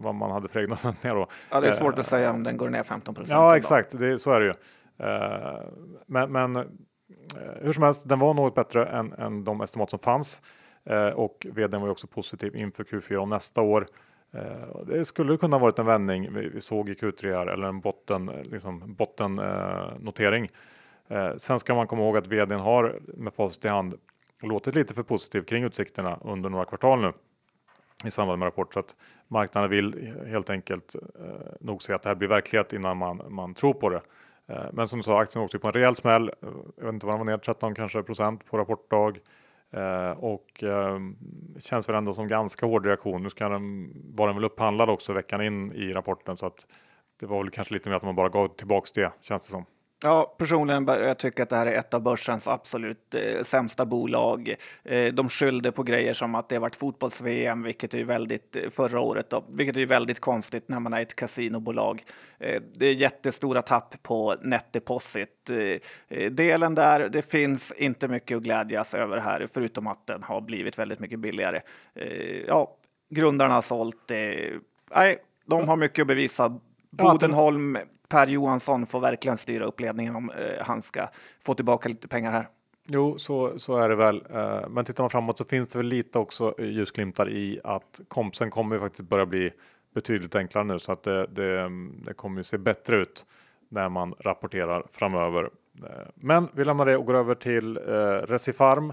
vad 0.00 0.14
man 0.14 0.30
hade 0.30 0.48
för 0.48 0.60
egna 0.60 0.76
förväntningar 0.76 1.16
då. 1.16 1.26
Ja, 1.50 1.60
det 1.60 1.68
är 1.68 1.72
svårt 1.72 1.94
eh, 1.94 2.00
att 2.00 2.06
säga 2.06 2.30
om 2.30 2.42
den 2.42 2.56
går 2.56 2.68
ner 2.68 2.82
15 2.82 3.14
procent. 3.14 3.32
Ja, 3.32 3.56
exakt, 3.56 3.98
det, 3.98 4.18
så 4.18 4.30
är 4.30 4.40
det 4.40 4.46
ju. 4.46 4.52
Eh, 5.06 5.60
men, 6.06 6.32
men 6.32 6.66
Eh, 7.36 7.64
hur 7.64 7.72
som 7.72 7.82
helst, 7.82 8.08
den 8.08 8.18
var 8.18 8.34
något 8.34 8.54
bättre 8.54 8.86
än, 8.86 9.12
än 9.12 9.44
de 9.44 9.60
estimat 9.60 9.90
som 9.90 9.98
fanns 9.98 10.42
eh, 10.84 11.08
och 11.08 11.46
vdn 11.50 11.80
var 11.80 11.88
ju 11.88 11.92
också 11.92 12.06
positiv 12.06 12.56
inför 12.56 12.84
Q4 12.84 13.16
och 13.16 13.28
nästa 13.28 13.62
år. 13.62 13.86
Eh, 14.32 14.84
det 14.86 15.04
skulle 15.04 15.36
kunna 15.36 15.58
varit 15.58 15.78
en 15.78 15.86
vändning 15.86 16.32
vi 16.32 16.60
såg 16.60 16.88
i 16.88 16.94
Q3 16.94 17.36
här, 17.36 17.46
eller 17.46 17.68
en 17.68 17.80
botten, 17.80 18.26
liksom 18.44 18.94
bottennotering. 18.94 20.48
Eh, 21.08 21.18
eh, 21.18 21.36
sen 21.36 21.58
ska 21.58 21.74
man 21.74 21.86
komma 21.86 22.02
ihåg 22.02 22.16
att 22.16 22.26
vdn 22.26 22.60
har 22.60 22.98
med 23.16 23.34
facit 23.34 23.64
i 23.64 23.68
hand 23.68 23.94
låtit 24.42 24.74
lite 24.74 24.94
för 24.94 25.02
positiv 25.02 25.42
kring 25.42 25.64
utsikterna 25.64 26.18
under 26.24 26.50
några 26.50 26.64
kvartal 26.64 27.00
nu 27.00 27.12
i 28.04 28.10
samband 28.10 28.38
med 28.38 28.46
rapport 28.46 28.74
så 28.74 28.80
att 28.80 28.96
marknaden 29.28 29.70
vill 29.70 30.14
helt 30.26 30.50
enkelt 30.50 30.94
eh, 30.94 31.52
nog 31.60 31.82
se 31.82 31.92
att 31.92 32.02
det 32.02 32.08
här 32.08 32.14
blir 32.14 32.28
verklighet 32.28 32.72
innan 32.72 32.96
man, 32.96 33.22
man 33.28 33.54
tror 33.54 33.74
på 33.74 33.88
det. 33.88 34.00
Eh, 34.48 34.66
men 34.72 34.88
som 34.88 34.98
du 34.98 35.02
sa, 35.02 35.20
aktien 35.20 35.44
åkte 35.44 35.58
på 35.58 35.66
en 35.66 35.72
rejäl 35.72 35.94
smäll. 35.94 36.30
Jag 36.76 36.84
vet 36.84 36.94
inte 36.94 37.06
vad 37.06 37.14
den 37.14 37.26
var 37.26 37.32
ner 37.32 37.38
13 37.38 37.74
kanske 37.74 38.02
procent 38.02 38.44
på 38.44 38.58
rapportdag. 38.58 39.18
Eh, 39.70 40.10
och 40.10 40.64
eh, 40.64 40.98
känns 41.58 41.88
väl 41.88 41.96
ändå 41.96 42.12
som 42.12 42.28
ganska 42.28 42.66
hård 42.66 42.86
reaktion. 42.86 43.22
Nu 43.22 43.30
ska 43.30 43.48
den, 43.48 43.92
var 44.14 44.26
den 44.26 44.36
väl 44.36 44.44
upphandlad 44.44 44.90
också 44.90 45.12
veckan 45.12 45.42
in 45.42 45.72
i 45.72 45.92
rapporten 45.92 46.36
så 46.36 46.46
att 46.46 46.66
det 47.20 47.26
var 47.26 47.38
väl 47.38 47.50
kanske 47.50 47.74
lite 47.74 47.88
mer 47.88 47.96
att 47.96 48.02
man 48.02 48.14
bara 48.14 48.28
gav 48.28 48.48
tillbaks 48.48 48.92
det 48.92 49.12
känns 49.20 49.42
det 49.42 49.50
som. 49.50 49.64
Ja, 50.02 50.34
personligen 50.38 50.86
jag 50.86 51.18
tycker 51.18 51.42
att 51.42 51.48
det 51.48 51.56
här 51.56 51.66
är 51.66 51.78
ett 51.78 51.94
av 51.94 52.02
börsens 52.02 52.48
absolut 52.48 53.14
eh, 53.14 53.42
sämsta 53.42 53.86
bolag. 53.86 54.54
Eh, 54.84 55.14
de 55.14 55.28
skyllde 55.28 55.72
på 55.72 55.82
grejer 55.82 56.14
som 56.14 56.34
att 56.34 56.48
det 56.48 56.58
varit 56.58 56.76
fotbolls-VM, 56.76 57.62
vilket 57.62 57.94
är 57.94 58.04
väldigt 58.04 58.56
eh, 58.56 58.70
förra 58.70 59.00
året, 59.00 59.30
då, 59.30 59.44
vilket 59.48 59.76
är 59.76 59.86
väldigt 59.86 60.20
konstigt 60.20 60.68
när 60.68 60.80
man 60.80 60.92
är 60.92 61.02
ett 61.02 61.16
kasinobolag. 61.16 62.04
Eh, 62.38 62.62
det 62.78 62.86
är 62.86 62.94
jättestora 62.94 63.62
tapp 63.62 64.02
på 64.02 64.34
net 64.42 64.72
deposit. 64.72 65.50
Eh, 65.50 65.56
eh, 66.18 66.30
delen 66.30 66.74
där, 66.74 67.08
det 67.08 67.22
finns 67.22 67.72
inte 67.72 68.08
mycket 68.08 68.36
att 68.36 68.42
glädjas 68.42 68.94
över 68.94 69.18
här, 69.18 69.48
förutom 69.54 69.86
att 69.86 70.06
den 70.06 70.22
har 70.22 70.40
blivit 70.40 70.78
väldigt 70.78 70.98
mycket 70.98 71.18
billigare. 71.18 71.60
ja, 72.46 72.76
grundarna 73.10 73.54
har 73.54 73.62
sålt. 73.62 74.10
nej, 74.94 75.18
de 75.46 75.68
har 75.68 75.76
mycket 75.76 76.02
att 76.02 76.08
bevisa. 76.08 76.60
Bodenholm 76.90 77.78
Per 78.08 78.26
Johansson 78.26 78.86
får 78.86 79.00
verkligen 79.00 79.36
styra 79.36 79.64
upp 79.64 79.80
ledningen 79.80 80.16
om 80.16 80.30
eh, 80.30 80.66
han 80.66 80.82
ska 80.82 81.08
få 81.40 81.54
tillbaka 81.54 81.88
lite 81.88 82.08
pengar 82.08 82.32
här. 82.32 82.48
Jo, 82.90 83.18
så, 83.18 83.58
så 83.58 83.76
är 83.76 83.88
det 83.88 83.96
väl. 83.96 84.24
Eh, 84.30 84.68
men 84.68 84.84
tittar 84.84 85.02
man 85.02 85.10
framåt 85.10 85.38
så 85.38 85.44
finns 85.44 85.68
det 85.68 85.78
väl 85.78 85.86
lite 85.86 86.18
också 86.18 86.54
ljusglimtar 86.58 87.30
i 87.30 87.60
att 87.64 88.00
kompsen 88.08 88.50
kommer 88.50 88.76
ju 88.76 88.80
faktiskt 88.80 89.08
börja 89.08 89.26
bli 89.26 89.50
betydligt 89.94 90.34
enklare 90.34 90.64
nu 90.64 90.78
så 90.78 90.92
att 90.92 91.02
det, 91.02 91.26
det, 91.26 91.70
det 92.06 92.14
kommer 92.14 92.40
ju 92.40 92.44
se 92.44 92.58
bättre 92.58 92.96
ut 92.96 93.26
när 93.68 93.88
man 93.88 94.14
rapporterar 94.20 94.86
framöver. 94.90 95.50
Eh, 95.84 96.08
men 96.14 96.48
vi 96.52 96.64
lämnar 96.64 96.86
det 96.86 96.96
och 96.96 97.06
går 97.06 97.14
över 97.14 97.34
till 97.34 97.76
eh, 97.76 97.82
Recifarm 98.26 98.92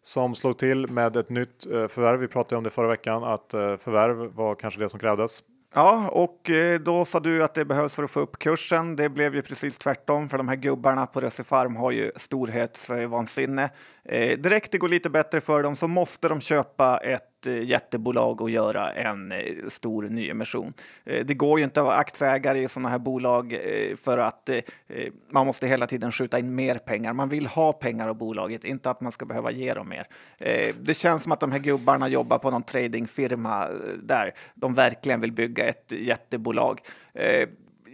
som 0.00 0.34
slog 0.34 0.58
till 0.58 0.92
med 0.92 1.16
ett 1.16 1.30
nytt 1.30 1.66
eh, 1.66 1.88
förvärv. 1.88 2.20
Vi 2.20 2.28
pratade 2.28 2.56
om 2.56 2.64
det 2.64 2.70
förra 2.70 2.88
veckan 2.88 3.24
att 3.24 3.54
eh, 3.54 3.76
förvärv 3.76 4.16
var 4.16 4.54
kanske 4.54 4.80
det 4.80 4.88
som 4.88 5.00
krävdes. 5.00 5.42
Ja, 5.78 6.08
och 6.08 6.50
eh, 6.50 6.80
då 6.80 7.04
sa 7.04 7.20
du 7.20 7.44
att 7.44 7.54
det 7.54 7.64
behövs 7.64 7.94
för 7.94 8.02
att 8.02 8.10
få 8.10 8.20
upp 8.20 8.38
kursen. 8.38 8.96
Det 8.96 9.08
blev 9.08 9.34
ju 9.34 9.42
precis 9.42 9.78
tvärtom, 9.78 10.28
för 10.28 10.38
de 10.38 10.48
här 10.48 10.56
gubbarna 10.56 11.06
på 11.06 11.20
Recifarm 11.20 11.76
har 11.76 11.90
ju 11.90 12.12
storhetsvansinne. 12.16 13.70
Eh, 14.08 14.38
direkt 14.38 14.72
det 14.72 14.78
går 14.78 14.88
lite 14.88 15.10
bättre 15.10 15.40
för 15.40 15.62
dem 15.62 15.76
så 15.76 15.88
måste 15.88 16.28
de 16.28 16.40
köpa 16.40 16.98
ett 16.98 17.46
eh, 17.46 17.62
jättebolag 17.62 18.40
och 18.40 18.50
göra 18.50 18.92
en 18.92 19.32
eh, 19.32 19.38
stor 19.68 20.02
nyemission. 20.02 20.72
Eh, 21.04 21.26
det 21.26 21.34
går 21.34 21.58
ju 21.58 21.64
inte 21.64 21.80
att 21.80 21.86
vara 21.86 21.96
aktieägare 21.96 22.62
i 22.62 22.68
sådana 22.68 22.88
här 22.88 22.98
bolag 22.98 23.52
eh, 23.52 23.96
för 23.96 24.18
att 24.18 24.48
eh, 24.48 24.56
eh, 24.56 25.12
man 25.30 25.46
måste 25.46 25.66
hela 25.66 25.86
tiden 25.86 26.12
skjuta 26.12 26.38
in 26.38 26.54
mer 26.54 26.74
pengar. 26.74 27.12
Man 27.12 27.28
vill 27.28 27.46
ha 27.46 27.72
pengar 27.72 28.08
av 28.08 28.14
bolaget, 28.14 28.64
inte 28.64 28.90
att 28.90 29.00
man 29.00 29.12
ska 29.12 29.26
behöva 29.26 29.50
ge 29.50 29.74
dem 29.74 29.88
mer. 29.88 30.06
Eh, 30.38 30.74
det 30.80 30.94
känns 30.94 31.22
som 31.22 31.32
att 31.32 31.40
de 31.40 31.52
här 31.52 31.58
gubbarna 31.58 32.08
jobbar 32.08 32.38
på 32.38 32.50
någon 32.50 32.62
tradingfirma 32.62 33.64
eh, 33.64 33.70
där 34.02 34.34
de 34.54 34.74
verkligen 34.74 35.20
vill 35.20 35.32
bygga 35.32 35.64
ett 35.64 35.92
jättebolag 35.92 36.80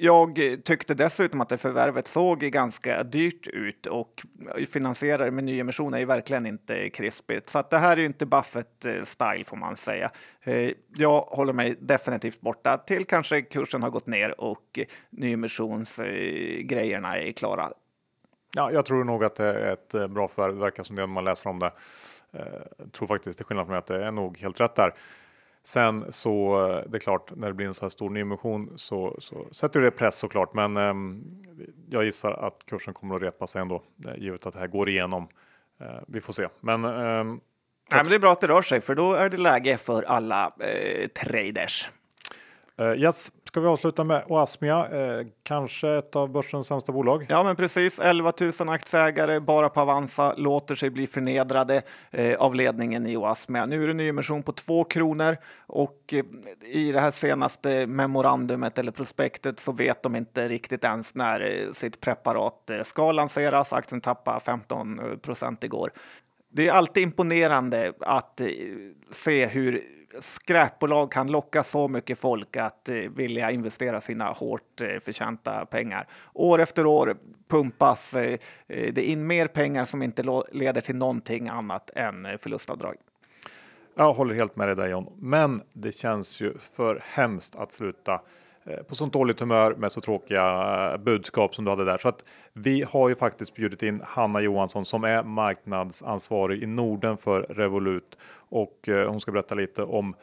jag 0.02 0.40
tyckte 0.64 0.94
dessutom 0.94 1.40
att 1.40 1.48
det 1.48 1.58
förvärvet 1.58 2.06
såg 2.06 2.40
ganska 2.40 3.02
dyrt 3.02 3.46
ut 3.46 3.86
och 3.86 4.22
finansierade 4.72 5.30
med 5.30 5.44
nyemission 5.44 5.94
är 5.94 5.98
ju 5.98 6.04
verkligen 6.04 6.46
inte 6.46 6.90
krispigt. 6.90 7.50
Så 7.50 7.58
att 7.58 7.70
det 7.70 7.78
här 7.78 7.96
är 7.96 8.00
ju 8.00 8.06
inte 8.06 8.26
Buffett-style 8.26 9.44
får 9.44 9.56
man 9.56 9.76
säga. 9.76 10.10
Eh, 10.42 10.70
jag 10.96 11.20
håller 11.20 11.52
mig 11.52 11.76
definitivt 11.80 12.40
borta 12.40 12.78
till 12.78 13.04
kanske 13.04 13.42
kursen 13.42 13.82
har 13.82 13.90
gått 13.90 14.06
ner 14.06 14.40
och 14.40 14.78
nyemissionsgrejerna 15.10 17.18
är 17.18 17.32
klara. 17.32 17.72
Ja, 18.56 18.70
jag 18.72 18.86
tror 18.86 19.04
nog 19.04 19.24
att 19.24 19.36
det 19.36 19.44
är 19.44 19.72
ett 19.72 19.94
eh, 19.94 20.06
bra 20.06 20.28
förvärv. 20.28 20.58
Verkar 20.58 20.82
som 20.82 20.96
det 20.96 21.02
när 21.02 21.06
man 21.06 21.24
läser 21.24 21.50
om 21.50 21.58
det. 21.58 21.72
Jag 22.78 22.92
tror 22.92 23.08
faktiskt 23.08 23.38
till 23.38 23.46
skillnad 23.46 23.66
från 23.66 23.72
mig 23.72 23.78
att 23.78 23.86
det 23.86 24.04
är 24.04 24.10
nog 24.10 24.38
helt 24.38 24.60
rätt 24.60 24.74
där. 24.74 24.94
Sen 25.64 26.12
så 26.12 26.66
eh, 26.68 26.90
det 26.90 26.96
är 26.96 27.00
klart 27.00 27.32
när 27.36 27.48
det 27.48 27.54
blir 27.54 27.66
en 27.66 27.74
så 27.74 27.84
här 27.84 27.90
stor 27.90 28.10
nyemission 28.10 28.72
så, 28.76 29.16
så 29.18 29.46
sätter 29.50 29.80
det 29.80 29.90
press 29.90 30.18
såklart. 30.18 30.54
Men 30.54 30.76
eh, 30.76 30.94
jag 31.90 32.04
gissar 32.04 32.32
att 32.32 32.66
kursen 32.66 32.94
kommer 32.94 33.16
att 33.16 33.22
repa 33.22 33.46
sig 33.46 33.62
ändå 33.62 33.82
givet 34.16 34.46
att 34.46 34.52
det 34.52 34.58
här 34.58 34.66
går 34.66 34.88
igenom. 34.88 35.28
Eh, 35.80 35.86
vi 36.08 36.20
får 36.20 36.32
se. 36.32 36.48
Men, 36.60 36.84
eh, 36.84 37.24
Nej, 37.90 38.02
men 38.02 38.08
det 38.08 38.14
är 38.14 38.18
bra 38.18 38.32
att 38.32 38.40
det 38.40 38.46
rör 38.46 38.62
sig 38.62 38.80
för 38.80 38.94
då 38.94 39.14
är 39.14 39.30
det 39.30 39.36
läge 39.36 39.76
för 39.76 40.02
alla 40.02 40.52
eh, 40.60 41.08
traders. 41.08 41.90
Yes, 42.96 43.32
ska 43.52 43.60
vi 43.60 43.66
avsluta 43.66 44.04
med 44.04 44.24
Oasmia, 44.28 44.88
eh, 44.88 45.26
kanske 45.42 45.90
ett 45.90 46.16
av 46.16 46.30
börsens 46.32 46.66
sämsta 46.66 46.92
bolag? 46.92 47.26
Ja, 47.28 47.42
men 47.42 47.56
precis. 47.56 48.00
11 48.00 48.32
000 48.60 48.68
aktieägare 48.68 49.40
bara 49.40 49.68
på 49.68 49.80
Avanza 49.80 50.34
låter 50.34 50.74
sig 50.74 50.90
bli 50.90 51.06
förnedrade 51.06 51.82
eh, 52.10 52.36
av 52.36 52.54
ledningen 52.54 53.06
i 53.06 53.16
Oasmia. 53.16 53.66
Nu 53.66 53.84
är 53.84 53.88
det 53.88 53.94
nyemission 53.94 54.42
på 54.42 54.52
2 54.52 54.84
kronor 54.84 55.36
och 55.66 56.14
eh, 56.14 56.24
i 56.60 56.92
det 56.92 57.00
här 57.00 57.10
senaste 57.10 57.86
memorandumet 57.86 58.78
eller 58.78 58.92
prospektet 58.92 59.60
så 59.60 59.72
vet 59.72 60.02
de 60.02 60.16
inte 60.16 60.48
riktigt 60.48 60.84
ens 60.84 61.14
när 61.14 61.40
eh, 61.40 61.72
sitt 61.72 62.00
preparat 62.00 62.70
eh, 62.70 62.82
ska 62.82 63.12
lanseras. 63.12 63.72
Aktien 63.72 64.00
tappade 64.00 64.40
15 64.40 65.00
procent 65.22 65.64
igår. 65.64 65.92
Det 66.52 66.68
är 66.68 66.72
alltid 66.72 67.02
imponerande 67.02 67.92
att 68.00 68.40
se 69.10 69.46
hur 69.46 69.82
skräpbolag 70.20 71.12
kan 71.12 71.26
locka 71.26 71.62
så 71.62 71.88
mycket 71.88 72.18
folk 72.18 72.56
att 72.56 72.88
eh, 72.88 72.96
vilja 72.96 73.50
investera 73.50 74.00
sina 74.00 74.24
hårt 74.24 74.80
eh, 74.80 74.98
förtjänta 75.00 75.66
pengar. 75.66 76.06
År 76.34 76.60
efter 76.60 76.86
år 76.86 77.16
pumpas 77.48 78.14
eh, 78.14 78.38
eh 78.68 78.92
det 78.92 79.02
in 79.02 79.26
mer 79.26 79.46
pengar 79.46 79.84
som 79.84 80.02
inte 80.02 80.42
leder 80.52 80.80
till 80.80 80.96
någonting 80.96 81.48
annat 81.48 81.90
än 81.94 82.26
eh, 82.26 82.36
förlustavdrag. 82.36 82.96
Jag 83.94 84.12
håller 84.12 84.34
helt 84.34 84.56
med 84.56 84.68
dig 84.68 84.76
där 84.76 84.88
John, 84.88 85.12
men 85.16 85.62
det 85.72 85.92
känns 85.92 86.40
ju 86.40 86.58
för 86.58 87.02
hemskt 87.06 87.56
att 87.56 87.72
sluta 87.72 88.20
Eh, 88.64 88.82
på 88.82 88.94
sånt 88.94 89.12
dåligt 89.12 89.40
humör 89.40 89.74
med 89.74 89.92
så 89.92 90.00
tråkiga 90.00 90.92
eh, 90.92 90.98
budskap 90.98 91.54
som 91.54 91.64
du 91.64 91.70
hade 91.70 91.84
där. 91.84 91.98
Så 91.98 92.08
att 92.08 92.24
vi 92.52 92.82
har 92.82 93.08
ju 93.08 93.14
faktiskt 93.14 93.54
bjudit 93.54 93.82
in 93.82 94.02
Hanna 94.04 94.40
Johansson 94.40 94.84
som 94.84 95.04
är 95.04 95.22
marknadsansvarig 95.22 96.62
i 96.62 96.66
Norden 96.66 97.16
för 97.16 97.42
Revolut 97.42 98.18
och 98.34 98.88
eh, 98.88 99.10
hon 99.10 99.20
ska 99.20 99.32
berätta 99.32 99.54
lite 99.54 99.82
om 99.82 100.14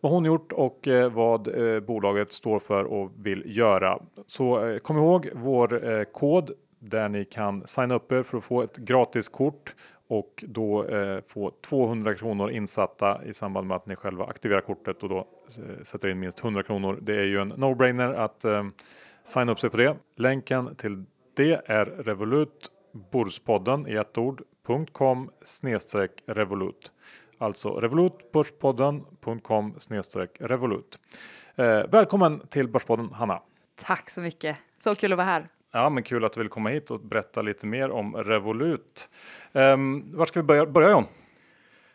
vad 0.00 0.12
hon 0.12 0.24
gjort 0.24 0.52
och 0.52 0.88
vad 1.12 1.48
bolaget 1.86 2.32
står 2.32 2.58
för 2.58 2.84
och 2.84 3.12
vill 3.16 3.42
göra. 3.46 3.98
Så 4.26 4.78
kom 4.82 4.96
ihåg 4.96 5.28
vår 5.34 6.04
kod 6.04 6.50
där 6.78 7.08
ni 7.08 7.24
kan 7.24 7.66
signa 7.66 7.94
upp 7.94 8.12
er 8.12 8.22
för 8.22 8.38
att 8.38 8.44
få 8.44 8.62
ett 8.62 8.76
gratis 8.76 9.28
kort 9.28 9.74
och 10.08 10.44
då 10.46 10.84
eh, 10.84 11.20
få 11.26 11.50
200 11.50 12.14
kronor 12.14 12.50
insatta 12.50 13.24
i 13.24 13.34
samband 13.34 13.66
med 13.66 13.76
att 13.76 13.86
ni 13.86 13.96
själva 13.96 14.24
aktiverar 14.24 14.60
kortet 14.60 15.02
och 15.02 15.08
då 15.08 15.18
eh, 15.18 15.82
sätter 15.82 16.08
in 16.08 16.20
minst 16.20 16.44
100 16.44 16.62
kronor. 16.62 16.98
Det 17.02 17.14
är 17.14 17.24
ju 17.24 17.40
en 17.40 17.52
no-brainer 17.52 18.14
att 18.14 18.44
eh, 18.44 18.66
signa 19.24 19.52
upp 19.52 19.60
sig 19.60 19.70
på 19.70 19.76
det. 19.76 19.96
Länken 20.16 20.76
till 20.76 21.04
det 21.36 21.62
är 21.66 21.86
Revolut 21.86 22.70
Börspodden 23.12 23.88
i 23.88 23.94
ett 23.94 24.18
ord.com 24.18 25.30
snedstreck 25.44 26.22
Revolut. 26.26 26.92
Alltså 27.38 27.70
revolutbörspodden.com 27.70 29.74
snedstreck 29.78 30.36
Revolut. 30.40 30.98
Eh, 31.56 31.64
välkommen 31.64 32.40
till 32.48 32.68
Börspodden 32.68 33.12
Hanna. 33.12 33.42
Tack 33.76 34.10
så 34.10 34.20
mycket. 34.20 34.56
Så 34.78 34.94
kul 34.94 35.12
att 35.12 35.16
vara 35.16 35.26
här. 35.26 35.48
Ja, 35.72 35.90
men 35.90 36.02
kul 36.02 36.24
att 36.24 36.32
du 36.32 36.40
vill 36.40 36.48
komma 36.48 36.68
hit 36.68 36.90
och 36.90 37.00
berätta 37.00 37.42
lite 37.42 37.66
mer 37.66 37.90
om 37.90 38.16
Revolut. 38.16 39.08
Um, 39.52 40.16
var 40.16 40.26
ska 40.26 40.40
vi 40.40 40.44
börja, 40.44 40.66
börja 40.66 40.90
John? 40.90 41.04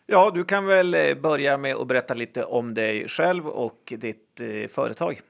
Ja, 0.06 0.32
du 0.34 0.44
kan 0.44 0.66
väl 0.66 0.94
eh, 0.94 1.16
börja 1.16 1.58
med 1.58 1.76
att 1.76 1.88
berätta 1.88 2.14
lite 2.14 2.46
om 2.46 2.74
dig 2.74 3.08
själv 3.08 3.48
och 3.48 3.94
ditt 3.98 4.42
eh, 4.42 4.68
företag. 4.68 5.22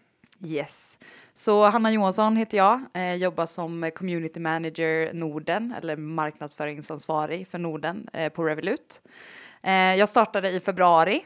Yes, 0.46 1.00
så 1.34 1.64
Hanna 1.64 1.92
Johansson 1.92 2.36
heter 2.38 2.58
jag, 2.58 2.82
eh, 2.94 3.16
jobbar 3.16 3.46
som 3.46 3.92
community 3.96 4.40
manager 4.40 5.14
Norden 5.14 5.74
eller 5.78 5.96
marknadsföringsansvarig 5.96 7.48
för 7.48 7.60
Norden 7.60 8.10
eh, 8.14 8.30
på 8.30 8.44
Revolut. 8.44 9.02
Eh, 9.64 9.74
jag 9.74 10.10
startade 10.10 10.50
i 10.50 10.60
februari 10.60 11.22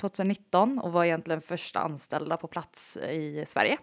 2019 0.00 0.78
eh, 0.78 0.84
och 0.84 0.92
var 0.92 1.04
egentligen 1.04 1.40
första 1.40 1.80
anställda 1.80 2.36
på 2.36 2.46
plats 2.46 2.96
i 2.96 3.44
Sverige. 3.46 3.78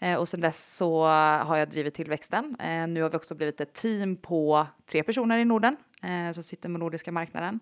Eh, 0.00 0.18
och 0.18 0.28
sen 0.28 0.40
dess 0.40 0.76
så 0.76 1.04
har 1.04 1.56
jag 1.56 1.70
drivit 1.70 1.94
tillväxten. 1.94 2.56
Eh, 2.60 2.88
nu 2.88 3.02
har 3.02 3.10
vi 3.10 3.16
också 3.16 3.34
blivit 3.34 3.60
ett 3.60 3.72
team 3.72 4.16
på 4.16 4.66
tre 4.86 5.02
personer 5.02 5.38
i 5.38 5.44
Norden 5.44 5.76
eh, 6.02 6.32
som 6.32 6.42
sitter 6.42 6.68
med 6.68 6.80
nordiska 6.80 7.12
marknaden. 7.12 7.60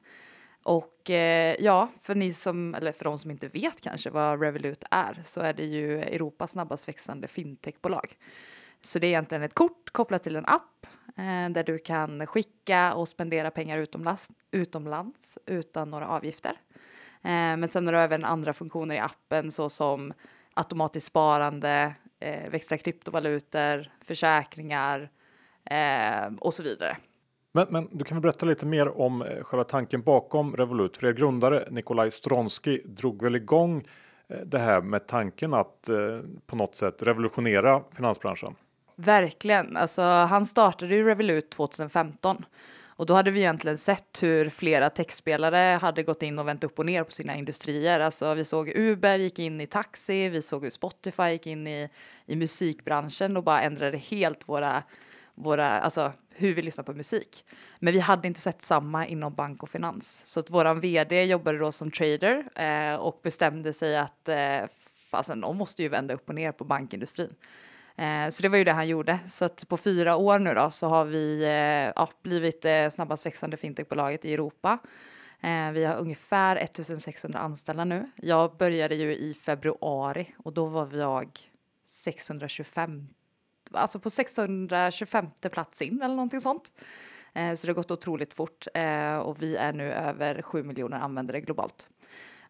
Och 0.63 1.11
eh, 1.11 1.57
ja, 1.59 1.89
för 2.03 2.15
ni 2.15 2.33
som, 2.33 2.75
eller 2.75 2.93
för 2.93 3.05
de 3.05 3.19
som 3.19 3.31
inte 3.31 3.49
vet 3.49 3.81
kanske 3.81 4.11
vad 4.11 4.43
Revolut 4.43 4.85
är, 4.91 5.21
så 5.25 5.41
är 5.41 5.53
det 5.53 5.65
ju 5.65 6.01
Europas 6.01 6.51
snabbast 6.51 6.89
växande 6.89 7.29
fintechbolag. 7.29 8.17
Så 8.83 8.99
det 8.99 9.07
är 9.07 9.09
egentligen 9.09 9.43
ett 9.43 9.55
kort 9.55 9.91
kopplat 9.93 10.23
till 10.23 10.37
en 10.37 10.47
app 10.47 10.87
eh, 11.17 11.51
där 11.51 11.65
du 11.65 11.79
kan 11.79 12.27
skicka 12.27 12.95
och 12.95 13.09
spendera 13.09 13.51
pengar 13.51 13.79
utomlands, 13.79 14.31
utomlands 14.51 15.39
utan 15.47 15.91
några 15.91 16.09
avgifter. 16.09 16.61
Eh, 17.23 17.57
men 17.57 17.69
sen 17.69 17.87
har 17.87 17.93
du 17.93 17.99
även 17.99 18.25
andra 18.25 18.53
funktioner 18.53 18.95
i 18.95 18.99
appen 18.99 19.51
såsom 19.51 20.13
automatiskt 20.55 21.07
sparande, 21.07 21.95
eh, 22.21 22.51
växla 22.51 22.77
kryptovalutor, 22.77 23.91
försäkringar 24.05 25.11
eh, 25.71 26.35
och 26.41 26.55
så 26.55 26.63
vidare. 26.63 26.97
Men, 27.53 27.67
men, 27.71 27.89
du 27.93 28.05
kan 28.05 28.17
väl 28.17 28.23
berätta 28.23 28.47
lite 28.47 28.67
mer 28.67 29.01
om 29.01 29.23
eh, 29.23 29.43
själva 29.43 29.65
tanken 29.65 30.03
bakom 30.03 30.57
Revolut? 30.57 30.97
För 30.97 31.07
er 31.07 31.13
grundare 31.13 31.69
Nikolaj 31.71 32.11
Stronsky 32.11 32.83
drog 32.85 33.23
väl 33.23 33.37
igång 33.37 33.89
eh, 34.29 34.39
det 34.39 34.59
här 34.59 34.81
med 34.81 35.07
tanken 35.07 35.55
att 35.55 35.89
eh, 35.89 35.97
på 36.47 36.57
något 36.57 36.77
sätt 36.77 37.03
revolutionera 37.03 37.83
finansbranschen? 37.93 38.55
Verkligen. 38.97 39.77
Alltså, 39.77 40.03
han 40.03 40.47
startade 40.47 40.95
ju 40.95 41.05
Revolut 41.05 41.51
2015 41.51 42.45
och 42.99 43.07
då 43.07 43.15
hade 43.15 43.31
vi 43.31 43.41
egentligen 43.41 43.79
sett 43.79 44.23
hur 44.23 44.51
flera 44.51 44.91
techspelare 44.91 45.79
hade 45.79 46.03
gått 46.03 46.23
in 46.23 46.39
och 46.39 46.49
vänt 46.49 46.65
upp 46.65 46.79
och 46.79 46.87
ner 46.87 47.05
på 47.05 47.13
sina 47.13 47.37
industrier. 47.37 48.01
Alltså 48.01 48.35
vi 48.35 48.45
såg 48.45 48.69
Uber 48.69 49.19
gick 49.19 49.39
in 49.39 49.61
i 49.61 49.67
taxi, 49.67 50.29
vi 50.29 50.43
såg 50.43 50.63
hur 50.63 50.71
Spotify 50.71 51.29
gick 51.29 51.47
in 51.47 51.67
i, 51.67 51.89
i 52.27 52.37
musikbranschen 52.37 53.37
och 53.37 53.45
bara 53.45 53.63
ändrade 53.63 53.99
helt 53.99 54.49
våra, 54.49 54.83
våra, 55.35 55.81
alltså 55.81 56.13
hur 56.35 56.55
vi 56.55 56.63
lyssnar 56.63 56.85
på 56.85 56.93
musik. 56.93 57.45
Men 57.79 57.93
vi 57.93 57.99
hade 57.99 58.29
inte 58.29 58.41
sett 58.41 58.63
samma 58.63 59.07
inom 59.07 59.35
bank 59.35 59.63
och 59.63 59.71
finans. 59.71 60.23
Så 60.25 60.41
att 60.41 60.51
våran 60.51 60.81
vd 60.81 61.25
jobbade 61.25 61.59
då 61.59 61.73
som 61.73 61.91
trader 61.91 62.45
eh, 62.55 62.95
och 62.95 63.21
bestämde 63.23 63.73
sig 63.73 63.99
att 63.99 64.29
eh, 64.29 64.61
fasen, 65.11 65.41
de 65.41 65.57
måste 65.57 65.83
ju 65.83 65.89
vända 65.89 66.15
upp 66.15 66.29
och 66.29 66.35
ner 66.35 66.53
på 66.53 66.65
bankindustrin. 66.65 67.35
Eh, 67.99 68.31
så 68.31 68.43
det 68.43 68.49
var 68.49 68.59
ju 68.59 68.65
det 68.65 68.73
han 68.73 68.89
gjorde. 68.89 69.19
Så 69.29 69.45
att 69.45 69.69
på 69.69 69.77
fyra 69.77 70.17
år 70.17 70.39
nu 70.39 70.55
då 70.55 70.71
så 70.71 70.87
har 70.87 71.05
vi 71.05 71.43
eh, 71.43 71.93
ja, 71.97 72.09
blivit 72.23 72.63
det 72.63 72.95
snabbast 72.95 73.27
växande 73.27 73.57
fintechbolaget 73.57 74.25
i 74.25 74.35
Europa. 74.35 74.79
Eh, 75.41 75.71
vi 75.71 75.85
har 75.85 75.97
ungefär 75.97 76.57
1600 76.57 77.39
anställda 77.39 77.85
nu. 77.85 78.11
Jag 78.17 78.57
började 78.57 78.95
ju 78.95 79.17
i 79.17 79.35
februari 79.35 80.35
och 80.39 80.53
då 80.53 80.67
var 80.67 80.97
jag 80.97 81.39
625, 81.87 83.09
alltså 83.73 84.01
på 84.01 84.11
625 84.11 85.27
plats 85.53 85.83
in 85.83 86.03
eller 86.03 86.15
någonting 86.15 86.41
sånt. 86.41 86.73
Eh, 87.35 87.55
så 87.55 87.67
det 87.67 87.71
har 87.71 87.75
gått 87.75 87.91
otroligt 87.91 88.35
fort 88.35 88.67
eh, 88.75 89.17
och 89.17 89.43
vi 89.43 89.57
är 89.57 89.73
nu 89.73 89.93
över 89.93 90.43
7 90.43 90.63
miljoner 90.63 90.99
användare 90.99 91.41
globalt. 91.41 91.89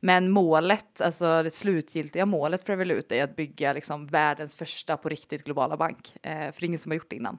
Men 0.01 0.31
målet, 0.31 1.01
alltså 1.01 1.43
det 1.43 1.51
slutgiltiga 1.51 2.27
målet 2.27 2.63
för 2.63 2.73
Revolut 2.73 3.13
är 3.13 3.25
att 3.25 3.37
bygga 3.37 3.73
liksom 3.73 4.07
världens 4.07 4.57
första 4.57 4.97
på 4.97 5.09
riktigt 5.09 5.45
globala 5.45 5.77
bank. 5.77 6.15
Eh, 6.23 6.53
för 6.53 6.65
ingen 6.65 6.79
som 6.79 6.91
har 6.91 6.97
gjort 6.97 7.11
det 7.11 7.17
innan. 7.17 7.39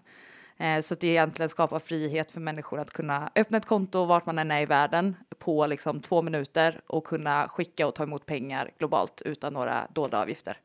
Eh, 0.57 0.81
så 0.81 0.93
att 0.93 0.99
det 0.99 1.07
egentligen 1.07 1.49
skapar 1.49 1.79
frihet 1.79 2.31
för 2.31 2.39
människor 2.39 2.79
att 2.79 2.91
kunna 2.91 3.31
öppna 3.35 3.57
ett 3.57 3.65
konto 3.65 4.05
vart 4.05 4.25
man 4.25 4.39
än 4.39 4.51
är 4.51 4.61
i 4.61 4.65
världen 4.65 5.15
på 5.37 5.67
liksom 5.67 5.99
två 5.99 6.21
minuter 6.21 6.81
och 6.87 7.03
kunna 7.03 7.47
skicka 7.47 7.87
och 7.87 7.95
ta 7.95 8.03
emot 8.03 8.25
pengar 8.25 8.71
globalt 8.77 9.21
utan 9.25 9.53
några 9.53 9.87
dolda 9.93 10.21
avgifter. 10.21 10.57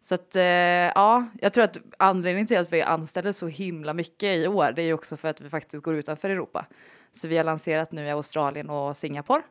Så 0.00 0.14
att 0.14 0.36
eh, 0.36 0.42
ja, 0.42 1.26
jag 1.40 1.52
tror 1.52 1.64
att 1.64 1.76
anledningen 1.98 2.46
till 2.46 2.58
att 2.58 2.72
vi 2.72 2.82
anställer 2.82 3.32
så 3.32 3.46
himla 3.46 3.94
mycket 3.94 4.36
i 4.36 4.46
år, 4.46 4.72
det 4.72 4.82
är 4.82 4.86
ju 4.86 4.92
också 4.92 5.16
för 5.16 5.28
att 5.28 5.40
vi 5.40 5.50
faktiskt 5.50 5.82
går 5.82 5.94
utanför 5.94 6.30
Europa. 6.30 6.66
Så 7.12 7.28
vi 7.28 7.36
har 7.36 7.44
lanserat 7.44 7.92
nu 7.92 8.04
i 8.04 8.10
Australien 8.10 8.70
och 8.70 8.96
Singapore 8.96 9.42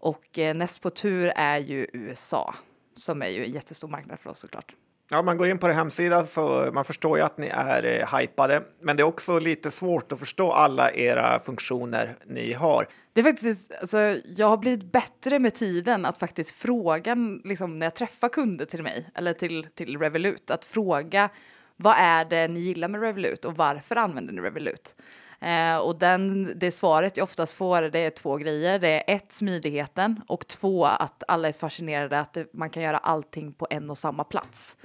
och 0.00 0.38
eh, 0.38 0.54
näst 0.54 0.82
på 0.82 0.90
tur 0.90 1.32
är 1.36 1.58
ju 1.58 1.86
USA 1.92 2.54
som 2.96 3.22
är 3.22 3.28
ju 3.28 3.44
en 3.44 3.50
jättestor 3.50 3.88
marknad 3.88 4.18
för 4.18 4.30
oss 4.30 4.38
såklart. 4.38 4.74
Ja, 5.10 5.22
man 5.22 5.36
går 5.36 5.48
in 5.48 5.58
på 5.58 5.68
er 5.68 5.72
hemsida 5.72 6.26
så 6.26 6.70
man 6.72 6.84
förstår 6.84 7.18
ju 7.18 7.24
att 7.24 7.38
ni 7.38 7.46
är 7.46 7.84
eh, 7.84 8.18
hypade, 8.18 8.62
men 8.80 8.96
det 8.96 9.02
är 9.02 9.04
också 9.04 9.38
lite 9.38 9.70
svårt 9.70 10.12
att 10.12 10.18
förstå 10.18 10.52
alla 10.52 10.92
era 10.92 11.38
funktioner 11.38 12.16
ni 12.26 12.52
har. 12.52 12.86
Det 13.12 13.20
är 13.20 13.24
faktiskt, 13.24 13.72
alltså, 13.80 13.98
jag 14.36 14.46
har 14.46 14.56
blivit 14.56 14.92
bättre 14.92 15.38
med 15.38 15.54
tiden 15.54 16.06
att 16.06 16.18
faktiskt 16.18 16.56
fråga 16.56 17.16
liksom, 17.44 17.78
när 17.78 17.86
jag 17.86 17.94
träffar 17.94 18.28
kunder 18.28 18.64
till 18.64 18.82
mig 18.82 19.10
eller 19.14 19.32
till, 19.32 19.64
till 19.64 19.98
Revolut, 19.98 20.50
att 20.50 20.64
fråga 20.64 21.30
vad 21.76 21.94
är 21.98 22.24
det 22.24 22.48
ni 22.48 22.60
gillar 22.60 22.88
med 22.88 23.00
Revolut 23.00 23.44
och 23.44 23.56
varför 23.56 23.96
använder 23.96 24.32
ni 24.32 24.40
Revolut? 24.40 24.94
Eh, 25.40 25.76
och 25.76 25.98
den, 25.98 26.52
det 26.56 26.70
svaret 26.70 27.16
jag 27.16 27.24
oftast 27.24 27.54
får 27.54 27.82
det 27.82 27.98
är 27.98 28.10
två 28.10 28.36
grejer. 28.36 28.78
Det 28.78 28.88
är 28.88 29.16
ett, 29.16 29.32
smidigheten 29.32 30.20
och 30.26 30.46
två, 30.46 30.84
att 30.84 31.22
alla 31.28 31.48
är 31.48 31.52
fascinerade 31.52 32.20
att 32.20 32.38
man 32.52 32.70
kan 32.70 32.82
göra 32.82 32.98
allting 32.98 33.52
på 33.52 33.66
en 33.70 33.90
och 33.90 33.98
samma 33.98 34.24
plats. 34.24 34.76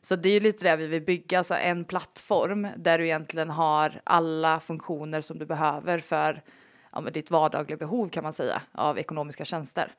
Så 0.00 0.16
det 0.16 0.28
är 0.28 0.32
ju 0.32 0.40
lite 0.40 0.64
det 0.64 0.76
vi 0.76 0.86
vill 0.86 1.02
bygga, 1.02 1.38
alltså 1.38 1.54
en 1.54 1.84
plattform 1.84 2.68
där 2.76 2.98
du 2.98 3.04
egentligen 3.04 3.50
har 3.50 4.00
alla 4.04 4.60
funktioner 4.60 5.20
som 5.20 5.38
du 5.38 5.46
behöver 5.46 5.98
för 5.98 6.42
ja, 6.92 7.00
ditt 7.00 7.30
vardagliga 7.30 7.76
behov 7.76 8.08
kan 8.08 8.22
man 8.22 8.32
säga 8.32 8.62
av 8.72 8.98
ekonomiska 8.98 9.44
tjänster. 9.44 9.92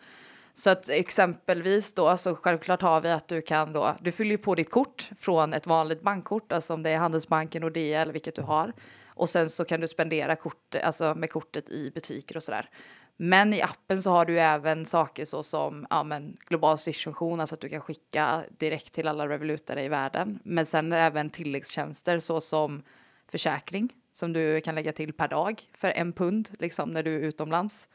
Så 0.53 0.69
att 0.69 0.89
exempelvis 0.89 1.93
då 1.93 2.17
så 2.17 2.35
självklart 2.35 2.81
har 2.81 3.01
vi 3.01 3.11
att 3.11 3.27
du 3.27 3.41
kan 3.41 3.73
då, 3.73 3.95
du 4.01 4.11
fyller 4.11 4.31
ju 4.31 4.37
på 4.37 4.55
ditt 4.55 4.71
kort 4.71 5.09
från 5.19 5.53
ett 5.53 5.67
vanligt 5.67 6.01
bankkort, 6.01 6.51
alltså 6.51 6.73
om 6.73 6.83
det 6.83 6.89
är 6.89 6.97
Handelsbanken, 6.97 7.63
och 7.63 7.77
eller 7.77 8.13
vilket 8.13 8.35
du 8.35 8.41
har. 8.41 8.73
Och 9.19 9.29
sen 9.29 9.49
så 9.49 9.65
kan 9.65 9.81
du 9.81 9.87
spendera 9.87 10.35
kort, 10.35 10.75
alltså 10.83 11.15
med 11.15 11.31
kortet 11.31 11.69
i 11.69 11.91
butiker 11.91 12.37
och 12.37 12.43
sådär. 12.43 12.69
Men 13.17 13.53
i 13.53 13.61
appen 13.61 14.03
så 14.03 14.11
har 14.11 14.25
du 14.25 14.39
även 14.39 14.85
saker 14.85 15.25
så 15.25 15.43
som 15.43 15.87
ja, 15.89 16.03
men 16.03 16.37
global 16.47 16.77
swishfunktion, 16.77 17.39
alltså 17.39 17.53
att 17.53 17.61
du 17.61 17.69
kan 17.69 17.81
skicka 17.81 18.43
direkt 18.57 18.93
till 18.93 19.07
alla 19.07 19.27
revolutare 19.27 19.83
i 19.83 19.87
världen. 19.87 20.39
Men 20.43 20.65
sen 20.65 20.93
även 20.93 21.29
tilläggstjänster 21.29 22.19
så 22.19 22.41
som 22.41 22.83
försäkring 23.27 23.89
som 24.11 24.33
du 24.33 24.61
kan 24.61 24.75
lägga 24.75 24.91
till 24.91 25.13
per 25.13 25.27
dag 25.27 25.61
för 25.73 25.91
en 25.91 26.13
pund 26.13 26.49
liksom 26.59 26.89
när 26.89 27.03
du 27.03 27.15
är 27.15 27.19
utomlands. 27.19 27.89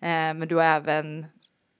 Eh, 0.00 0.08
men 0.08 0.48
du 0.48 0.56
har 0.56 0.64
även 0.64 1.26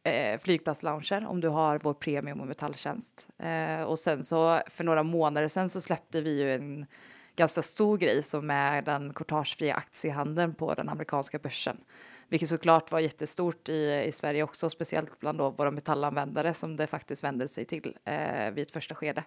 eh, 0.05 0.41
flygplatslounger 0.41 1.27
om 1.27 1.41
du 1.41 1.49
har 1.49 1.79
vår 1.79 1.95
premium 1.95 2.41
och 2.41 2.47
metalltjänst. 2.47 3.29
Eh, 3.39 3.83
och 3.83 3.99
sen 3.99 4.25
så 4.25 4.61
för 4.67 4.85
några 4.85 5.03
månader 5.03 5.49
sedan 5.49 5.71
så 5.71 5.81
släppte 5.81 6.21
vi 6.21 6.39
ju 6.39 6.55
en 6.55 6.87
ganska 7.37 7.63
stor 7.63 7.99
grej 7.99 8.23
som 8.23 8.51
är 8.51 8.83
den 8.83 9.13
courtagefria 9.15 9.75
aktiehandeln 9.75 10.55
på 10.55 10.75
den 10.75 10.89
amerikanska 10.89 11.39
börsen. 11.39 11.77
Vilket 12.29 12.49
såklart 12.49 12.93
var 12.93 13.01
jättestort 13.01 13.69
i, 13.69 14.05
i 14.07 14.13
Sverige 14.13 14.43
också, 14.43 14.71
speciellt 14.71 15.21
bland 15.21 15.39
då 15.39 15.51
våra 15.51 15.71
metallanvändare 15.71 16.55
som 16.55 16.77
det 16.77 16.87
faktiskt 16.87 17.25
vänder 17.25 17.47
sig 17.47 17.65
till 17.65 17.97
eh, 18.05 18.51
vid 18.51 18.63
ett 18.63 18.71
första 18.71 18.95
skede. 18.95 19.25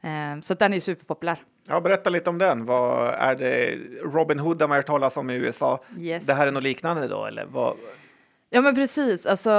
Eh, 0.00 0.40
så 0.40 0.54
den 0.54 0.72
är 0.74 0.80
superpopulär. 0.80 1.42
Ja, 1.68 1.80
berätta 1.80 2.10
lite 2.10 2.30
om 2.30 2.38
den. 2.38 2.64
Vad 2.64 3.14
är 3.14 3.34
det? 3.34 3.78
Robin 4.02 4.38
Hood 4.38 4.60
har 4.60 4.68
man 4.68 4.76
hört 4.76 4.86
talas 4.86 5.16
om 5.16 5.30
i 5.30 5.34
USA. 5.34 5.84
Yes. 5.98 6.26
Det 6.26 6.34
här 6.34 6.46
är 6.46 6.52
något 6.52 6.62
liknande 6.62 7.08
då, 7.08 7.26
eller? 7.26 7.44
Vad? 7.44 7.76
Ja 8.54 8.60
men 8.60 8.74
precis, 8.74 9.26
alltså 9.26 9.50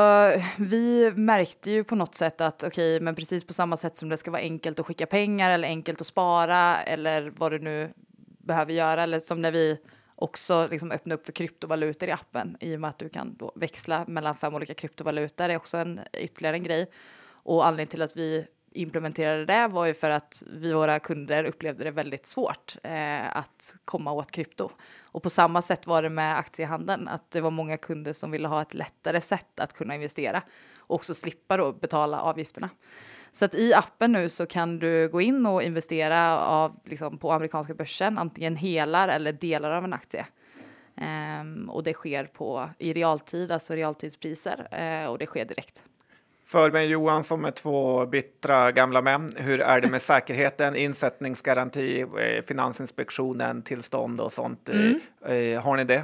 vi 0.57 1.11
märkte 1.15 1.71
ju 1.71 1.83
på 1.83 1.95
något 1.95 2.15
sätt 2.15 2.41
att 2.41 2.63
okej, 2.63 2.95
okay, 2.95 3.03
men 3.03 3.15
precis 3.15 3.43
på 3.43 3.53
samma 3.53 3.77
sätt 3.77 3.97
som 3.97 4.09
det 4.09 4.17
ska 4.17 4.31
vara 4.31 4.41
enkelt 4.41 4.79
att 4.79 4.85
skicka 4.85 5.05
pengar 5.05 5.51
eller 5.51 5.67
enkelt 5.67 6.01
att 6.01 6.07
spara 6.07 6.81
eller 6.81 7.33
vad 7.37 7.51
du 7.51 7.59
nu 7.59 7.93
behöver 8.37 8.73
göra 8.73 9.03
eller 9.03 9.19
som 9.19 9.41
när 9.41 9.51
vi 9.51 9.77
också 10.15 10.67
liksom 10.71 10.91
öppna 10.91 11.15
upp 11.15 11.25
för 11.25 11.33
kryptovalutor 11.33 12.09
i 12.09 12.11
appen 12.11 12.57
i 12.59 12.75
och 12.75 12.79
med 12.81 12.89
att 12.89 12.99
du 12.99 13.09
kan 13.09 13.35
då 13.37 13.51
växla 13.55 14.05
mellan 14.07 14.35
fem 14.35 14.55
olika 14.55 14.73
kryptovalutor. 14.73 15.47
Det 15.47 15.53
är 15.53 15.57
också 15.57 15.77
en 15.77 15.99
ytterligare 16.13 16.55
en 16.55 16.63
grej. 16.63 16.91
Och 17.27 17.65
anledningen 17.65 17.89
till 17.89 18.01
att 18.01 18.17
vi 18.17 18.45
implementerade 18.76 19.45
det 19.45 19.67
var 19.67 19.86
ju 19.86 19.93
för 19.93 20.09
att 20.09 20.43
vi 20.47 20.73
våra 20.73 20.99
kunder 20.99 21.43
upplevde 21.43 21.84
det 21.84 21.91
väldigt 21.91 22.26
svårt 22.26 22.76
eh, 22.84 23.38
att 23.38 23.76
komma 23.86 24.11
åt 24.11 24.32
krypto. 24.32 24.69
Och 25.01 25.23
på 25.23 25.30
samma 25.30 25.61
sätt 25.61 25.88
var 25.88 26.01
det 26.01 26.09
med 26.09 26.38
aktiehandeln, 26.38 27.07
att 27.07 27.32
det 27.32 27.41
var 27.41 27.51
många 27.51 27.78
kunder 27.78 28.13
som 28.13 28.32
ville 28.32 28.47
ha 28.47 28.61
ett 28.61 28.73
lättare 28.73 29.21
sätt 29.21 29.59
att 29.59 29.73
kunna 29.73 29.95
investera 29.95 30.41
och 30.80 30.95
också 30.95 31.13
slippa 31.13 31.57
då 31.57 31.73
betala 31.73 32.21
avgifterna. 32.21 32.69
Så 33.32 33.45
att 33.45 33.55
i 33.55 33.73
appen 33.73 34.11
nu 34.11 34.30
så 34.30 34.45
kan 34.45 34.80
du 34.80 35.09
gå 35.09 35.21
in 35.21 35.45
och 35.45 35.63
investera 35.63 36.39
av, 36.39 36.80
liksom, 36.86 37.17
på 37.17 37.32
amerikanska 37.32 37.73
börsen, 37.73 38.17
antingen 38.17 38.55
hela 38.55 39.11
eller 39.11 39.34
delar 39.34 39.71
av 39.71 39.84
en 39.84 39.93
aktie. 39.93 40.26
Um, 41.41 41.69
och 41.69 41.84
det 41.84 41.93
sker 41.93 42.23
på, 42.26 42.69
i 42.80 42.93
realtid, 42.93 43.51
alltså 43.51 43.73
realtidspriser, 43.73 44.67
uh, 44.73 45.09
och 45.09 45.17
det 45.17 45.26
sker 45.26 45.45
direkt. 45.45 45.84
För 46.47 46.71
mig 46.71 46.87
Johan 46.87 47.23
som 47.23 47.45
är 47.45 47.51
två 47.51 48.05
bittra 48.05 48.71
gamla 48.71 49.01
män, 49.01 49.29
hur 49.35 49.61
är 49.61 49.81
det 49.81 49.87
med 49.87 50.01
säkerheten, 50.11 50.75
insättningsgaranti, 50.75 52.01
eh, 52.01 52.43
Finansinspektionen, 52.45 53.61
tillstånd 53.61 54.21
och 54.21 54.33
sånt? 54.33 54.69
Mm. 54.69 54.99
Eh, 55.25 55.61
har 55.63 55.77
ni 55.77 55.83
det? 55.83 56.03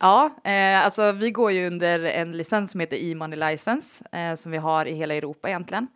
Ja, 0.00 0.30
eh, 0.44 0.84
alltså 0.84 1.12
vi 1.12 1.30
går 1.30 1.52
ju 1.52 1.66
under 1.66 2.00
en 2.00 2.32
licens 2.32 2.70
som 2.70 2.80
heter 2.80 2.96
e-money 2.96 3.38
license 3.38 4.04
eh, 4.12 4.34
som 4.34 4.52
vi 4.52 4.58
har 4.58 4.86
i 4.86 4.92
hela 4.92 5.14
Europa 5.14 5.48
egentligen. 5.48 5.88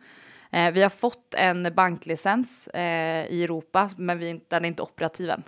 Eh, 0.51 0.71
vi 0.71 0.81
har 0.81 0.89
fått 0.89 1.33
en 1.37 1.73
banklicens 1.75 2.67
eh, 2.67 3.25
i 3.25 3.43
Europa, 3.43 3.89
men 3.97 4.19
vi, 4.19 4.41
den 4.47 4.65
är 4.65 4.69
inte 4.69 4.81
operativ 4.81 5.29
än. 5.29 5.43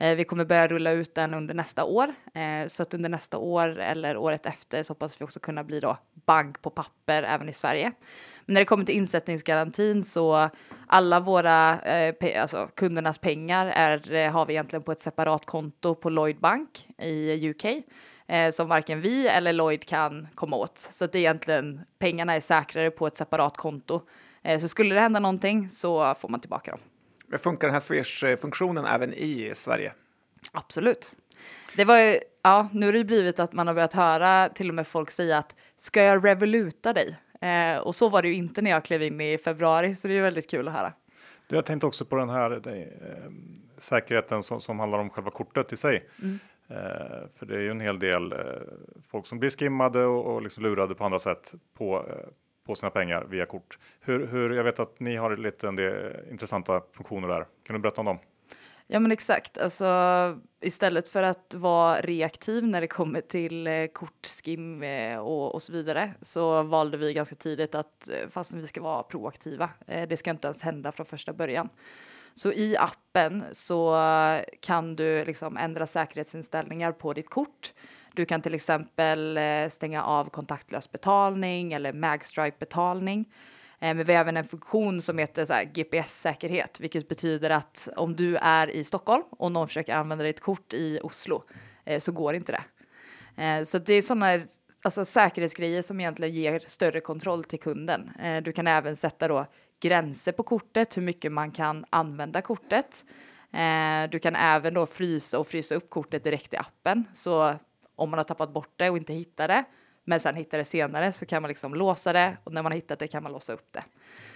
Eh, 0.00 0.16
vi 0.16 0.24
kommer 0.24 0.44
börja 0.44 0.68
rulla 0.68 0.90
ut 0.90 1.14
den 1.14 1.34
under 1.34 1.54
nästa 1.54 1.84
år, 1.84 2.14
eh, 2.34 2.66
så 2.66 2.82
att 2.82 2.94
under 2.94 3.08
nästa 3.08 3.38
år 3.38 3.78
eller 3.78 4.16
året 4.16 4.46
efter 4.46 4.82
så 4.82 4.90
hoppas 4.90 5.20
vi 5.20 5.24
också 5.24 5.40
kunna 5.40 5.64
bli 5.64 5.80
då 5.80 5.98
bank 6.26 6.62
på 6.62 6.70
papper 6.70 7.22
även 7.22 7.48
i 7.48 7.52
Sverige. 7.52 7.92
Men 8.46 8.54
när 8.54 8.60
det 8.60 8.64
kommer 8.64 8.84
till 8.84 8.94
insättningsgarantin 8.94 10.04
så 10.04 10.50
alla 10.86 11.20
våra 11.20 11.80
eh, 11.80 12.42
alltså 12.42 12.68
kundernas 12.74 13.18
pengar 13.18 13.66
är, 13.66 14.12
eh, 14.12 14.32
har 14.32 14.46
vi 14.46 14.52
egentligen 14.52 14.82
på 14.82 14.92
ett 14.92 15.00
separat 15.00 15.46
konto 15.46 15.94
på 15.94 16.10
Lloyd 16.10 16.40
Bank 16.40 16.88
i 16.98 17.48
UK 17.50 17.64
eh, 18.26 18.50
som 18.50 18.68
varken 18.68 19.00
vi 19.00 19.28
eller 19.28 19.52
Lloyd 19.52 19.86
kan 19.86 20.28
komma 20.34 20.56
åt. 20.56 20.78
Så 20.78 21.04
att 21.04 21.12
det 21.12 21.18
är 21.18 21.20
egentligen 21.20 21.80
pengarna 21.98 22.34
är 22.34 22.40
säkrare 22.40 22.90
på 22.90 23.06
ett 23.06 23.16
separat 23.16 23.56
konto. 23.56 24.00
Eh, 24.42 24.60
så 24.60 24.68
skulle 24.68 24.94
det 24.94 25.00
hända 25.00 25.20
någonting 25.20 25.68
så 25.68 26.14
får 26.14 26.28
man 26.28 26.40
tillbaka 26.40 26.70
dem. 26.70 26.80
Funkar 27.38 27.68
den 27.68 27.72
här 27.72 27.80
Swish-funktionen 27.80 28.84
även 28.84 29.14
i 29.14 29.52
Sverige? 29.54 29.92
Absolut. 30.52 31.12
Det 31.76 31.84
var 31.84 31.98
ju, 31.98 32.18
ja, 32.42 32.68
nu 32.72 32.86
har 32.86 32.92
det 32.92 33.04
blivit 33.04 33.40
att 33.40 33.52
man 33.52 33.66
har 33.66 33.74
börjat 33.74 33.92
höra 33.92 34.48
till 34.48 34.68
och 34.68 34.74
med 34.74 34.86
folk 34.86 35.10
säga 35.10 35.38
att 35.38 35.54
ska 35.76 36.02
jag 36.02 36.24
revoluta 36.24 36.92
dig? 36.92 37.16
Eh, 37.40 37.78
och 37.78 37.94
så 37.94 38.08
var 38.08 38.22
det 38.22 38.28
ju 38.28 38.34
inte 38.34 38.62
när 38.62 38.70
jag 38.70 38.84
klev 38.84 39.02
in 39.02 39.20
i 39.20 39.38
februari, 39.38 39.94
så 39.94 40.08
det 40.08 40.14
är 40.14 40.22
väldigt 40.22 40.50
kul 40.50 40.68
att 40.68 40.74
höra. 40.74 40.92
Du, 41.46 41.56
jag 41.56 41.64
tänkte 41.64 41.86
också 41.86 42.04
på 42.04 42.16
den 42.16 42.30
här 42.30 42.68
eh, 42.68 43.30
säkerheten 43.78 44.42
som, 44.42 44.60
som, 44.60 44.78
handlar 44.78 44.98
om 44.98 45.10
själva 45.10 45.30
kortet 45.30 45.72
i 45.72 45.76
sig. 45.76 46.08
Mm. 46.22 46.38
Eh, 46.68 47.28
för 47.36 47.46
det 47.46 47.54
är 47.54 47.60
ju 47.60 47.70
en 47.70 47.80
hel 47.80 47.98
del 47.98 48.32
eh, 48.32 48.38
folk 49.10 49.26
som 49.26 49.38
blir 49.38 49.50
skimmade 49.50 50.04
och, 50.04 50.34
och 50.34 50.42
liksom 50.42 50.62
lurade 50.62 50.94
på 50.94 51.04
andra 51.04 51.18
sätt 51.18 51.54
på, 51.78 52.06
eh, 52.70 52.72
på 52.72 52.74
sina 52.74 52.90
pengar 52.90 53.26
via 53.30 53.46
kort. 53.46 53.78
Hur, 54.00 54.26
hur, 54.26 54.50
jag 54.50 54.64
vet 54.64 54.80
att 54.80 55.00
ni 55.00 55.16
har 55.16 55.36
lite 55.36 55.68
en 55.68 55.76
del 55.76 56.16
intressanta 56.30 56.82
funktioner 56.92 57.28
där. 57.28 57.46
Kan 57.66 57.74
du 57.74 57.80
berätta 57.80 58.00
om 58.00 58.06
dem? 58.06 58.18
Ja 58.92 59.00
men 59.00 59.12
exakt, 59.12 59.58
alltså 59.58 59.86
istället 60.60 61.08
för 61.08 61.22
att 61.22 61.54
vara 61.54 62.00
reaktiv 62.00 62.64
när 62.64 62.80
det 62.80 62.86
kommer 62.86 63.20
till 63.20 63.66
eh, 63.66 63.86
kortskim 63.86 64.82
eh, 64.82 65.18
och, 65.18 65.54
och 65.54 65.62
så 65.62 65.72
vidare 65.72 66.14
så 66.20 66.62
valde 66.62 66.96
vi 66.96 67.12
ganska 67.12 67.34
tidigt 67.34 67.74
att 67.74 68.08
eh, 68.08 68.28
fast 68.30 68.54
vi 68.54 68.66
ska 68.66 68.82
vara 68.82 69.02
proaktiva. 69.02 69.70
Eh, 69.86 70.08
det 70.08 70.16
ska 70.16 70.30
inte 70.30 70.46
ens 70.46 70.62
hända 70.62 70.92
från 70.92 71.06
första 71.06 71.32
början. 71.32 71.68
Så 72.34 72.52
i 72.52 72.76
appen 72.76 73.44
så 73.52 73.96
kan 74.60 74.96
du 74.96 75.24
liksom 75.24 75.56
ändra 75.56 75.86
säkerhetsinställningar 75.86 76.92
på 76.92 77.12
ditt 77.12 77.30
kort. 77.30 77.72
Du 78.14 78.24
kan 78.24 78.42
till 78.42 78.54
exempel 78.54 79.36
eh, 79.36 79.68
stänga 79.68 80.04
av 80.04 80.30
kontaktlös 80.30 80.92
betalning 80.92 81.72
eller 81.72 81.92
magstripe 81.92 82.56
betalning. 82.58 83.20
Eh, 83.80 83.94
men 83.94 84.04
vi 84.04 84.14
har 84.14 84.20
även 84.20 84.36
en 84.36 84.44
funktion 84.44 85.02
som 85.02 85.18
heter 85.18 85.64
GPS-säkerhet, 85.64 86.80
vilket 86.80 87.08
betyder 87.08 87.50
att 87.50 87.88
om 87.96 88.16
du 88.16 88.36
är 88.36 88.70
i 88.70 88.84
Stockholm 88.84 89.22
och 89.30 89.52
någon 89.52 89.68
försöker 89.68 89.94
använda 89.94 90.24
ditt 90.24 90.40
kort 90.40 90.72
i 90.72 91.00
Oslo 91.02 91.44
eh, 91.84 91.98
så 91.98 92.12
går 92.12 92.34
inte 92.34 92.52
det. 92.52 92.62
Så 93.66 93.78
det 93.78 93.94
är 93.94 94.02
sådana 94.02 94.38
alltså, 94.82 95.04
säkerhetsgrejer 95.04 95.82
som 95.82 96.00
egentligen 96.00 96.34
ger 96.34 96.62
större 96.66 97.00
kontroll 97.00 97.44
till 97.44 97.60
kunden. 97.60 98.10
Du 98.42 98.52
kan 98.52 98.66
även 98.66 98.96
sätta 98.96 99.28
då 99.28 99.46
gränser 99.82 100.32
på 100.32 100.42
kortet, 100.42 100.96
hur 100.96 101.02
mycket 101.02 101.32
man 101.32 101.50
kan 101.50 101.84
använda 101.90 102.42
kortet. 102.42 103.04
Du 104.10 104.18
kan 104.18 104.36
även 104.36 104.74
då 104.74 104.86
frysa 104.86 105.38
och 105.38 105.48
frysa 105.48 105.74
upp 105.74 105.90
kortet 105.90 106.24
direkt 106.24 106.54
i 106.54 106.56
appen. 106.56 107.04
Så 107.14 107.56
om 108.00 108.10
man 108.10 108.18
har 108.18 108.24
tappat 108.24 108.52
bort 108.52 108.72
det 108.76 108.90
och 108.90 108.96
inte 108.96 109.12
hittar 109.12 109.48
det, 109.48 109.64
men 110.04 110.20
sen 110.20 110.36
hittar 110.36 110.58
det 110.58 110.64
senare 110.64 111.12
så 111.12 111.26
kan 111.26 111.42
man 111.42 111.48
liksom 111.48 111.74
låsa 111.74 112.12
det 112.12 112.36
och 112.44 112.54
när 112.54 112.62
man 112.62 112.72
har 112.72 112.76
hittat 112.76 112.98
det 112.98 113.08
kan 113.08 113.22
man 113.22 113.32
låsa 113.32 113.52
upp 113.52 113.68
det. 113.72 113.84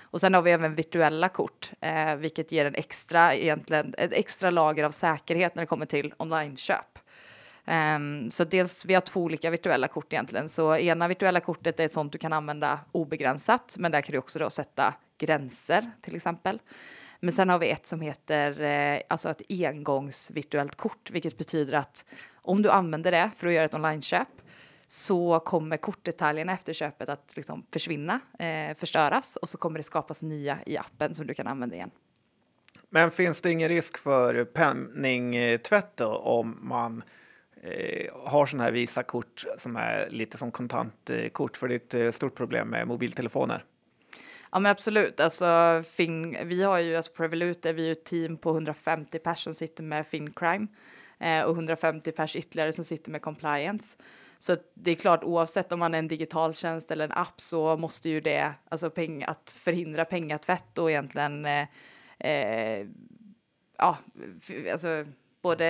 Och 0.02 0.20
sen 0.20 0.34
har 0.34 0.42
vi 0.42 0.50
även 0.50 0.74
virtuella 0.74 1.28
kort, 1.28 1.72
eh, 1.80 2.16
vilket 2.16 2.52
ger 2.52 2.64
en 2.64 2.74
extra, 2.74 3.34
egentligen, 3.34 3.94
ett 3.98 4.12
extra 4.12 4.50
lager 4.50 4.84
av 4.84 4.90
säkerhet 4.90 5.54
när 5.54 5.62
det 5.62 5.66
kommer 5.66 5.86
till 5.86 6.14
onlineköp. 6.16 6.98
Um, 7.66 8.30
så 8.30 8.44
dels, 8.44 8.86
vi 8.86 8.94
har 8.94 9.00
två 9.00 9.22
olika 9.22 9.50
virtuella 9.50 9.88
kort 9.88 10.12
egentligen. 10.12 10.48
Så 10.48 10.76
ena 10.76 11.08
virtuella 11.08 11.40
kortet 11.40 11.80
är 11.80 11.84
ett 11.84 11.92
sånt 11.92 12.12
du 12.12 12.18
kan 12.18 12.32
använda 12.32 12.80
obegränsat, 12.92 13.74
men 13.78 13.92
där 13.92 14.00
kan 14.00 14.12
du 14.12 14.18
också 14.18 14.38
då 14.38 14.50
sätta 14.50 14.94
gränser 15.18 15.90
till 16.00 16.16
exempel. 16.16 16.60
Men 17.24 17.32
sen 17.32 17.48
har 17.48 17.58
vi 17.58 17.70
ett 17.70 17.86
som 17.86 18.00
heter 18.00 18.60
eh, 18.60 19.00
alltså 19.08 19.28
ett 19.30 19.42
engångs 19.48 20.30
virtuellt 20.30 20.74
kort, 20.74 21.10
vilket 21.10 21.38
betyder 21.38 21.72
att 21.72 22.04
om 22.34 22.62
du 22.62 22.70
använder 22.70 23.10
det 23.10 23.30
för 23.36 23.46
att 23.46 23.52
göra 23.52 23.64
ett 23.64 23.74
online-köp 23.74 24.28
så 24.86 25.40
kommer 25.40 25.76
kortdetaljerna 25.76 26.52
efter 26.52 26.72
köpet 26.72 27.08
att 27.08 27.36
liksom 27.36 27.66
försvinna, 27.72 28.20
eh, 28.38 28.76
förstöras 28.76 29.36
och 29.36 29.48
så 29.48 29.58
kommer 29.58 29.78
det 29.78 29.82
skapas 29.82 30.22
nya 30.22 30.58
i 30.66 30.76
appen 30.76 31.14
som 31.14 31.26
du 31.26 31.34
kan 31.34 31.46
använda 31.46 31.76
igen. 31.76 31.90
Men 32.90 33.10
finns 33.10 33.40
det 33.40 33.50
ingen 33.50 33.68
risk 33.68 33.98
för 33.98 34.44
penningtvätt 34.44 35.96
då, 35.96 36.16
om 36.16 36.58
man 36.62 37.02
eh, 37.62 38.14
har 38.14 38.46
sådana 38.46 38.64
här 38.64 38.72
Visa 38.72 39.02
kort 39.02 39.44
som 39.58 39.76
är 39.76 40.08
lite 40.10 40.38
som 40.38 40.50
kontantkort? 40.50 41.56
För 41.56 41.68
det 41.68 41.74
är 41.74 41.76
ett 41.76 41.94
eh, 41.94 42.10
stort 42.10 42.34
problem 42.34 42.68
med 42.68 42.88
mobiltelefoner. 42.88 43.64
Ja 44.54 44.60
men 44.60 44.70
absolut, 44.70 45.20
alltså 45.20 45.82
fin, 45.86 46.36
vi 46.44 46.62
har 46.62 46.78
ju, 46.78 46.96
alltså 46.96 47.12
på 47.12 47.22
Revolut 47.22 47.66
är 47.66 47.72
vi 47.72 47.86
ju 47.86 47.92
ett 47.92 48.04
team 48.04 48.36
på 48.36 48.50
150 48.50 49.18
personer 49.18 49.34
som 49.34 49.54
sitter 49.54 49.82
med 49.82 50.06
Fincrime 50.06 50.66
eh, 51.18 51.42
och 51.42 51.54
150 51.54 52.12
pers 52.12 52.36
ytterligare 52.36 52.72
som 52.72 52.84
sitter 52.84 53.10
med 53.10 53.22
compliance. 53.22 53.96
Så 54.38 54.56
det 54.74 54.90
är 54.90 54.94
klart, 54.94 55.24
oavsett 55.24 55.72
om 55.72 55.78
man 55.78 55.94
är 55.94 55.98
en 55.98 56.08
digital 56.08 56.54
tjänst 56.54 56.90
eller 56.90 57.04
en 57.04 57.12
app 57.12 57.40
så 57.40 57.76
måste 57.76 58.08
ju 58.08 58.20
det, 58.20 58.52
alltså 58.68 58.90
peng, 58.90 59.22
att 59.22 59.50
förhindra 59.50 60.04
pengatvätt 60.04 60.78
och 60.78 60.90
egentligen, 60.90 61.46
eh, 61.46 61.66
eh, 62.18 62.86
ja, 63.78 63.98
alltså 64.72 65.04
både 65.42 65.66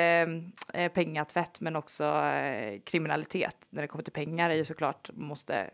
eh, 0.74 0.92
pengatvätt 0.92 1.60
men 1.60 1.76
också 1.76 2.04
eh, 2.04 2.80
kriminalitet 2.80 3.56
när 3.70 3.82
det 3.82 3.88
kommer 3.88 4.04
till 4.04 4.12
pengar 4.12 4.50
är 4.50 4.54
ju 4.54 4.64
såklart, 4.64 5.10
måste 5.14 5.70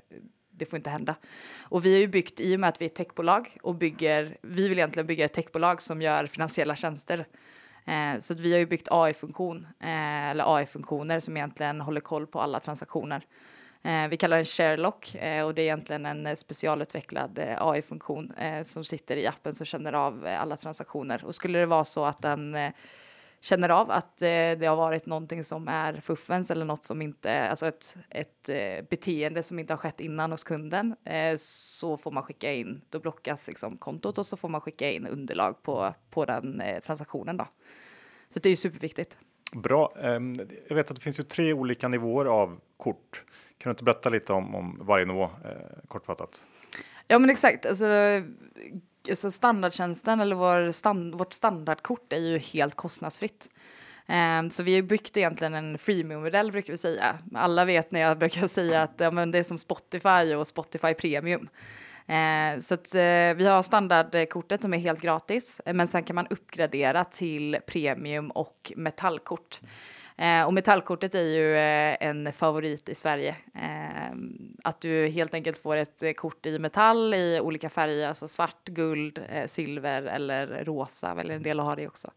det 0.60 0.66
får 0.66 0.76
inte 0.76 0.90
hända. 0.90 1.14
Och 1.62 1.84
vi 1.84 1.92
har 1.92 2.00
ju 2.00 2.08
byggt, 2.08 2.40
i 2.40 2.56
och 2.56 2.60
med 2.60 2.68
att 2.68 2.80
vi 2.80 2.84
är 2.84 2.90
ett 2.90 2.94
techbolag 2.94 3.58
och 3.62 3.74
bygger, 3.74 4.36
vi 4.42 4.68
vill 4.68 4.78
egentligen 4.78 5.06
bygga 5.06 5.24
ett 5.24 5.32
techbolag 5.32 5.82
som 5.82 6.02
gör 6.02 6.26
finansiella 6.26 6.76
tjänster. 6.76 7.26
Eh, 7.84 8.18
så 8.18 8.32
att 8.32 8.40
vi 8.40 8.52
har 8.52 8.58
ju 8.58 8.66
byggt 8.66 8.88
AI-funktion, 8.90 9.66
eh, 9.80 10.30
eller 10.30 10.56
AI-funktioner 10.56 11.20
som 11.20 11.36
egentligen 11.36 11.80
håller 11.80 12.00
koll 12.00 12.26
på 12.26 12.40
alla 12.40 12.60
transaktioner. 12.60 13.26
Eh, 13.82 14.08
vi 14.08 14.16
kallar 14.16 14.36
den 14.36 14.46
Sherlock 14.46 15.14
eh, 15.14 15.46
och 15.46 15.54
det 15.54 15.62
är 15.62 15.64
egentligen 15.64 16.06
en 16.06 16.36
specialutvecklad 16.36 17.38
eh, 17.38 17.66
AI-funktion 17.66 18.32
eh, 18.38 18.62
som 18.62 18.84
sitter 18.84 19.16
i 19.16 19.26
appen 19.26 19.54
som 19.54 19.66
känner 19.66 19.92
av 19.92 20.26
eh, 20.26 20.42
alla 20.42 20.56
transaktioner. 20.56 21.24
Och 21.24 21.34
skulle 21.34 21.58
det 21.58 21.66
vara 21.66 21.84
så 21.84 22.04
att 22.04 22.22
den 22.22 22.54
eh, 22.54 22.72
känner 23.40 23.68
av 23.68 23.90
att 23.90 24.22
eh, 24.22 24.28
det 24.28 24.66
har 24.66 24.76
varit 24.76 25.06
någonting 25.06 25.44
som 25.44 25.68
är 25.68 26.00
fuffens 26.00 26.50
eller 26.50 26.64
något 26.64 26.84
som 26.84 27.02
inte, 27.02 27.48
alltså 27.48 27.66
ett, 27.66 27.96
ett 28.10 28.48
eh, 28.48 28.84
beteende 28.90 29.42
som 29.42 29.58
inte 29.58 29.72
har 29.72 29.78
skett 29.78 30.00
innan 30.00 30.30
hos 30.30 30.44
kunden, 30.44 30.96
eh, 31.04 31.36
så 31.36 31.96
får 31.96 32.10
man 32.10 32.22
skicka 32.22 32.52
in, 32.52 32.82
då 32.88 33.00
blockas 33.00 33.48
liksom 33.48 33.76
kontot 33.76 34.18
och 34.18 34.26
så 34.26 34.36
får 34.36 34.48
man 34.48 34.60
skicka 34.60 34.90
in 34.90 35.06
underlag 35.06 35.62
på, 35.62 35.94
på 36.10 36.24
den 36.24 36.60
eh, 36.60 36.80
transaktionen 36.80 37.36
då. 37.36 37.46
Så 38.28 38.38
det 38.38 38.48
är 38.48 38.50
ju 38.50 38.56
superviktigt. 38.56 39.18
Bra. 39.52 39.92
Ehm, 40.02 40.34
jag 40.68 40.76
vet 40.76 40.90
att 40.90 40.96
det 40.96 41.02
finns 41.02 41.18
ju 41.18 41.24
tre 41.24 41.52
olika 41.52 41.88
nivåer 41.88 42.26
av 42.26 42.60
kort. 42.76 43.24
Kan 43.58 43.70
du 43.70 43.72
inte 43.72 43.84
berätta 43.84 44.08
lite 44.08 44.32
om, 44.32 44.54
om 44.54 44.78
varje 44.82 45.04
nivå 45.04 45.24
eh, 45.24 45.88
kortfattat? 45.88 46.44
Ja 47.06 47.18
men 47.18 47.30
exakt, 47.30 47.66
alltså 47.66 47.84
alltså 49.10 49.30
standardtjänsten 49.30 50.20
eller 50.20 50.36
vår 50.36 50.72
stand, 50.72 51.14
vårt 51.14 51.32
standardkort 51.32 52.12
är 52.12 52.18
ju 52.18 52.38
helt 52.38 52.74
kostnadsfritt. 52.74 53.48
Um, 54.06 54.50
så 54.50 54.62
vi 54.62 54.74
har 54.74 54.82
byggt 54.82 55.16
egentligen 55.16 55.54
en 55.54 55.78
freemium-modell 55.78 56.52
brukar 56.52 56.72
vi 56.72 56.78
säga. 56.78 57.18
Alla 57.34 57.64
vet 57.64 57.90
när 57.90 58.00
jag 58.00 58.18
brukar 58.18 58.48
säga 58.48 58.82
att 58.82 58.94
ja, 58.96 59.10
men 59.10 59.30
det 59.30 59.38
är 59.38 59.42
som 59.42 59.58
Spotify 59.58 60.34
och 60.34 60.46
Spotify 60.46 60.94
Premium. 60.94 61.48
Uh, 62.08 62.60
så 62.60 62.74
att, 62.74 62.94
uh, 62.94 63.36
vi 63.36 63.46
har 63.46 63.62
standardkortet 63.62 64.62
som 64.62 64.74
är 64.74 64.78
helt 64.78 65.00
gratis, 65.02 65.60
eh, 65.66 65.74
men 65.74 65.88
sen 65.88 66.02
kan 66.02 66.16
man 66.16 66.26
uppgradera 66.30 67.04
till 67.04 67.58
premium 67.66 68.30
och 68.30 68.72
metallkort. 68.76 69.60
Eh, 70.16 70.44
och 70.44 70.54
metallkortet 70.54 71.14
är 71.14 71.22
ju 71.22 71.56
eh, 71.56 71.96
en 72.00 72.32
favorit 72.32 72.88
i 72.88 72.94
Sverige. 72.94 73.36
Eh, 73.54 74.16
att 74.64 74.80
du 74.80 75.06
helt 75.06 75.34
enkelt 75.34 75.58
får 75.58 75.76
ett 75.76 76.02
eh, 76.02 76.12
kort 76.12 76.46
i 76.46 76.58
metall 76.58 77.14
i 77.14 77.40
olika 77.42 77.70
färger, 77.70 78.08
alltså 78.08 78.28
svart, 78.28 78.64
guld, 78.64 79.20
eh, 79.28 79.46
silver 79.46 80.02
eller 80.02 80.64
rosa, 80.64 81.16
eller 81.20 81.34
en 81.34 81.42
del 81.42 81.60
har 81.60 81.76
det 81.76 81.88
också. 81.88 82.10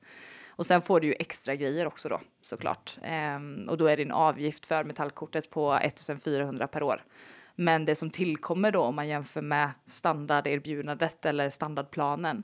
Och 0.49 0.65
sen 0.65 0.81
får 0.81 0.99
du 0.99 1.07
ju 1.07 1.13
extra 1.19 1.55
grejer 1.55 1.87
också 1.87 2.09
då 2.09 2.19
såklart. 2.41 2.97
Eh, 3.01 3.69
och 3.69 3.77
då 3.77 3.87
är 3.87 3.97
din 3.97 4.11
avgift 4.11 4.65
för 4.65 4.83
metallkortet 4.83 5.49
på 5.49 5.73
1400 5.73 6.67
per 6.67 6.83
år. 6.83 7.03
Men 7.55 7.85
det 7.85 7.95
som 7.95 8.09
tillkommer 8.09 8.71
då 8.71 8.81
om 8.81 8.95
man 8.95 9.07
jämför 9.07 9.41
med 9.41 9.69
standarderbjudandet 9.85 11.25
eller 11.25 11.49
standardplanen 11.49 12.43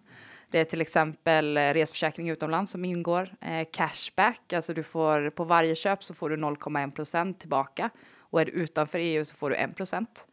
det 0.51 0.59
är 0.59 0.65
till 0.65 0.81
exempel 0.81 1.57
reseförsäkring 1.57 1.81
resförsäkring 1.81 2.29
utomlands 2.29 2.71
som 2.71 2.85
ingår. 2.85 3.29
Eh, 3.41 3.67
cashback, 3.71 4.53
alltså 4.53 4.73
du 4.73 4.83
får 4.83 5.29
på 5.29 5.43
varje 5.43 5.75
köp 5.75 6.03
så 6.03 6.13
får 6.13 6.29
du 6.29 6.35
0,1 6.35 6.91
procent 6.91 7.39
tillbaka 7.39 7.89
och 8.31 8.41
är 8.41 8.45
du 8.45 8.51
utanför 8.51 8.99
EU 8.99 9.25
så 9.25 9.35
får 9.35 9.49
du 9.49 9.55
1 9.55 9.75
procent. 9.75 10.27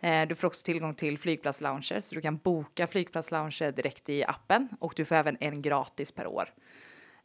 Eh, 0.00 0.28
du 0.28 0.34
får 0.34 0.48
också 0.48 0.64
tillgång 0.64 0.94
till 0.94 1.18
flygplatslounger 1.18 2.00
så 2.00 2.14
du 2.14 2.20
kan 2.20 2.36
boka 2.36 2.86
flygplatslounger 2.86 3.72
direkt 3.72 4.08
i 4.08 4.24
appen 4.24 4.68
och 4.80 4.92
du 4.96 5.04
får 5.04 5.16
även 5.16 5.36
en 5.40 5.62
gratis 5.62 6.12
per 6.12 6.26
år. 6.26 6.48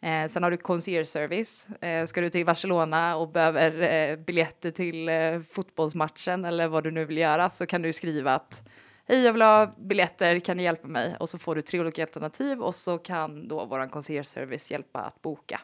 Eh, 0.02 0.28
sen 0.30 0.44
har 0.44 0.52
du 0.52 0.58
concierge 0.58 1.06
service. 1.06 1.68
Eh, 1.82 2.06
ska 2.06 2.22
du 2.22 2.30
till 2.30 2.46
Barcelona 2.46 3.16
och 3.16 3.30
behöver 3.30 3.82
eh, 3.82 4.18
biljetter 4.18 4.72
till 4.72 5.10
eh, 5.10 5.40
fotbollsmatchen 5.52 6.46
eller 6.46 6.68
vad 6.68 6.84
du 6.84 6.92
nu 6.92 7.06
vill 7.06 7.18
göra 7.18 7.50
så 7.50 7.66
kan 7.66 7.82
du 7.82 7.94
skriva 7.94 8.34
att 8.36 8.64
Hej, 9.06 9.24
jag 9.24 9.34
vill 9.34 9.42
ha 9.42 9.76
biljetter, 9.78 10.40
kan 10.40 10.58
ni 10.58 10.64
hjälpa 10.64 10.88
mig? 10.88 11.16
Och 11.20 11.30
så 11.30 11.38
får 11.38 11.56
du 11.56 11.62
tre 11.62 11.80
olika 11.80 12.04
alternativ 12.04 12.62
och 12.62 12.76
så 12.76 12.98
kan 12.98 13.48
då 13.48 13.66
vår 13.66 13.90
concierge-service 13.90 14.72
hjälpa 14.72 15.00
att 15.00 15.22
boka 15.22 15.62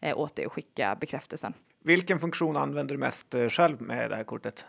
eh, 0.00 0.18
åt 0.18 0.36
dig 0.36 0.46
och 0.46 0.52
skicka 0.52 0.96
bekräftelsen. 1.00 1.52
Vilken 1.84 2.18
funktion 2.18 2.56
använder 2.56 2.94
du 2.94 2.98
mest 2.98 3.34
eh, 3.34 3.48
själv 3.48 3.82
med 3.82 4.10
det 4.10 4.16
här 4.16 4.24
kortet? 4.24 4.66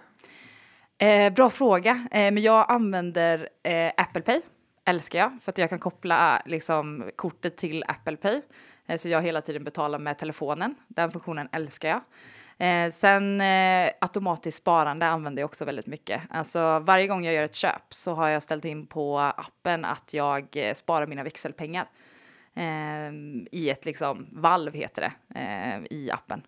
Eh, 0.97 1.33
bra 1.33 1.49
fråga, 1.49 2.07
eh, 2.11 2.31
men 2.31 2.37
jag 2.37 2.71
använder 2.71 3.49
eh, 3.63 3.91
Apple 3.97 4.21
Pay, 4.21 4.41
älskar 4.85 5.19
jag, 5.19 5.37
för 5.41 5.51
att 5.51 5.57
jag 5.57 5.69
kan 5.69 5.79
koppla 5.79 6.41
liksom, 6.45 7.09
kortet 7.15 7.57
till 7.57 7.83
Apple 7.87 8.17
Pay. 8.17 8.41
Eh, 8.85 8.97
så 8.97 9.09
jag 9.09 9.21
hela 9.21 9.41
tiden 9.41 9.63
betalar 9.63 9.99
med 9.99 10.17
telefonen, 10.17 10.75
den 10.87 11.11
funktionen 11.11 11.49
älskar 11.51 11.89
jag. 11.89 12.01
Eh, 12.57 12.91
sen 12.91 13.41
eh, 13.41 13.91
automatiskt 14.01 14.57
sparande 14.57 15.05
använder 15.05 15.41
jag 15.41 15.47
också 15.47 15.65
väldigt 15.65 15.87
mycket. 15.87 16.21
Alltså 16.29 16.79
varje 16.79 17.07
gång 17.07 17.25
jag 17.25 17.33
gör 17.33 17.43
ett 17.43 17.55
köp 17.55 17.93
så 17.93 18.13
har 18.13 18.29
jag 18.29 18.43
ställt 18.43 18.65
in 18.65 18.87
på 18.87 19.19
appen 19.19 19.85
att 19.85 20.13
jag 20.13 20.47
eh, 20.51 20.73
sparar 20.73 21.07
mina 21.07 21.23
växelpengar 21.23 21.89
eh, 22.55 23.11
i 23.51 23.69
ett 23.69 23.85
liksom 23.85 24.27
valv 24.31 24.73
heter 24.73 25.01
det 25.01 25.39
eh, 25.39 25.97
i 25.97 26.11
appen. 26.11 26.41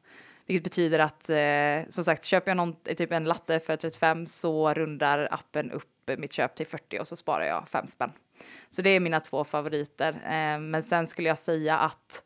Vilket 0.46 0.64
betyder 0.64 1.00
att 1.00 1.30
eh, 1.30 1.90
som 1.90 2.04
sagt 2.04 2.24
köper 2.24 2.52
jag 2.52 2.58
någon, 2.58 2.76
typ 2.76 3.12
en 3.12 3.26
latte 3.26 3.60
för 3.60 3.76
35 3.76 4.28
så 4.28 4.74
rundar 4.74 5.28
appen 5.32 5.72
upp 5.72 6.12
mitt 6.18 6.34
köp 6.34 6.56
till 6.56 6.68
40 6.68 7.00
och 7.00 7.08
så 7.08 7.16
sparar 7.16 7.46
jag 7.46 7.68
5 7.70 7.88
spänn. 7.88 8.12
Så 8.70 8.82
det 8.82 8.90
är 8.90 9.00
mina 9.00 9.20
två 9.20 9.44
favoriter. 9.44 10.14
Eh, 10.14 10.60
men 10.60 10.84
sen 10.84 11.08
skulle 11.08 11.28
jag 11.28 11.40
säga 11.40 11.78
att 11.78 12.24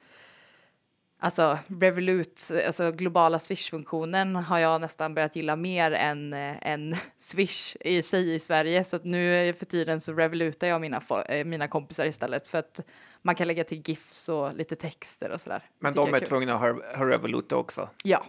Alltså 1.23 1.57
Revolut, 1.67 2.51
alltså 2.65 2.91
globala 2.91 3.39
Swish-funktionen 3.39 4.35
har 4.35 4.59
jag 4.59 4.81
nästan 4.81 5.13
börjat 5.15 5.35
gilla 5.35 5.55
mer 5.55 5.91
än, 5.91 6.33
än 6.33 6.95
Swish 7.17 7.75
i 7.79 8.01
sig 8.01 8.33
i 8.33 8.39
Sverige. 8.39 8.83
Så 8.83 8.95
att 8.95 9.03
nu 9.03 9.53
för 9.53 9.65
tiden 9.65 10.01
så 10.01 10.13
revolutar 10.13 10.67
jag 10.67 10.81
mina, 10.81 11.01
eh, 11.29 11.45
mina 11.45 11.67
kompisar 11.67 12.05
istället 12.05 12.47
för 12.47 12.57
att 12.57 12.79
man 13.21 13.35
kan 13.35 13.47
lägga 13.47 13.63
till 13.63 13.81
GIFs 13.85 14.29
och 14.29 14.55
lite 14.55 14.75
texter 14.75 15.29
och 15.31 15.41
sådär. 15.41 15.63
Men 15.79 15.93
de 15.93 16.13
är 16.13 16.19
kul. 16.19 16.27
tvungna 16.27 16.53
att 16.53 16.59
ha, 16.59 16.97
ha 16.97 17.09
Revolut 17.09 17.51
också? 17.51 17.89
Ja. 18.03 18.23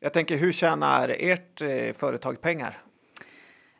Jag 0.00 0.12
tänker, 0.12 0.36
hur 0.36 0.52
tjänar 0.52 1.16
ert 1.18 1.62
eh, 1.62 1.92
företag 1.92 2.40
pengar? 2.40 2.78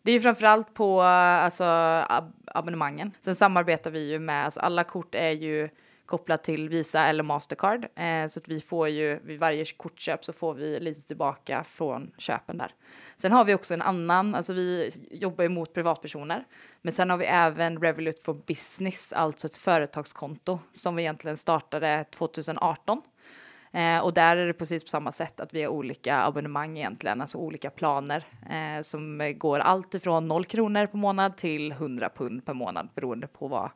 Det 0.02 0.10
är 0.10 0.14
ju 0.14 0.20
framförallt 0.20 0.74
på 0.74 1.00
alltså, 1.00 1.64
ab 2.08 2.32
abonnemangen. 2.46 3.12
Sen 3.20 3.36
samarbetar 3.36 3.90
vi 3.90 4.10
ju 4.10 4.18
med, 4.18 4.44
alltså 4.44 4.60
alla 4.60 4.84
kort 4.84 5.14
är 5.14 5.30
ju 5.30 5.68
kopplat 6.12 6.44
till 6.44 6.68
Visa 6.68 7.06
eller 7.06 7.22
Mastercard. 7.22 7.84
Eh, 7.84 8.26
så 8.26 8.38
att 8.38 8.48
vi 8.48 8.60
får 8.60 8.88
ju 8.88 9.18
vid 9.24 9.40
varje 9.40 9.64
kortköp 9.64 10.24
så 10.24 10.32
får 10.32 10.54
vi 10.54 10.80
lite 10.80 11.02
tillbaka 11.02 11.64
från 11.64 12.10
köpen 12.18 12.58
där. 12.58 12.74
Sen 13.16 13.32
har 13.32 13.44
vi 13.44 13.54
också 13.54 13.74
en 13.74 13.82
annan, 13.82 14.34
alltså 14.34 14.52
vi 14.52 14.90
jobbar 15.10 15.42
ju 15.42 15.48
mot 15.48 15.74
privatpersoner, 15.74 16.44
men 16.82 16.92
sen 16.92 17.10
har 17.10 17.16
vi 17.16 17.24
även 17.24 17.80
Revolut 17.82 18.22
for 18.22 18.34
Business, 18.46 19.12
alltså 19.12 19.46
ett 19.46 19.56
företagskonto 19.56 20.58
som 20.72 20.96
vi 20.96 21.02
egentligen 21.02 21.36
startade 21.36 22.04
2018. 22.04 23.02
Eh, 23.72 23.98
och 23.98 24.14
där 24.14 24.36
är 24.36 24.46
det 24.46 24.54
precis 24.54 24.84
på 24.84 24.90
samma 24.90 25.12
sätt 25.12 25.40
att 25.40 25.54
vi 25.54 25.62
har 25.62 25.70
olika 25.70 26.22
abonnemang 26.22 26.78
egentligen, 26.78 27.20
alltså 27.20 27.38
olika 27.38 27.70
planer 27.70 28.24
eh, 28.50 28.82
som 28.82 29.32
går 29.36 29.58
allt 29.58 29.94
ifrån 29.94 30.28
0 30.28 30.44
kronor 30.44 30.86
per 30.86 30.98
månad 30.98 31.36
till 31.36 31.72
100 31.72 32.08
pund 32.08 32.44
per 32.44 32.54
månad 32.54 32.88
beroende 32.94 33.26
på 33.26 33.48
vad 33.48 33.70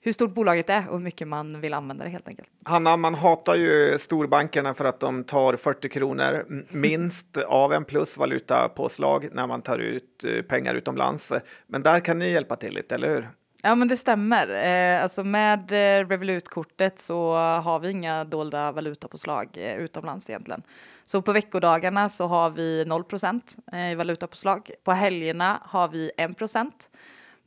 hur 0.00 0.12
stort 0.12 0.34
bolaget 0.34 0.70
är 0.70 0.88
och 0.88 0.92
hur 0.92 1.04
mycket 1.04 1.28
man 1.28 1.60
vill 1.60 1.74
använda 1.74 2.04
det 2.04 2.10
helt 2.10 2.28
enkelt. 2.28 2.48
Hanna, 2.64 2.96
man 2.96 3.14
hatar 3.14 3.54
ju 3.54 3.98
storbankerna 3.98 4.74
för 4.74 4.84
att 4.84 5.00
de 5.00 5.24
tar 5.24 5.56
40 5.56 5.88
kronor 5.88 6.44
minst 6.68 7.36
av 7.36 7.72
en 7.72 7.84
plus 7.84 8.16
valutapåslag 8.16 9.28
när 9.32 9.46
man 9.46 9.62
tar 9.62 9.78
ut 9.78 10.24
eh, 10.24 10.42
pengar 10.42 10.74
utomlands. 10.74 11.32
Men 11.66 11.82
där 11.82 12.00
kan 12.00 12.18
ni 12.18 12.30
hjälpa 12.30 12.56
till 12.56 12.74
lite, 12.74 12.94
eller 12.94 13.08
hur? 13.08 13.28
Ja, 13.62 13.74
men 13.74 13.88
det 13.88 13.96
stämmer. 13.96 14.48
Eh, 14.48 15.02
alltså 15.02 15.24
med 15.24 15.72
eh, 15.72 16.08
Revolut-kortet 16.08 17.00
så 17.00 17.32
har 17.36 17.78
vi 17.78 17.90
inga 17.90 18.24
dolda 18.24 18.72
valutapåslag 18.72 19.56
utomlands 19.56 20.30
egentligen. 20.30 20.62
Så 21.04 21.22
på 21.22 21.32
veckodagarna 21.32 22.08
så 22.08 22.26
har 22.26 22.50
vi 22.50 22.84
0 22.84 23.04
eh, 23.72 23.92
i 23.92 23.94
valutapåslag. 23.94 24.70
På 24.84 24.92
helgerna 24.92 25.62
har 25.64 25.88
vi 25.88 26.10
1 26.16 26.30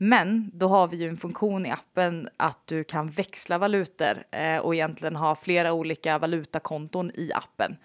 men 0.04 0.52
då 0.54 0.68
har 0.68 0.88
vi 0.88 0.98
ju 0.98 1.10
en 1.10 1.18
funktion 1.18 1.66
i 1.66 1.72
appen 1.72 2.30
att 2.38 2.68
du 2.68 2.84
kan 2.84 3.10
växla 3.10 3.58
valutor 3.58 4.24
eh, 4.32 4.58
och 4.58 4.76
egentligen 4.76 5.16
ha 5.16 5.36
flera 5.36 5.74
olika 5.74 6.18
valutakonton 6.18 7.12
i 7.14 7.32
appen. 7.34 7.78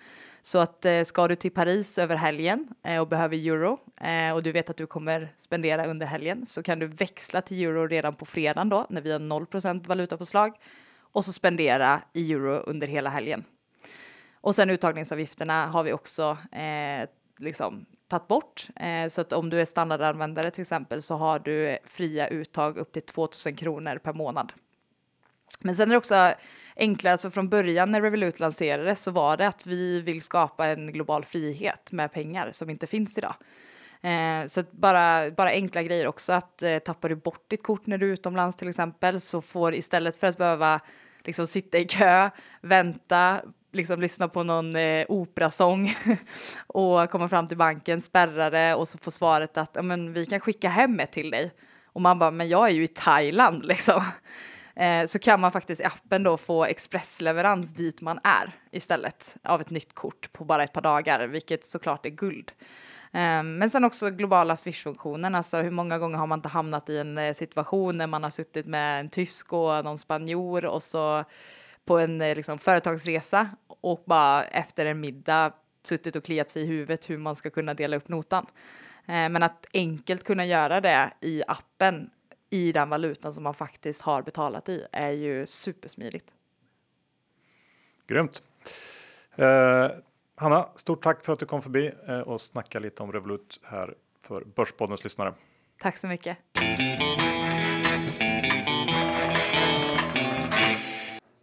Så 0.43 0.59
att 0.59 0.85
eh, 0.85 1.03
ska 1.03 1.29
du 1.29 1.35
till 1.35 1.51
Paris 1.51 1.99
över 1.99 2.17
helgen 2.17 2.69
eh, 2.83 3.01
och 3.01 3.09
behöver 3.09 3.37
euro 3.37 3.79
eh, 4.01 4.35
och 4.35 4.43
du 4.43 4.53
vet 4.53 4.71
att 4.71 4.77
du 4.77 4.87
kommer 4.87 5.33
spendera 5.37 5.87
under 5.87 6.07
helgen 6.07 6.47
så 6.47 6.63
kan 6.63 6.79
du 6.79 6.87
växla 6.87 7.43
till 7.43 7.65
euro 7.65 7.87
redan 7.87 8.15
på 8.15 8.25
fredagen 8.25 8.69
då 8.69 8.87
när 8.89 9.01
vi 9.01 9.13
har 9.13 9.21
0% 9.21 9.87
valutapåslag 9.87 10.53
och 11.01 11.25
så 11.25 11.33
spendera 11.33 12.03
i 12.13 12.33
euro 12.33 12.57
under 12.57 12.87
hela 12.87 13.11
helgen. 13.11 13.45
Och 14.35 14.55
sen 14.55 14.71
uttagningsavgifterna 14.71 15.67
har 15.67 15.83
vi 15.83 15.93
också 15.93 16.39
eh, 16.53 17.09
liksom 17.37 17.87
tagit 18.09 18.29
bort. 18.29 18.69
Eh, 18.77 19.09
så 19.09 19.21
att 19.21 19.33
om 19.33 19.51
du 19.51 19.61
är 19.61 19.65
standardanvändare 19.65 20.51
till 20.51 20.63
exempel 20.63 21.03
så 21.03 21.15
har 21.15 21.39
du 21.39 21.79
fria 21.85 22.29
uttag 22.29 22.79
upp 22.79 22.93
till 22.93 23.03
2000 23.03 23.57
kronor 23.57 23.99
per 23.99 24.13
månad. 24.13 24.53
Men 25.61 25.77
sen 25.77 25.89
är 25.89 25.93
det 25.93 25.99
också 25.99 26.35
enklare, 26.77 27.13
alltså 27.13 27.31
från 27.31 27.49
början 27.49 27.91
när 27.93 28.03
Revolut 28.03 28.41
lanserades 28.41 29.03
så 29.03 29.11
var 29.11 29.37
det 29.37 29.49
att 29.49 29.67
vi 29.67 30.01
vill 30.01 30.23
skapa 30.23 30.67
en 30.67 30.93
global 30.93 31.25
frihet 31.25 31.93
med 31.93 32.13
pengar 32.13 32.51
som 32.53 32.71
inte 32.71 32.87
finns 32.87 33.19
idag. 33.19 33.35
Eh, 34.01 34.47
så 34.47 34.63
bara, 34.71 35.31
bara 35.31 35.51
enkla 35.51 35.83
grejer 35.83 36.07
också, 36.07 36.33
att 36.33 36.63
eh, 36.63 36.79
tappar 36.79 37.09
du 37.09 37.15
bort 37.15 37.45
ditt 37.49 37.63
kort 37.63 37.87
när 37.87 37.99
du 37.99 38.09
är 38.09 38.13
utomlands 38.13 38.57
till 38.57 38.69
exempel 38.69 39.21
så 39.21 39.41
får 39.41 39.75
istället 39.75 40.17
för 40.17 40.27
att 40.27 40.39
behöva 40.39 40.81
liksom 41.25 41.47
sitta 41.47 41.79
i 41.79 41.85
kö, 41.85 42.31
vänta, 42.61 43.41
liksom 43.73 44.01
lyssna 44.01 44.29
på 44.29 44.43
någon 44.43 44.77
eh, 44.77 45.07
operasång 45.09 45.95
och 46.67 47.11
komma 47.11 47.29
fram 47.29 47.47
till 47.47 47.57
banken, 47.57 48.03
spärra 48.03 48.51
det 48.51 48.75
och 48.75 48.89
så 48.89 48.99
få 48.99 49.11
svaret 49.11 49.57
att 49.57 49.85
men, 49.85 50.13
vi 50.13 50.27
kan 50.27 50.41
skicka 50.41 50.69
hem 50.69 51.01
ett 51.01 51.13
till 51.13 51.31
dig. 51.31 51.53
Och 51.87 52.01
man 52.01 52.19
bara, 52.19 52.31
men 52.31 52.49
jag 52.49 52.69
är 52.69 52.73
ju 52.73 52.85
i 52.85 52.89
Thailand 52.89 53.67
liksom. 53.67 54.03
Eh, 54.77 55.07
så 55.07 55.19
kan 55.19 55.41
man 55.41 55.53
faktiskt 55.53 55.81
i 55.81 55.85
appen 55.85 56.23
då 56.23 56.37
få 56.37 56.65
expressleverans 56.65 57.75
dit 57.75 58.01
man 58.01 58.19
är 58.25 58.53
istället 58.71 59.37
av 59.45 59.61
ett 59.61 59.71
nytt 59.71 59.95
kort 59.95 60.33
på 60.33 60.45
bara 60.45 60.65
ett 60.65 60.73
par 60.73 60.83
dagar, 60.83 61.27
vilket 61.27 61.67
såklart 61.67 62.07
är 62.07 62.11
guld. 62.11 62.53
Eh, 63.13 63.43
men 63.43 63.71
sen 63.71 63.85
också 63.85 64.11
globala 64.11 64.57
swishfunktionen, 64.57 65.35
alltså 65.35 65.57
hur 65.57 65.71
många 65.71 65.99
gånger 65.99 66.19
har 66.19 66.27
man 66.27 66.39
inte 66.39 66.49
hamnat 66.49 66.91
i 66.91 66.99
en 66.99 67.19
eh, 67.19 67.35
situation 67.35 67.99
när 67.99 68.07
man 68.07 68.23
har 68.23 68.31
suttit 68.31 68.67
med 68.67 69.01
en 69.01 69.09
tysk 69.09 69.53
och 69.53 69.85
någon 69.85 69.99
spanjor 69.99 70.65
och 70.65 70.83
så 70.83 71.25
på 71.87 71.99
en 71.99 72.19
liksom, 72.19 72.59
företagsresa 72.59 73.49
och 73.67 74.03
bara 74.07 74.45
efter 74.45 74.87
en 74.87 75.01
middag 75.01 75.53
suttit 75.83 76.17
och 76.17 76.25
kliat 76.25 76.51
sig 76.51 76.63
i 76.63 76.67
huvudet 76.67 77.11
hur 77.11 77.19
man 77.19 77.37
ska 77.37 77.51
kunna 77.51 77.75
dela 77.75 77.97
upp 77.97 78.09
notan. 78.09 78.47
Men 79.07 79.43
att 79.43 79.67
enkelt 79.75 80.25
kunna 80.25 80.47
göra 80.47 80.81
det 80.81 81.11
i 81.21 81.43
appen 81.47 82.11
i 82.51 82.73
den 82.73 82.89
valutan 82.89 83.33
som 83.33 83.45
man 83.45 83.55
faktiskt 83.55 84.03
har 84.03 84.23
betalat 84.23 84.69
i 84.69 84.87
är 84.93 85.11
ju 85.11 85.47
supersmidigt. 85.47 86.35
Grymt. 88.07 88.43
Eh, 89.35 89.91
Hanna, 90.35 90.69
stort 90.77 91.03
tack 91.03 91.25
för 91.25 91.33
att 91.33 91.39
du 91.39 91.47
kom 91.47 91.63
förbi 91.63 91.93
eh, 92.09 92.21
och 92.21 92.41
snackade 92.41 92.83
lite 92.83 93.03
om 93.03 93.13
Revolut 93.13 93.61
här 93.63 93.95
för 94.23 94.45
Börspoddens 94.45 95.05
lyssnare. 95.05 95.35
Tack 95.79 95.97
så 95.97 96.07
mycket. 96.07 96.39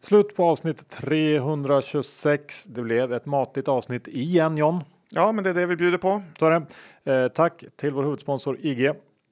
Slut 0.03 0.35
på 0.35 0.45
avsnitt 0.45 0.89
326. 0.89 2.65
Det 2.65 2.81
blev 2.81 3.13
ett 3.13 3.25
matigt 3.25 3.67
avsnitt 3.67 4.07
igen 4.07 4.57
John. 4.57 4.83
Ja, 5.11 5.31
men 5.31 5.43
det 5.43 5.49
är 5.49 5.53
det 5.53 5.65
vi 5.65 5.75
bjuder 5.75 5.97
på. 5.97 6.21
Så. 6.39 6.65
Eh, 7.11 7.27
tack 7.27 7.63
till 7.75 7.93
vår 7.93 8.03
huvudsponsor 8.03 8.57
IG. 8.59 8.91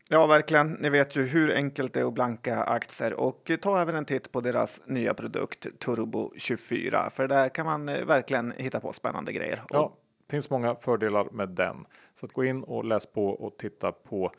Ja, 0.09 0.28
verkligen. 0.28 0.72
Ni 0.72 0.89
vet 0.89 1.17
ju 1.17 1.24
hur 1.26 1.55
enkelt 1.55 1.93
det 1.93 1.99
är 1.99 2.05
att 2.05 2.13
blanka 2.13 2.63
aktier 2.63 3.13
och 3.13 3.51
ta 3.61 3.82
även 3.82 3.95
en 3.95 4.05
titt 4.05 4.32
på 4.32 4.41
deras 4.41 4.82
nya 4.86 5.13
produkt 5.13 5.80
Turbo 5.80 6.34
24, 6.38 7.09
för 7.09 7.28
där 7.28 7.49
kan 7.49 7.65
man 7.65 7.89
eh, 7.89 8.05
verkligen 8.05 8.53
hitta 8.57 8.80
på 8.80 8.93
spännande 8.93 9.34
grejer. 9.34 9.61
Ja, 9.69 9.93
det 10.28 10.32
finns 10.32 10.49
många 10.49 10.76
fördelar 10.76 11.28
med 11.32 11.49
den. 11.49 11.86
Så 12.13 12.26
att 12.26 12.34
gå 12.34 12.43
in 12.43 12.63
och 12.63 12.86
läs 12.86 13.05
på 13.05 13.28
och 13.30 13.57
titta 13.57 13.91
på 13.91 14.32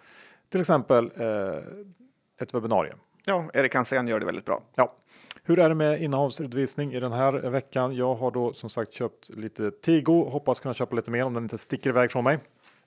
till 0.49 0.61
exempel 0.61 1.11
eh, 1.17 1.59
ett 2.41 2.55
webbinarium. 2.55 2.99
Ja, 3.25 3.51
Erik 3.55 3.75
Hansén 3.75 4.09
gör 4.09 4.21
det 4.21 4.27
väldigt 4.27 4.45
bra. 4.45 4.63
Ja. 4.75 4.97
Hur 5.45 5.59
är 5.59 5.69
det 5.69 5.75
med 5.75 6.03
innehavsredovisning 6.03 6.95
i 6.95 7.01
den 7.01 7.13
här 7.13 7.33
veckan? 7.33 7.97
Jag 7.97 8.15
har 8.15 8.31
då 8.31 8.53
som 8.53 8.71
sagt 8.71 8.93
köpt 8.93 9.29
lite 9.29 9.71
Tigo, 9.71 10.29
hoppas 10.31 10.61
kunna 10.61 10.75
köpa 10.75 10.97
lite 10.97 11.11
mer 11.11 11.25
om 11.25 11.35
den 11.35 11.43
inte 11.43 11.59
sticker 11.59 11.91
iväg 11.91 12.11
från 12.11 12.25
mig. 12.25 12.39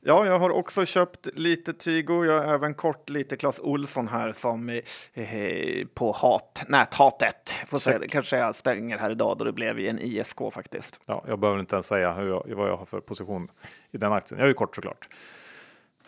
Ja, 0.07 0.25
jag 0.25 0.39
har 0.39 0.49
också 0.49 0.85
köpt 0.85 1.27
lite 1.33 1.73
Tigo. 1.73 2.25
Jag 2.25 2.41
har 2.41 2.53
även 2.53 2.73
kort 2.73 3.09
lite 3.09 3.37
Clas 3.37 3.59
Olsson 3.59 4.07
här 4.07 4.31
som 4.31 4.69
eh, 4.69 5.87
på 5.93 6.11
hat, 6.11 6.63
näthatet. 6.67 7.55
Får 7.67 7.79
se, 7.79 7.99
kanske 8.09 8.37
jag 8.37 8.55
spränger 8.55 8.97
här 8.97 9.11
idag 9.11 9.37
då 9.37 9.45
det 9.45 9.51
blev 9.53 9.79
i 9.79 9.87
en 9.87 9.99
ISK 9.99 10.37
faktiskt. 10.51 11.01
Ja, 11.05 11.23
jag 11.27 11.39
behöver 11.39 11.59
inte 11.59 11.75
ens 11.75 11.85
säga 11.85 12.13
hur 12.13 12.27
jag, 12.27 12.55
vad 12.55 12.69
jag 12.69 12.77
har 12.77 12.85
för 12.85 12.99
position 12.99 13.47
i 13.91 13.97
den 13.97 14.13
aktien. 14.13 14.39
Jag 14.39 14.45
är 14.45 14.49
ju 14.49 14.53
kort 14.53 14.75
såklart. 14.75 15.07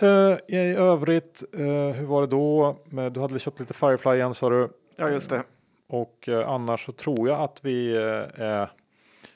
Uh, 0.02 0.38
I 0.48 0.76
övrigt, 0.76 1.44
uh, 1.60 1.66
hur 1.92 2.06
var 2.06 2.22
det 2.22 2.28
då? 2.28 2.78
Du 3.10 3.20
hade 3.20 3.40
köpt 3.40 3.60
lite 3.60 3.74
Firefly 3.74 4.16
igen 4.16 4.34
sa 4.34 4.50
du? 4.50 4.70
Ja, 4.96 5.10
just 5.10 5.30
det. 5.30 5.44
Och 5.90 6.28
uh, 6.28 6.50
annars 6.50 6.86
så 6.86 6.92
tror 6.92 7.30
jag 7.30 7.40
att 7.40 7.60
vi 7.62 7.98
är 8.36 8.72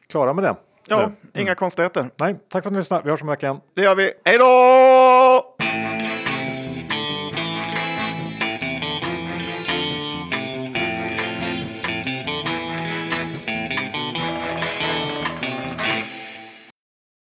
klara 0.08 0.34
med 0.34 0.44
det. 0.44 0.56
Ja, 0.88 1.00
mm. 1.00 1.16
inga 1.34 1.56
konstigheter. 1.56 2.10
Nej, 2.18 2.36
tack 2.50 2.64
för 2.64 2.70
att 2.70 2.74
ni 2.74 2.80
lyssnade. 2.80 3.04
Vi 3.04 3.10
hörs 3.10 3.22
om 3.22 3.30
en 3.30 3.32
vecka 3.32 3.46
igen. 3.46 3.62
Det 3.74 3.82
gör 3.82 3.96
vi. 3.96 4.12
Hej 4.26 4.38
då! 4.38 5.41